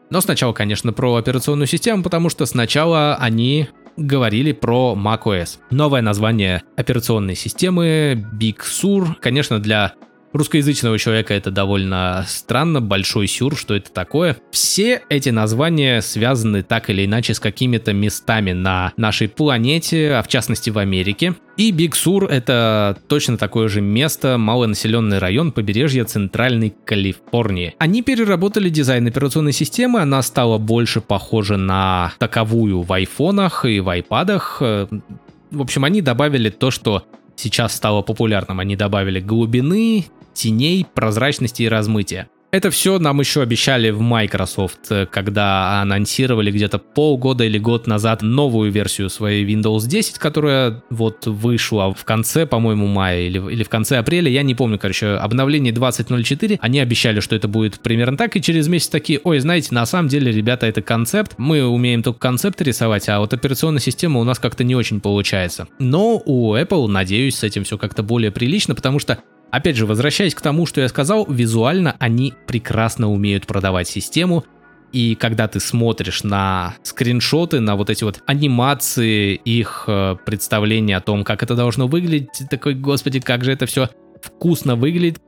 Но 0.10 0.22
сначала, 0.22 0.54
конечно, 0.54 0.92
про 0.92 1.16
операционную 1.16 1.68
систему, 1.68 2.04
потому 2.04 2.30
что 2.30 2.46
сначала 2.46 3.16
они 3.16 3.70
говорили 4.00 4.52
про 4.52 4.96
macOS. 4.98 5.60
Новое 5.70 6.02
название 6.02 6.64
операционной 6.76 7.36
системы 7.36 8.26
Big 8.34 8.58
Sur. 8.62 9.16
Конечно, 9.22 9.60
для 9.60 9.94
русскоязычного 10.34 10.98
человека 10.98 11.34
это 11.34 11.52
довольно 11.52 12.26
странно, 12.28 12.82
большой 12.82 13.28
сюр, 13.28 13.58
что 13.58 13.76
это 13.76 13.92
такое. 13.92 14.38
Все 14.52 15.02
эти 15.10 15.30
названия 15.30 16.02
связаны 16.02 16.64
так 16.64 16.90
или 16.90 17.06
иначе 17.06 17.34
с 17.34 17.40
какими-то 17.40 17.94
местами 17.94 18.52
на 18.52 18.94
нашей 18.98 19.28
планете, 19.28 20.14
а 20.14 20.24
в 20.24 20.28
частности 20.28 20.70
в 20.70 20.78
Америке. 20.78 21.36
И 21.58 21.72
Биг 21.72 21.96
Сур— 21.96 22.24
это 22.32 22.98
точно 23.08 23.38
такое 23.38 23.68
же 23.68 23.82
место, 23.82 24.38
малонаселенный 24.38 25.18
район 25.18 25.52
побережья 25.52 26.06
Центральной 26.06 26.74
Калифорнии. 26.86 27.76
Они 27.80 28.02
переработали 28.02 28.70
дизайн 28.70 29.08
операционной 29.08 29.52
системы, 29.52 30.00
она 30.00 30.22
стала 30.22 30.58
больше 30.58 31.02
похожа 31.02 31.58
на 31.58 32.14
таковую 32.18 32.82
в 32.84 32.94
айфонах 32.94 33.66
и 33.66 33.82
в 33.82 33.90
айпадах. 33.90 34.62
В 34.62 35.62
общем, 35.62 35.84
они 35.84 36.02
добавили 36.02 36.50
то, 36.50 36.72
что 36.72 37.04
сейчас 37.36 37.76
стало 37.76 38.04
популярным. 38.04 38.60
Они 38.60 38.76
добавили 38.76 39.20
глубины, 39.20 40.06
теней, 40.40 40.86
прозрачности 40.96 41.64
и 41.64 41.68
размытия. 41.68 42.30
Это 42.52 42.72
все 42.72 42.98
нам 42.98 43.20
еще 43.20 43.44
обещали 43.44 43.92
в 43.92 44.02
Microsoft, 44.02 44.90
э, 44.90 45.06
когда 45.06 45.82
анонсировали 45.82 46.50
где-то 46.50 46.80
полгода 46.80 47.44
или 47.44 47.60
год 47.60 47.86
назад 47.86 48.24
новую 48.24 48.72
версию 48.72 49.12
своей 49.12 49.46
Windows 49.46 49.86
10, 49.88 50.18
которая 50.18 50.82
вот 50.90 51.28
вышла 51.28 51.94
в 51.94 52.04
конце, 52.06 52.48
по-моему, 52.48 52.88
мая 52.88 53.22
или, 53.22 53.38
или 53.52 53.62
в 53.62 53.70
конце 53.70 53.98
апреля, 53.98 54.32
я 54.32 54.42
не 54.42 54.56
помню, 54.56 54.80
короче, 54.80 55.10
обновление 55.10 55.72
20.04, 55.72 56.58
они 56.60 56.80
обещали, 56.80 57.20
что 57.20 57.36
это 57.36 57.48
будет 57.48 57.82
примерно 57.82 58.18
так, 58.18 58.36
и 58.36 58.42
через 58.42 58.68
месяц 58.68 58.88
такие, 58.88 59.22
ой, 59.24 59.38
знаете, 59.40 59.68
на 59.76 59.86
самом 59.86 60.08
деле, 60.08 60.32
ребята, 60.32 60.66
это 60.66 60.82
концепт, 60.82 61.36
мы 61.38 61.64
умеем 61.64 62.02
только 62.02 62.18
концепт 62.18 62.60
рисовать, 62.64 63.10
а 63.10 63.20
вот 63.20 63.32
операционная 63.32 63.82
система 63.82 64.20
у 64.20 64.24
нас 64.24 64.40
как-то 64.40 64.64
не 64.64 64.76
очень 64.76 65.02
получается. 65.02 65.68
Но 65.78 66.20
у 66.26 66.56
Apple, 66.56 66.88
надеюсь, 66.88 67.36
с 67.36 67.44
этим 67.44 67.64
все 67.64 67.78
как-то 67.78 68.02
более 68.02 68.32
прилично, 68.32 68.74
потому 68.74 68.98
что 68.98 69.20
Опять 69.52 69.76
же, 69.76 69.86
возвращаясь 69.86 70.36
к 70.36 70.42
тому, 70.42 70.66
что 70.66 70.82
я 70.82 70.88
сказал, 70.90 71.26
визуально 71.26 71.96
они 72.00 72.34
прекрасно 72.46 73.10
умеют 73.10 73.48
продавать 73.48 73.88
систему, 73.88 74.46
и 74.92 75.16
когда 75.16 75.48
ты 75.48 75.60
смотришь 75.60 76.24
на 76.24 76.76
скриншоты, 76.84 77.60
на 77.60 77.76
вот 77.76 77.90
эти 77.90 78.04
вот 78.04 78.22
анимации, 78.26 79.36
их 79.36 79.86
э, 79.88 80.16
представления 80.26 80.98
о 80.98 81.02
том, 81.02 81.24
как 81.24 81.44
это 81.44 81.56
должно 81.56 81.88
выглядеть, 81.88 82.44
такой, 82.50 82.74
господи, 82.74 83.20
как 83.20 83.44
же 83.44 83.52
это 83.52 83.66
все 83.66 83.90
вкусно 84.22 84.76
выглядит. 84.76 85.22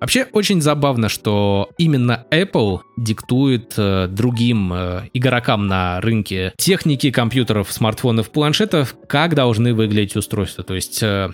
Вообще 0.00 0.26
очень 0.32 0.62
забавно, 0.62 1.10
что 1.10 1.70
именно 1.76 2.24
Apple 2.30 2.80
диктует 2.96 3.74
э, 3.76 4.06
другим 4.08 4.72
э, 4.72 5.02
игрокам 5.12 5.66
на 5.66 6.00
рынке 6.00 6.54
техники, 6.56 7.10
компьютеров, 7.10 7.70
смартфонов, 7.70 8.30
планшетов, 8.30 8.94
как 9.08 9.34
должны 9.34 9.74
выглядеть 9.74 10.16
устройства. 10.16 10.64
То 10.64 10.74
есть 10.74 11.02
э, 11.02 11.30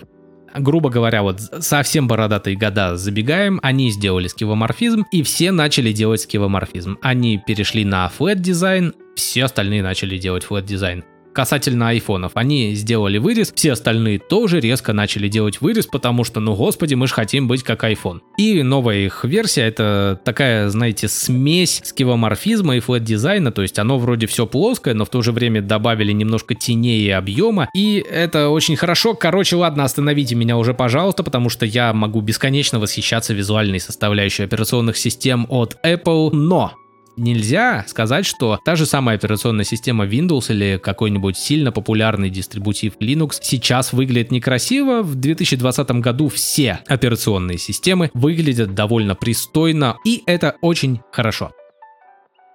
грубо 0.59 0.91
говоря, 0.91 1.23
вот 1.23 1.41
совсем 1.61 2.09
бородатые 2.09 2.57
года 2.57 2.97
забегаем, 2.97 3.61
они 3.63 3.91
сделали 3.91 4.29
скивоморфизм, 4.29 5.05
и 5.13 5.23
все 5.23 5.53
начали 5.53 5.93
делать 5.93 6.23
скивоморфизм. 6.23 6.99
Они 7.03 7.39
перешли 7.39 7.85
на 7.85 8.11
flat 8.17 8.37
дизайн, 8.37 8.95
все 9.15 9.45
остальные 9.45 9.83
начали 9.83 10.19
делать 10.19 10.47
flat 10.49 10.65
дизайн 10.65 11.05
касательно 11.37 11.91
айфонов. 11.91 12.33
Они 12.35 12.75
сделали 12.75 13.19
вырез, 13.19 13.53
все 13.55 13.73
остальные 13.73 14.21
тоже 14.21 14.59
резко 14.59 14.95
начали 14.95 15.29
делать 15.29 15.61
вырез, 15.61 15.87
потому 15.87 16.25
что, 16.25 16.41
ну 16.41 16.55
господи, 16.55 16.95
мы 16.95 17.07
же 17.07 17.13
хотим 17.13 17.47
быть 17.47 17.63
как 17.63 17.85
iPhone. 17.85 18.21
И 18.39 18.63
новая 18.63 19.01
их 19.01 19.23
версия 19.23 19.65
это 19.65 20.19
такая, 20.25 20.71
знаете, 20.71 21.09
смесь 21.09 21.83
скивоморфизма 21.85 22.77
и 22.77 22.81
flat-дизайна, 22.81 23.53
то 23.53 23.61
есть 23.61 23.79
оно 23.79 23.99
вроде 23.99 24.27
все 24.27 24.47
плоское, 24.47 24.95
но 24.95 25.05
в 25.05 25.11
то 25.11 25.21
же 25.21 25.31
время 25.33 25.61
добавили 25.61 26.13
немножко 26.13 26.55
теней 26.55 27.03
и 27.03 27.11
объема, 27.11 27.69
и 27.75 28.03
это 28.11 28.49
очень 28.49 28.77
хорошо. 28.77 29.13
Короче, 29.13 29.57
ладно, 29.57 29.85
остановите 29.85 30.35
меня 30.35 30.57
уже, 30.57 30.73
пожалуйста, 30.73 31.23
потому 31.23 31.51
что 31.51 31.67
я 31.67 31.93
могу 31.93 32.23
бесконечно 32.23 32.81
восхищаться 32.81 33.35
визуальной 33.35 33.79
составляющей 33.79 34.45
операционных 34.45 34.97
систем 34.97 35.47
от 35.51 35.77
Apple, 35.85 36.31
но 36.33 36.73
Нельзя 37.17 37.85
сказать, 37.89 38.27
что 38.27 38.61
та 38.63 38.77
же 38.77 38.85
самая 38.85 39.17
операционная 39.17 39.65
система 39.65 40.05
Windows 40.05 40.51
или 40.51 40.77
какой-нибудь 40.77 41.39
сильно 41.39 41.73
популярный 41.73 42.29
дистрибутив 42.29 42.97
Linux 43.01 43.39
сейчас 43.41 43.95
выглядит 43.95 44.31
некрасиво. 44.31 45.03
В 45.03 45.15
2020 45.15 45.91
году 45.93 46.29
все 46.29 46.81
операционные 46.87 47.57
системы 47.57 48.11
выглядят 48.13 48.75
довольно 48.75 49.15
пристойно, 49.15 49.97
и 50.05 50.23
это 50.27 50.57
очень 50.61 51.01
хорошо. 51.11 51.53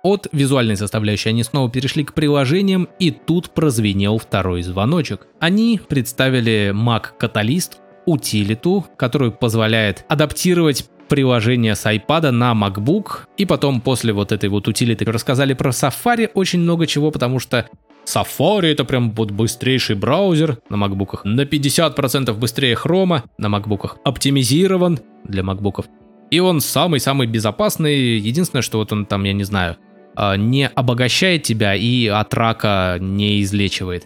От 0.03 0.27
визуальной 0.31 0.77
составляющей 0.77 1.29
они 1.29 1.43
снова 1.43 1.69
перешли 1.69 2.03
к 2.03 2.13
приложениям, 2.13 2.87
и 2.99 3.09
тут 3.09 3.51
прозвенел 3.51 4.19
второй 4.19 4.61
звоночек. 4.61 5.27
Они 5.39 5.79
представили 5.87 6.71
Mac 6.71 7.13
Catalyst, 7.19 7.77
утилиту, 8.05 8.85
которую 8.97 9.31
позволяет 9.31 10.05
адаптировать 10.07 10.89
приложение 11.11 11.75
с 11.75 11.85
iPad 11.85 12.31
на 12.31 12.53
MacBook. 12.53 13.27
И 13.35 13.45
потом 13.45 13.81
после 13.81 14.13
вот 14.13 14.31
этой 14.31 14.47
вот 14.47 14.69
утилиты 14.69 15.03
рассказали 15.03 15.53
про 15.53 15.71
Safari 15.71 16.29
очень 16.33 16.61
много 16.61 16.87
чего, 16.87 17.11
потому 17.11 17.39
что 17.39 17.67
Safari 18.05 18.71
это 18.71 18.85
прям 18.85 19.11
вот 19.11 19.29
быстрейший 19.31 19.97
браузер 19.97 20.59
на 20.69 20.77
макбуках. 20.77 21.25
На 21.25 21.41
50% 21.41 22.33
быстрее 22.35 22.77
Chrome 22.81 23.23
на 23.37 23.49
макбуках. 23.49 23.97
Оптимизирован 24.05 24.99
для 25.25 25.43
макбуков. 25.43 25.87
И 26.29 26.39
он 26.39 26.61
самый-самый 26.61 27.27
безопасный. 27.27 28.17
Единственное, 28.17 28.61
что 28.61 28.77
вот 28.77 28.93
он 28.93 29.05
там, 29.05 29.25
я 29.25 29.33
не 29.33 29.43
знаю, 29.43 29.75
а, 30.15 30.37
не 30.37 30.65
обогащает 30.65 31.43
тебя 31.43 31.75
и 31.75 32.07
от 32.07 32.33
рака 32.33 32.95
не 33.01 33.41
излечивает. 33.41 34.05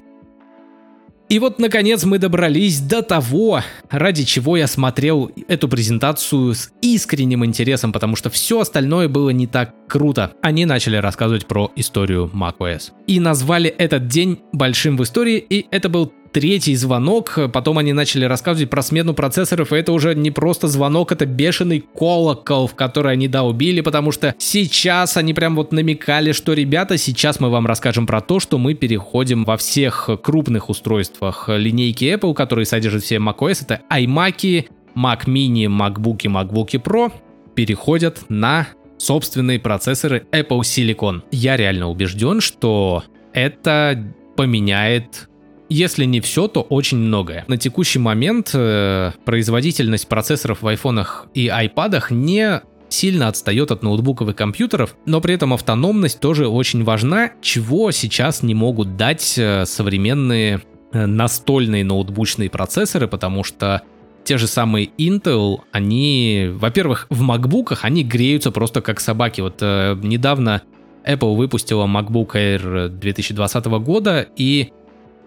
И 1.28 1.40
вот, 1.40 1.58
наконец, 1.58 2.04
мы 2.04 2.20
добрались 2.20 2.80
до 2.80 3.02
того, 3.02 3.62
ради 3.90 4.24
чего 4.26 4.58
я 4.58 4.68
смотрел 4.68 5.32
эту 5.48 5.68
презентацию 5.68 6.54
с 6.54 6.72
искренним 6.82 7.44
интересом, 7.44 7.92
потому 7.92 8.16
что 8.16 8.30
все 8.30 8.60
остальное 8.60 9.10
было 9.10 9.32
не 9.32 9.48
так 9.48 9.74
круто. 9.88 10.34
Они 10.44 10.66
начали 10.66 10.98
рассказывать 10.98 11.48
про 11.48 11.72
историю 11.76 12.30
macOS. 12.32 12.92
И 13.08 13.20
назвали 13.20 13.72
этот 13.72 14.08
день 14.08 14.40
большим 14.54 14.98
в 14.98 15.04
истории, 15.04 15.38
и 15.38 15.66
это 15.72 15.90
был 15.90 16.14
третий 16.36 16.76
звонок, 16.76 17.40
потом 17.54 17.78
они 17.78 17.94
начали 17.94 18.26
рассказывать 18.26 18.70
про 18.70 18.82
смену 18.82 19.14
процессоров, 19.14 19.72
и 19.72 19.78
это 19.78 19.94
уже 19.94 20.16
не 20.16 20.32
просто 20.32 20.68
звонок, 20.68 21.14
это 21.14 21.26
бешеный 21.26 21.80
колокол, 21.80 22.68
в 22.68 22.76
который 22.76 23.14
они, 23.14 23.30
да, 23.30 23.44
убили, 23.44 23.80
потому 23.80 24.12
что 24.12 24.36
сейчас 24.38 25.16
они 25.16 25.34
прям 25.34 25.56
вот 25.56 25.72
намекали, 25.72 26.34
что, 26.34 26.52
ребята, 26.52 26.98
сейчас 26.98 27.40
мы 27.40 27.50
вам 27.50 27.66
расскажем 27.66 28.06
про 28.06 28.20
то, 28.20 28.42
что 28.42 28.58
мы 28.58 28.74
переходим 28.74 29.46
во 29.46 29.56
всех 29.56 30.10
крупных 30.22 30.70
устройствах 30.70 31.48
линейки 31.48 32.04
Apple, 32.04 32.34
которые 32.34 32.66
содержат 32.66 33.04
все 33.04 33.16
macOS, 33.16 33.60
это 33.62 33.80
iMac, 33.90 34.68
Mac 34.94 35.28
Mini, 35.28 35.68
MacBook 35.68 36.24
и 36.24 36.28
MacBook 36.28 36.84
Pro, 36.84 37.14
переходят 37.56 38.26
на 38.28 38.68
собственные 38.98 39.60
процессоры 39.60 40.28
Apple 40.34 40.64
Silicon. 40.64 41.22
Я 41.32 41.56
реально 41.56 41.88
убежден, 41.88 42.42
что 42.42 43.06
это 43.32 44.14
поменяет 44.36 45.30
если 45.70 46.06
не 46.06 46.22
все, 46.22 46.48
то 46.48 46.62
очень 46.62 46.98
многое. 46.98 47.46
На 47.48 47.58
текущий 47.58 48.00
момент 48.00 48.52
э, 48.54 49.12
производительность 49.26 50.08
процессоров 50.08 50.62
в 50.62 50.68
айфонах 50.68 51.28
и 51.34 51.48
айпадах 51.48 52.12
не 52.12 52.62
сильно 52.90 53.28
отстает 53.28 53.72
от 53.72 53.84
ноутбуков 53.84 54.30
и 54.30 54.34
компьютеров, 54.34 54.96
но 55.06 55.22
при 55.22 55.34
этом 55.34 55.54
автономность 55.54 56.20
тоже 56.20 56.48
очень 56.48 56.84
важна, 56.84 57.32
чего 57.42 57.92
сейчас 57.92 58.44
не 58.44 58.54
могут 58.54 58.96
дать 58.96 59.38
э, 59.38 59.66
современные 59.66 60.62
э, 60.94 61.06
настольные 61.06 61.84
ноутбучные 61.84 62.50
процессоры, 62.50 63.08
потому 63.08 63.44
что 63.44 63.82
те 64.24 64.38
же 64.38 64.48
самые 64.48 64.90
Intel, 64.98 65.60
они, 65.72 66.50
во-первых, 66.54 67.08
в 67.10 67.22
макбуках 67.22 67.86
они 67.86 68.04
греются 68.04 68.52
просто 68.52 68.82
как 68.82 69.00
собаки. 69.00 69.42
Вот 69.42 69.58
э, 69.62 69.98
недавно 70.02 70.64
Apple 71.06 71.36
выпустила 71.36 71.86
MacBook 71.86 72.32
Air 72.34 72.90
2020 72.90 73.66
года, 73.66 74.28
и 74.36 74.72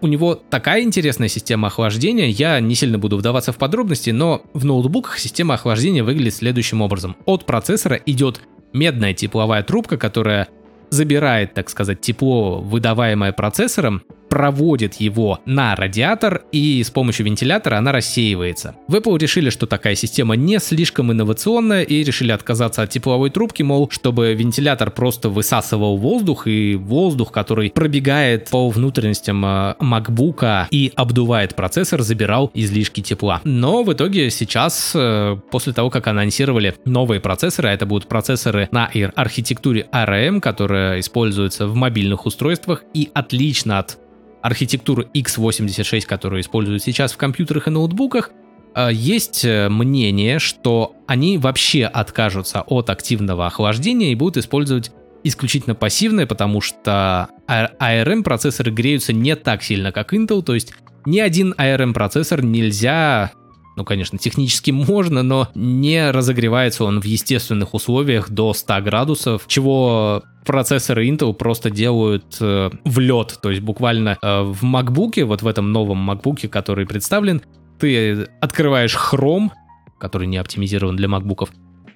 у 0.01 0.07
него 0.07 0.35
такая 0.35 0.81
интересная 0.83 1.27
система 1.27 1.67
охлаждения, 1.67 2.27
я 2.27 2.59
не 2.59 2.75
сильно 2.75 2.97
буду 2.97 3.17
вдаваться 3.17 3.51
в 3.51 3.57
подробности, 3.57 4.11
но 4.11 4.43
в 4.53 4.65
ноутбуках 4.65 5.19
система 5.19 5.55
охлаждения 5.55 6.03
выглядит 6.03 6.35
следующим 6.35 6.81
образом. 6.81 7.15
От 7.25 7.45
процессора 7.45 7.99
идет 8.05 8.41
медная 8.73 9.13
тепловая 9.13 9.63
трубка, 9.63 9.97
которая 9.97 10.47
забирает, 10.89 11.53
так 11.53 11.69
сказать, 11.69 12.01
тепло, 12.01 12.61
выдаваемое 12.61 13.31
процессором, 13.31 14.01
проводит 14.29 14.95
его 14.95 15.39
на 15.45 15.75
радиатор, 15.75 16.43
и 16.51 16.81
с 16.83 16.89
помощью 16.89 17.25
вентилятора 17.25 17.77
она 17.77 17.91
рассеивается. 17.91 18.75
В 18.87 18.95
Apple 18.95 19.17
решили, 19.17 19.49
что 19.49 19.65
такая 19.65 19.95
система 19.95 20.35
не 20.35 20.59
слишком 20.59 21.11
инновационная, 21.11 21.83
и 21.83 22.03
решили 22.03 22.31
отказаться 22.31 22.83
от 22.83 22.89
тепловой 22.89 23.29
трубки, 23.29 23.63
мол, 23.63 23.89
чтобы 23.91 24.33
вентилятор 24.33 24.91
просто 24.91 25.29
высасывал 25.29 25.97
воздух, 25.97 26.47
и 26.47 26.75
воздух, 26.75 27.31
который 27.31 27.71
пробегает 27.71 28.49
по 28.49 28.69
внутренностям 28.69 29.43
э, 29.45 29.75
MacBook 29.79 30.67
и 30.71 30.91
обдувает 30.95 31.55
процессор, 31.55 32.01
забирал 32.01 32.51
излишки 32.53 33.01
тепла. 33.01 33.41
Но 33.43 33.83
в 33.83 33.93
итоге 33.93 34.29
сейчас, 34.29 34.91
э, 34.95 35.37
после 35.51 35.73
того, 35.73 35.89
как 35.89 36.07
анонсировали 36.07 36.75
новые 36.85 37.19
процессоры, 37.19 37.69
а 37.69 37.73
это 37.73 37.85
будут 37.85 38.07
процессоры 38.07 38.67
на 38.71 38.89
архитектуре 39.15 39.87
ARM, 39.91 40.39
которая 40.41 40.99
используется 40.99 41.67
в 41.67 41.75
мобильных 41.75 42.25
устройствах 42.25 42.83
и 42.93 43.09
отлично 43.13 43.79
от 43.79 43.97
архитектуры 44.41 45.07
x86, 45.13 46.01
которую 46.05 46.41
используют 46.41 46.83
сейчас 46.83 47.11
в 47.11 47.17
компьютерах 47.17 47.67
и 47.67 47.71
ноутбуках, 47.71 48.31
э, 48.75 48.89
есть 48.91 49.43
э, 49.45 49.69
мнение, 49.69 50.39
что 50.39 50.95
они 51.07 51.37
вообще 51.37 51.85
откажутся 51.85 52.61
от 52.61 52.89
активного 52.89 53.47
охлаждения 53.47 54.11
и 54.11 54.15
будут 54.15 54.37
использовать 54.37 54.91
исключительно 55.23 55.75
пассивное, 55.75 56.25
потому 56.25 56.61
что 56.61 57.27
ARM 57.47 58.23
процессоры 58.23 58.71
греются 58.71 59.11
не 59.11 59.35
так 59.35 59.63
сильно, 59.63 59.91
как 59.91 60.13
Intel, 60.13 60.41
то 60.41 60.53
есть 60.53 60.73
ни 61.05 61.19
один 61.19 61.53
ARM 61.57 61.93
процессор 61.93 62.41
нельзя 62.43 63.31
ну, 63.79 63.85
конечно, 63.85 64.17
технически 64.17 64.71
можно, 64.71 65.23
но 65.23 65.47
не 65.55 66.11
разогревается 66.11 66.83
он 66.83 67.01
в 67.01 67.05
естественных 67.05 67.73
условиях 67.73 68.29
до 68.29 68.53
100 68.53 68.81
градусов, 68.81 69.43
чего 69.47 70.21
процессоры 70.45 71.07
Intel 71.07 71.33
просто 71.33 71.69
делают 71.69 72.37
э, 72.41 72.69
в 72.83 72.99
лед. 72.99 73.39
То 73.41 73.49
есть 73.49 73.61
буквально 73.61 74.17
э, 74.21 74.41
в 74.41 74.63
MacBook, 74.63 75.23
вот 75.23 75.41
в 75.41 75.47
этом 75.47 75.71
новом 75.71 76.09
MacBook, 76.09 76.47
который 76.49 76.85
представлен, 76.85 77.41
ты 77.79 78.27
открываешь 78.41 78.95
Chrome, 78.95 79.49
который 79.97 80.27
не 80.27 80.37
оптимизирован 80.37 80.95
для 80.95 81.07
MacBookов, 81.07 81.49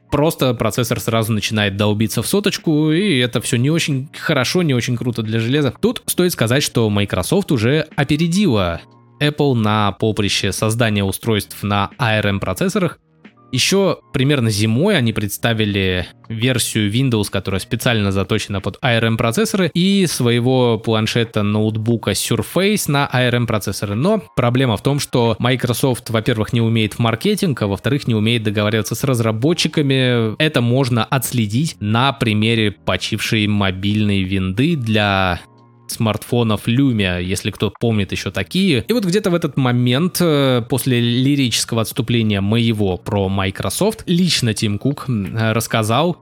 просто 0.10 0.54
процессор 0.54 1.00
сразу 1.00 1.34
начинает 1.34 1.76
долбиться 1.76 2.22
в 2.22 2.28
соточку, 2.28 2.92
и 2.92 3.18
это 3.18 3.42
все 3.42 3.58
не 3.58 3.72
очень 3.72 4.08
хорошо, 4.18 4.62
не 4.62 4.74
очень 4.74 4.96
круто 4.96 5.22
для 5.24 5.40
железа. 5.40 5.74
Тут 5.82 6.04
стоит 6.06 6.32
сказать, 6.32 6.64
что 6.64 6.90
Microsoft 6.90 7.52
уже 7.52 7.88
опередила 7.96 8.80
Apple 9.20 9.54
на 9.54 9.92
поприще 9.94 10.52
создания 10.52 11.04
устройств 11.04 11.64
на 11.64 11.90
ARM 12.00 12.40
процессорах. 12.40 13.00
Еще 13.54 14.00
примерно 14.14 14.50
зимой 14.50 14.98
они 14.98 15.14
представили 15.14 16.08
версию 16.28 16.92
Windows, 16.92 17.26
которая 17.30 17.60
специально 17.60 18.12
заточена 18.12 18.62
под 18.62 18.80
ARM 18.84 19.16
процессоры, 19.16 19.70
и 19.76 20.08
своего 20.08 20.80
планшета 20.80 21.44
ноутбука 21.44 22.12
Surface 22.14 22.86
на 22.88 23.08
ARM 23.14 23.46
процессоры. 23.46 23.94
Но 23.94 24.24
проблема 24.36 24.76
в 24.76 24.82
том, 24.82 25.00
что 25.00 25.36
Microsoft, 25.38 26.10
во-первых, 26.10 26.52
не 26.52 26.62
умеет 26.62 26.96
в 26.96 27.00
маркетинг, 27.00 27.62
а 27.62 27.68
во-вторых, 27.68 28.08
не 28.08 28.16
умеет 28.16 28.42
договариваться 28.42 28.96
с 28.96 29.04
разработчиками. 29.04 30.36
Это 30.42 30.62
можно 30.62 31.06
отследить 31.06 31.76
на 31.80 32.12
примере 32.12 32.72
почившей 32.72 33.46
мобильной 33.46 34.24
винды 34.24 34.76
для 34.76 35.42
смартфонов 35.94 36.68
Lumia, 36.68 37.22
если 37.22 37.52
кто 37.52 37.74
помнит 37.80 38.12
еще 38.12 38.32
такие. 38.32 38.84
И 38.88 38.94
вот 38.94 39.06
где-то 39.06 39.30
в 39.30 39.36
этот 39.36 39.58
момент, 39.58 40.18
э, 40.20 40.62
после 40.70 41.00
лирического 41.00 41.82
отступления 41.82 42.42
моего 42.42 42.98
про 42.98 43.30
Microsoft, 43.30 44.04
лично 44.06 44.54
Тим 44.54 44.78
Кук 44.78 45.06
рассказал 45.08 46.18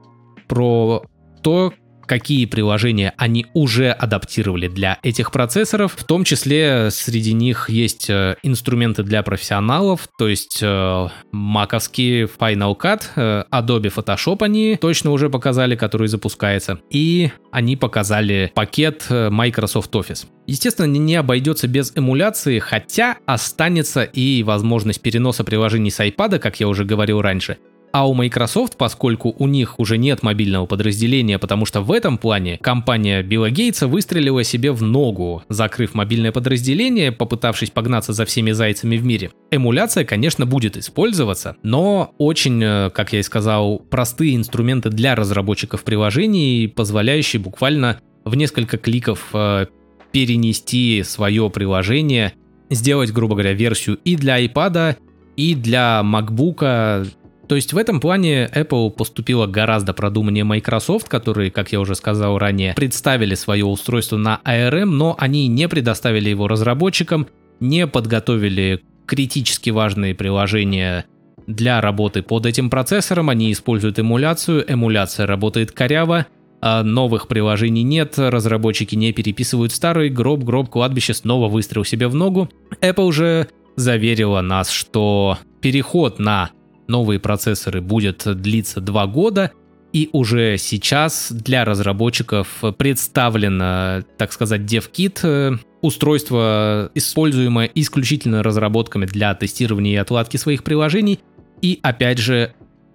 про 0.48 1.02
то, 1.42 1.72
какие 2.12 2.44
приложения 2.44 3.14
они 3.16 3.46
уже 3.54 3.90
адаптировали 3.90 4.68
для 4.68 4.98
этих 5.02 5.32
процессоров. 5.32 5.94
В 5.96 6.04
том 6.04 6.24
числе 6.24 6.90
среди 6.90 7.32
них 7.32 7.70
есть 7.70 8.10
э, 8.10 8.36
инструменты 8.42 9.02
для 9.02 9.22
профессионалов, 9.22 10.06
то 10.18 10.28
есть 10.28 10.58
э, 10.60 11.08
маковский 11.32 12.24
Final 12.24 12.78
Cut, 12.78 13.04
э, 13.16 13.44
Adobe 13.50 13.90
Photoshop 13.90 14.44
они 14.44 14.76
точно 14.78 15.10
уже 15.10 15.30
показали, 15.30 15.74
который 15.74 16.06
запускается. 16.06 16.80
И 16.90 17.30
они 17.50 17.76
показали 17.76 18.52
пакет 18.54 19.06
Microsoft 19.08 19.94
Office. 19.94 20.26
Естественно, 20.46 20.86
не 20.86 21.14
обойдется 21.14 21.66
без 21.66 21.96
эмуляции, 21.96 22.58
хотя 22.58 23.16
останется 23.24 24.02
и 24.02 24.42
возможность 24.42 25.00
переноса 25.00 25.44
приложений 25.44 25.92
с 25.92 26.00
iPad, 26.00 26.40
как 26.40 26.60
я 26.60 26.68
уже 26.68 26.84
говорил 26.84 27.22
раньше. 27.22 27.56
А 27.92 28.08
у 28.08 28.14
Microsoft, 28.14 28.78
поскольку 28.78 29.34
у 29.38 29.46
них 29.46 29.78
уже 29.78 29.98
нет 29.98 30.22
мобильного 30.22 30.64
подразделения, 30.64 31.38
потому 31.38 31.66
что 31.66 31.82
в 31.82 31.92
этом 31.92 32.16
плане 32.16 32.56
компания 32.56 33.22
Билла 33.22 33.50
Гейтса 33.50 33.86
выстрелила 33.86 34.44
себе 34.44 34.72
в 34.72 34.82
ногу, 34.82 35.42
закрыв 35.50 35.92
мобильное 35.94 36.32
подразделение, 36.32 37.12
попытавшись 37.12 37.70
погнаться 37.70 38.14
за 38.14 38.24
всеми 38.24 38.52
зайцами 38.52 38.96
в 38.96 39.04
мире. 39.04 39.30
Эмуляция, 39.50 40.06
конечно, 40.06 40.46
будет 40.46 40.78
использоваться, 40.78 41.56
но 41.62 42.14
очень, 42.16 42.62
э, 42.64 42.90
как 42.94 43.12
я 43.12 43.20
и 43.20 43.22
сказал, 43.22 43.78
простые 43.78 44.36
инструменты 44.36 44.88
для 44.88 45.14
разработчиков 45.14 45.84
приложений, 45.84 46.72
позволяющие 46.74 47.40
буквально 47.40 48.00
в 48.24 48.34
несколько 48.36 48.78
кликов 48.78 49.28
э, 49.34 49.66
перенести 50.12 51.02
свое 51.02 51.50
приложение, 51.50 52.32
сделать, 52.70 53.12
грубо 53.12 53.34
говоря, 53.34 53.52
версию 53.52 53.98
и 54.02 54.16
для 54.16 54.42
iPad, 54.42 54.96
и 55.36 55.54
для 55.54 56.00
MacBook, 56.02 57.06
то 57.52 57.56
есть 57.56 57.74
в 57.74 57.76
этом 57.76 58.00
плане 58.00 58.48
Apple 58.54 58.90
поступила 58.90 59.46
гораздо 59.46 59.92
продуманнее 59.92 60.42
Microsoft, 60.42 61.06
которые, 61.06 61.50
как 61.50 61.70
я 61.70 61.80
уже 61.80 61.94
сказал 61.94 62.38
ранее, 62.38 62.72
представили 62.72 63.34
свое 63.34 63.66
устройство 63.66 64.16
на 64.16 64.40
ARM, 64.42 64.86
но 64.86 65.14
они 65.18 65.48
не 65.48 65.68
предоставили 65.68 66.30
его 66.30 66.48
разработчикам, 66.48 67.26
не 67.60 67.86
подготовили 67.86 68.80
критически 69.04 69.68
важные 69.68 70.14
приложения 70.14 71.04
для 71.46 71.82
работы 71.82 72.22
под 72.22 72.46
этим 72.46 72.70
процессором, 72.70 73.28
они 73.28 73.52
используют 73.52 73.98
эмуляцию, 73.98 74.64
эмуляция 74.66 75.26
работает 75.26 75.72
коряво, 75.72 76.24
а 76.62 76.82
новых 76.82 77.28
приложений 77.28 77.82
нет, 77.82 78.14
разработчики 78.16 78.94
не 78.94 79.12
переписывают 79.12 79.72
старые, 79.72 80.08
гроб, 80.08 80.42
гроб, 80.42 80.70
кладбище 80.70 81.12
снова 81.12 81.50
выстрел 81.50 81.84
себе 81.84 82.08
в 82.08 82.14
ногу. 82.14 82.48
Apple 82.80 83.04
уже 83.04 83.48
заверила 83.76 84.40
нас, 84.40 84.70
что 84.70 85.36
переход 85.60 86.18
на 86.18 86.50
новые 86.88 87.20
процессоры 87.20 87.80
будет 87.80 88.24
длиться 88.40 88.80
2 88.80 89.06
года, 89.06 89.52
и 89.92 90.08
уже 90.12 90.56
сейчас 90.56 91.30
для 91.30 91.64
разработчиков 91.64 92.48
представлено, 92.78 94.02
так 94.16 94.32
сказать, 94.32 94.62
DevKit, 94.62 95.20
э, 95.22 95.58
устройство, 95.82 96.90
используемое 96.94 97.70
исключительно 97.74 98.42
разработками 98.42 99.04
для 99.04 99.34
тестирования 99.34 99.92
и 99.92 99.96
отладки 99.96 100.38
своих 100.38 100.64
приложений. 100.64 101.20
И 101.60 101.78
опять 101.82 102.18
же, 102.18 102.54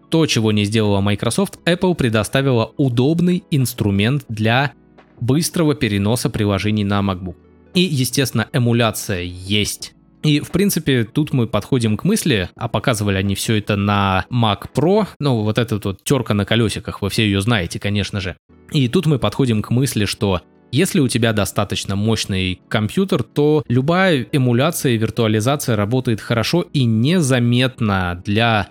то, 0.10 0.26
чего 0.26 0.52
не 0.52 0.66
сделала 0.66 1.02
Microsoft, 1.02 1.60
Apple 1.66 1.94
предоставила 1.94 2.74
удобный 2.78 3.44
инструмент 3.52 4.26
для 4.30 4.72
быстрого 5.20 5.76
переноса 5.76 6.30
приложений 6.30 6.86
на 6.86 7.02
MacBook. 7.02 7.36
И, 7.74 7.82
естественно, 7.82 8.48
эмуляция 8.54 9.22
есть. 9.22 9.94
И, 10.28 10.42
в 10.42 10.52
принципе, 10.52 11.06
тут 11.06 11.32
мы 11.32 11.48
подходим 11.48 11.96
к 11.96 12.04
мысли, 12.04 12.50
а 12.58 12.68
показывали 12.68 13.16
они 13.16 13.34
все 13.34 13.60
это 13.60 13.78
на 13.78 14.26
Mac 14.30 14.66
Pro, 14.76 15.08
ну, 15.20 15.42
вот 15.44 15.58
эта 15.58 15.80
вот 15.82 16.04
терка 16.04 16.34
на 16.34 16.44
колесиках, 16.44 17.02
вы 17.02 17.10
все 17.10 17.24
ее 17.24 17.40
знаете, 17.40 17.80
конечно 17.80 18.20
же. 18.20 18.36
И 18.74 18.90
тут 18.90 19.06
мы 19.06 19.20
подходим 19.20 19.62
к 19.62 19.70
мысли, 19.70 20.04
что 20.04 20.42
если 20.70 21.00
у 21.00 21.08
тебя 21.08 21.32
достаточно 21.32 21.96
мощный 21.96 22.60
компьютер, 22.68 23.24
то 23.24 23.64
любая 23.70 24.28
эмуляция 24.34 24.92
и 24.92 24.98
виртуализация 24.98 25.78
работает 25.78 26.20
хорошо 26.20 26.66
и 26.74 26.84
незаметно 26.84 28.22
для 28.26 28.68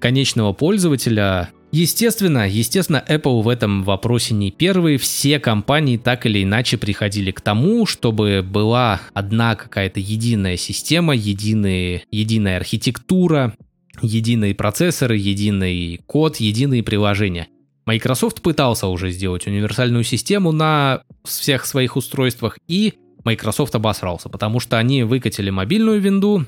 конечного 0.00 0.54
пользователя, 0.54 1.50
Естественно, 1.76 2.48
естественно, 2.48 3.02
Apple 3.08 3.42
в 3.42 3.48
этом 3.48 3.82
вопросе 3.82 4.32
не 4.32 4.52
первый. 4.52 4.96
Все 4.96 5.40
компании 5.40 5.96
так 5.96 6.24
или 6.24 6.44
иначе 6.44 6.78
приходили 6.78 7.32
к 7.32 7.40
тому, 7.40 7.84
чтобы 7.84 8.46
была 8.48 9.00
одна 9.12 9.56
какая-то 9.56 9.98
единая 9.98 10.56
система, 10.56 11.16
единые, 11.16 12.04
единая 12.12 12.58
архитектура, 12.58 13.56
единые 14.00 14.54
процессоры, 14.54 15.16
единый 15.16 16.00
код, 16.06 16.36
единые 16.36 16.84
приложения. 16.84 17.48
Microsoft 17.86 18.40
пытался 18.40 18.86
уже 18.86 19.10
сделать 19.10 19.48
универсальную 19.48 20.04
систему 20.04 20.52
на 20.52 21.02
всех 21.24 21.66
своих 21.66 21.96
устройствах, 21.96 22.56
и 22.68 22.94
Microsoft 23.24 23.74
обосрался, 23.74 24.28
потому 24.28 24.60
что 24.60 24.78
они 24.78 25.02
выкатили 25.02 25.50
мобильную 25.50 26.00
винду 26.00 26.46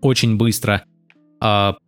очень 0.00 0.36
быстро, 0.36 0.84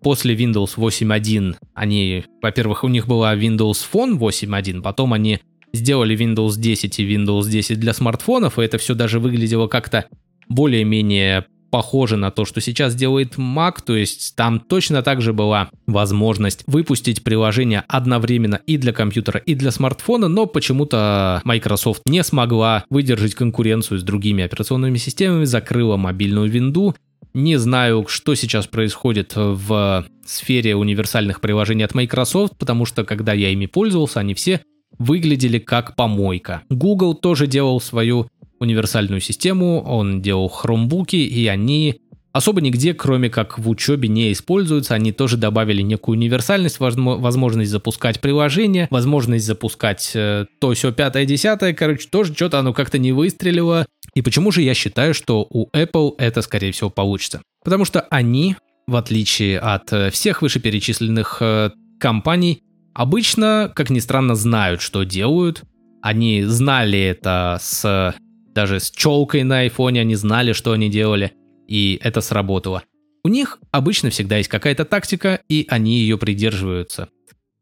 после 0.03 0.35
Windows 0.35 0.77
8.1 0.77 1.57
они, 1.75 2.25
во-первых, 2.43 2.85
у 2.85 2.89
них 2.89 3.07
была 3.07 3.35
Windows 3.35 3.85
Phone 3.93 4.19
8.1, 4.19 4.83
потом 4.83 5.13
они 5.13 5.41
сделали 5.73 6.17
Windows 6.17 6.59
10 6.59 6.99
и 6.99 7.17
Windows 7.17 7.49
10 7.49 7.79
для 7.79 7.93
смартфонов, 7.93 8.59
и 8.59 8.63
это 8.63 8.79
все 8.79 8.95
даже 8.95 9.21
выглядело 9.21 9.69
как-то 9.69 10.07
более-менее 10.49 11.47
похоже 11.71 12.17
на 12.17 12.31
то, 12.31 12.45
что 12.45 12.61
сейчас 12.61 12.95
делает 12.95 13.37
Mac, 13.37 13.83
то 13.85 13.95
есть 13.97 14.35
там 14.37 14.61
точно 14.61 15.03
так 15.03 15.21
же 15.21 15.33
была 15.33 15.69
возможность 15.87 16.63
выпустить 16.67 17.25
приложение 17.25 17.85
одновременно 17.89 18.61
и 18.67 18.77
для 18.79 18.93
компьютера, 18.93 19.39
и 19.41 19.55
для 19.55 19.71
смартфона, 19.71 20.29
но 20.29 20.47
почему-то 20.47 21.41
Microsoft 21.45 22.03
не 22.07 22.23
смогла 22.23 22.85
выдержать 22.89 23.35
конкуренцию 23.35 23.99
с 23.99 24.03
другими 24.03 24.45
операционными 24.45 24.97
системами, 24.97 25.45
закрыла 25.45 25.97
мобильную 25.97 26.49
винду, 26.51 26.95
не 27.37 27.59
знаю, 27.59 28.07
что 28.09 28.34
сейчас 28.34 28.66
происходит 28.66 29.32
в 29.37 30.07
сфере 30.24 30.74
универсальных 30.74 31.43
приложений 31.43 31.84
от 31.84 31.95
Microsoft, 31.95 32.55
потому 32.59 32.87
что 32.87 33.05
когда 33.05 33.34
я 33.34 33.51
ими 33.51 33.66
пользовался, 33.66 34.20
они 34.20 34.32
все 34.32 34.62
выглядели 34.99 35.59
как 35.59 35.97
помойка. 35.97 36.62
Google 36.70 37.14
тоже 37.14 37.47
делал 37.47 37.78
свою 37.80 38.28
универсальную 38.59 39.20
систему, 39.20 39.82
он 39.82 40.22
делал 40.22 40.49
хромбуки, 40.49 41.16
и 41.16 41.47
они 41.47 42.01
особо 42.37 42.61
нигде, 42.61 42.95
кроме 42.95 43.30
как 43.30 43.59
в 43.59 43.68
учебе, 43.68 44.09
не 44.09 44.32
используются. 44.32 44.95
Они 44.95 45.12
тоже 45.12 45.37
добавили 45.37 45.82
некую 45.82 46.16
универсальность, 46.16 46.78
возможность 46.80 47.70
запускать 47.70 48.20
приложение, 48.20 48.89
возможность 48.91 49.47
запускать 49.47 50.12
э, 50.14 50.47
то 50.61 50.72
все 50.74 50.93
пятое, 50.93 51.24
десятое. 51.24 51.72
Короче, 51.72 52.09
тоже 52.09 52.34
что-то 52.34 52.59
оно 52.59 52.72
как-то 52.72 52.99
не 52.99 53.12
выстрелило. 53.12 53.87
И 54.17 54.23
почему 54.23 54.51
же 54.51 54.62
я 54.62 54.73
считаю, 54.73 55.12
что 55.12 55.47
у 55.51 55.69
Apple 55.77 56.14
это, 56.17 56.41
скорее 56.41 56.73
всего, 56.73 56.89
получится? 56.89 57.43
Потому 57.62 57.85
что 57.85 58.01
они, 58.01 58.57
в 58.87 58.97
отличие 58.97 59.59
от 59.59 59.93
э, 59.93 60.11
всех 60.11 60.41
вышеперечисленных 60.41 61.37
э, 61.43 61.71
компаний, 62.01 62.62
обычно, 62.95 63.71
как 63.77 63.91
ни 63.91 63.99
странно, 63.99 64.35
знают, 64.35 64.81
что 64.81 65.03
делают. 65.03 65.64
Они 66.01 66.45
знали 66.45 66.99
это 66.99 67.59
с 67.61 68.14
даже 68.55 68.81
с 68.81 68.91
челкой 68.91 69.43
на 69.43 69.59
айфоне, 69.59 70.01
они 70.01 70.14
знали, 70.14 70.55
что 70.55 70.73
они 70.73 70.89
делали, 70.89 71.33
и 71.69 72.01
это 72.03 72.23
сработало. 72.23 72.85
У 73.23 73.29
них 73.29 73.59
обычно 73.71 74.09
всегда 74.09 74.39
есть 74.39 74.49
какая-то 74.49 74.87
тактика, 74.87 75.41
и 75.51 75.67
они 75.69 75.99
ее 75.99 76.17
придерживаются. 76.17 77.11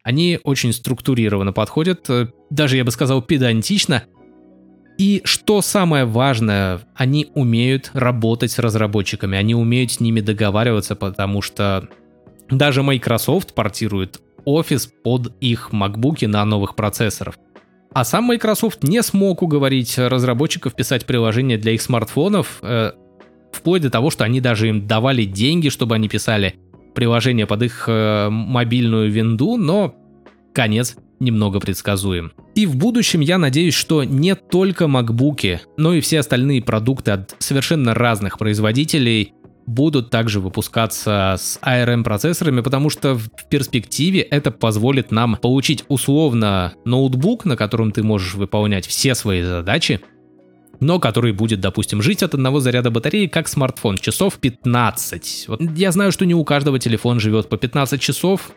Они 0.05 0.39
очень 0.45 0.73
структурированно 0.73 1.53
подходят, 1.53 2.09
э, 2.11 2.29
даже 2.51 2.77
я 2.77 2.85
бы 2.85 2.93
сказал 2.93 3.23
педантично, 3.23 4.05
и 4.97 5.23
что 5.25 5.61
самое 5.61 6.05
важное, 6.05 6.81
они 6.95 7.29
умеют 7.35 7.91
работать 7.95 8.53
с 8.53 8.59
разработчиками, 8.59 9.37
они 9.37 9.55
умеют 9.55 9.93
с 9.93 10.01
ними 10.01 10.21
договариваться, 10.21 10.95
потому 10.95 11.43
что 11.43 11.89
даже 12.49 12.83
Microsoft 12.83 13.55
портирует 13.55 14.21
офис 14.45 14.87
под 14.87 15.33
их 15.41 15.73
макбуки 15.73 16.27
на 16.27 16.45
новых 16.45 16.77
процессорах. 16.77 17.37
А 17.93 18.05
сам 18.05 18.25
Microsoft 18.25 18.83
не 18.83 19.03
смог 19.03 19.43
уговорить 19.43 19.99
разработчиков 19.99 20.75
писать 20.75 21.07
приложения 21.07 21.57
для 21.59 21.73
их 21.73 21.83
смартфонов, 21.83 22.59
э, 22.63 22.93
вплоть 23.53 23.83
до 23.83 23.91
того, 23.91 24.11
что 24.11 24.25
они 24.25 24.41
даже 24.41 24.69
им 24.69 24.87
давали 24.87 25.25
деньги, 25.25 25.69
чтобы 25.69 25.95
они 25.95 26.09
писали 26.09 26.57
приложения 26.95 27.47
под 27.47 27.63
их 27.63 27.85
э, 27.89 28.29
мобильную 28.31 29.11
винду, 29.11 29.57
но 29.57 29.95
конец 30.53 30.97
немного 31.25 31.61
предсказуем. 31.61 32.33
И 32.55 32.67
в 32.67 32.77
будущем 32.77 33.21
я 33.21 33.39
надеюсь, 33.39 33.75
что 33.75 34.05
не 34.05 34.35
только 34.35 34.87
макбуки, 34.87 35.61
но 35.77 35.95
и 35.95 36.01
все 36.01 36.21
остальные 36.21 36.63
продукты 36.63 37.11
от 37.13 37.35
совершенно 37.39 37.95
разных 37.95 38.39
производителей 38.39 39.33
будут 39.67 40.11
также 40.11 40.41
выпускаться 40.41 41.37
с 41.39 41.59
ARM-процессорами, 41.63 42.61
потому 42.61 42.91
что 42.91 43.15
в 43.15 43.29
перспективе 43.49 44.21
это 44.21 44.51
позволит 44.51 45.11
нам 45.11 45.37
получить 45.37 45.85
условно 45.89 46.75
ноутбук, 46.85 47.45
на 47.45 47.57
котором 47.57 47.91
ты 47.91 48.03
можешь 48.03 48.35
выполнять 48.35 48.87
все 48.87 49.15
свои 49.15 49.43
задачи, 49.43 50.01
но 50.81 50.99
который 50.99 51.33
будет, 51.33 51.61
допустим, 51.61 52.03
жить 52.03 52.23
от 52.23 52.35
одного 52.35 52.61
заряда 52.61 52.91
батареи, 52.91 53.27
как 53.27 53.49
смартфон, 53.49 53.97
часов 53.97 54.39
15. 54.39 55.47
Вот 55.49 55.61
я 55.77 55.93
знаю, 55.93 56.13
что 56.13 56.27
не 56.27 56.35
у 56.35 56.45
каждого 56.45 56.79
телефон 56.79 57.21
живет 57.21 57.49
по 57.49 57.57
15 57.57 58.01
часов, 58.01 58.53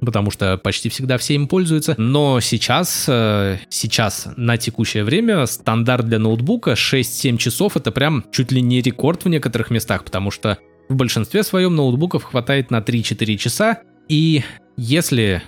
потому 0.00 0.30
что 0.30 0.58
почти 0.58 0.88
всегда 0.88 1.18
все 1.18 1.34
им 1.34 1.48
пользуются. 1.48 1.94
Но 1.98 2.40
сейчас, 2.40 3.06
э, 3.08 3.58
сейчас 3.68 4.28
на 4.36 4.56
текущее 4.56 5.04
время 5.04 5.46
стандарт 5.46 6.06
для 6.06 6.18
ноутбука 6.18 6.72
6-7 6.72 7.36
часов 7.36 7.76
это 7.76 7.90
прям 7.90 8.24
чуть 8.32 8.52
ли 8.52 8.60
не 8.60 8.80
рекорд 8.80 9.24
в 9.24 9.28
некоторых 9.28 9.70
местах, 9.70 10.04
потому 10.04 10.30
что 10.30 10.58
в 10.88 10.94
большинстве 10.94 11.42
своем 11.42 11.76
ноутбуков 11.76 12.24
хватает 12.24 12.70
на 12.70 12.80
3-4 12.80 13.36
часа. 13.36 13.80
И 14.08 14.42
если 14.76 15.42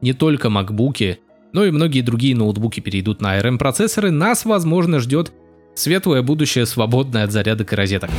не 0.00 0.12
только 0.12 0.50
макбуки, 0.50 1.20
но 1.52 1.64
и 1.64 1.70
многие 1.70 2.00
другие 2.00 2.36
ноутбуки 2.36 2.80
перейдут 2.80 3.20
на 3.20 3.38
ARM 3.38 3.58
процессоры, 3.58 4.10
нас, 4.10 4.44
возможно, 4.44 4.98
ждет 5.00 5.32
светлое 5.74 6.22
будущее, 6.22 6.66
свободное 6.66 7.24
от 7.24 7.32
зарядок 7.32 7.72
и 7.72 7.76
розеток. 7.76 8.10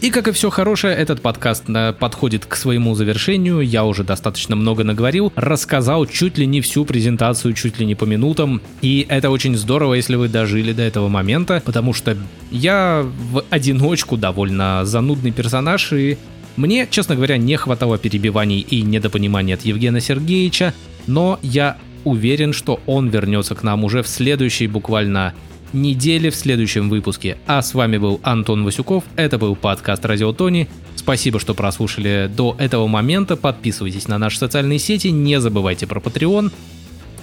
И 0.00 0.10
как 0.10 0.28
и 0.28 0.32
все 0.32 0.48
хорошее, 0.48 0.94
этот 0.94 1.20
подкаст 1.20 1.64
э, 1.68 1.92
подходит 1.92 2.46
к 2.46 2.54
своему 2.54 2.94
завершению. 2.94 3.60
Я 3.60 3.84
уже 3.84 4.04
достаточно 4.04 4.54
много 4.54 4.84
наговорил, 4.84 5.32
рассказал 5.34 6.06
чуть 6.06 6.38
ли 6.38 6.46
не 6.46 6.60
всю 6.60 6.84
презентацию, 6.84 7.52
чуть 7.54 7.80
ли 7.80 7.86
не 7.86 7.96
по 7.96 8.04
минутам. 8.04 8.62
И 8.80 9.06
это 9.08 9.30
очень 9.30 9.56
здорово, 9.56 9.94
если 9.94 10.14
вы 10.14 10.28
дожили 10.28 10.72
до 10.72 10.82
этого 10.82 11.08
момента, 11.08 11.60
потому 11.64 11.92
что 11.92 12.16
я 12.52 13.04
в 13.32 13.42
одиночку 13.50 14.16
довольно 14.16 14.84
занудный 14.84 15.32
персонаж, 15.32 15.92
и 15.92 16.16
мне, 16.56 16.86
честно 16.88 17.16
говоря, 17.16 17.36
не 17.36 17.56
хватало 17.56 17.98
перебиваний 17.98 18.60
и 18.60 18.82
недопонимания 18.82 19.54
от 19.56 19.62
Евгения 19.62 20.00
Сергеевича, 20.00 20.74
но 21.08 21.40
я 21.42 21.76
уверен, 22.04 22.52
что 22.52 22.80
он 22.86 23.08
вернется 23.08 23.56
к 23.56 23.64
нам 23.64 23.82
уже 23.82 24.04
в 24.04 24.08
следующей 24.08 24.68
буквально 24.68 25.34
недели 25.72 26.30
в 26.30 26.36
следующем 26.36 26.88
выпуске. 26.88 27.38
А 27.46 27.62
с 27.62 27.74
вами 27.74 27.98
был 27.98 28.20
Антон 28.22 28.64
Васюков, 28.64 29.04
это 29.16 29.38
был 29.38 29.56
подкаст 29.56 30.04
Радио 30.04 30.32
Тони. 30.32 30.68
Спасибо, 30.96 31.38
что 31.38 31.54
прослушали 31.54 32.30
до 32.34 32.56
этого 32.58 32.86
момента. 32.86 33.36
Подписывайтесь 33.36 34.08
на 34.08 34.18
наши 34.18 34.38
социальные 34.38 34.78
сети, 34.78 35.08
не 35.08 35.40
забывайте 35.40 35.86
про 35.86 36.00
Patreon. 36.00 36.52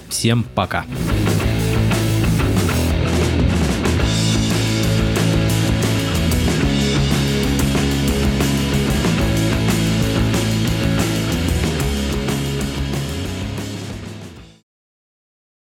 Всем 0.08 0.44
пока. 0.54 0.84
Пока. 0.84 1.45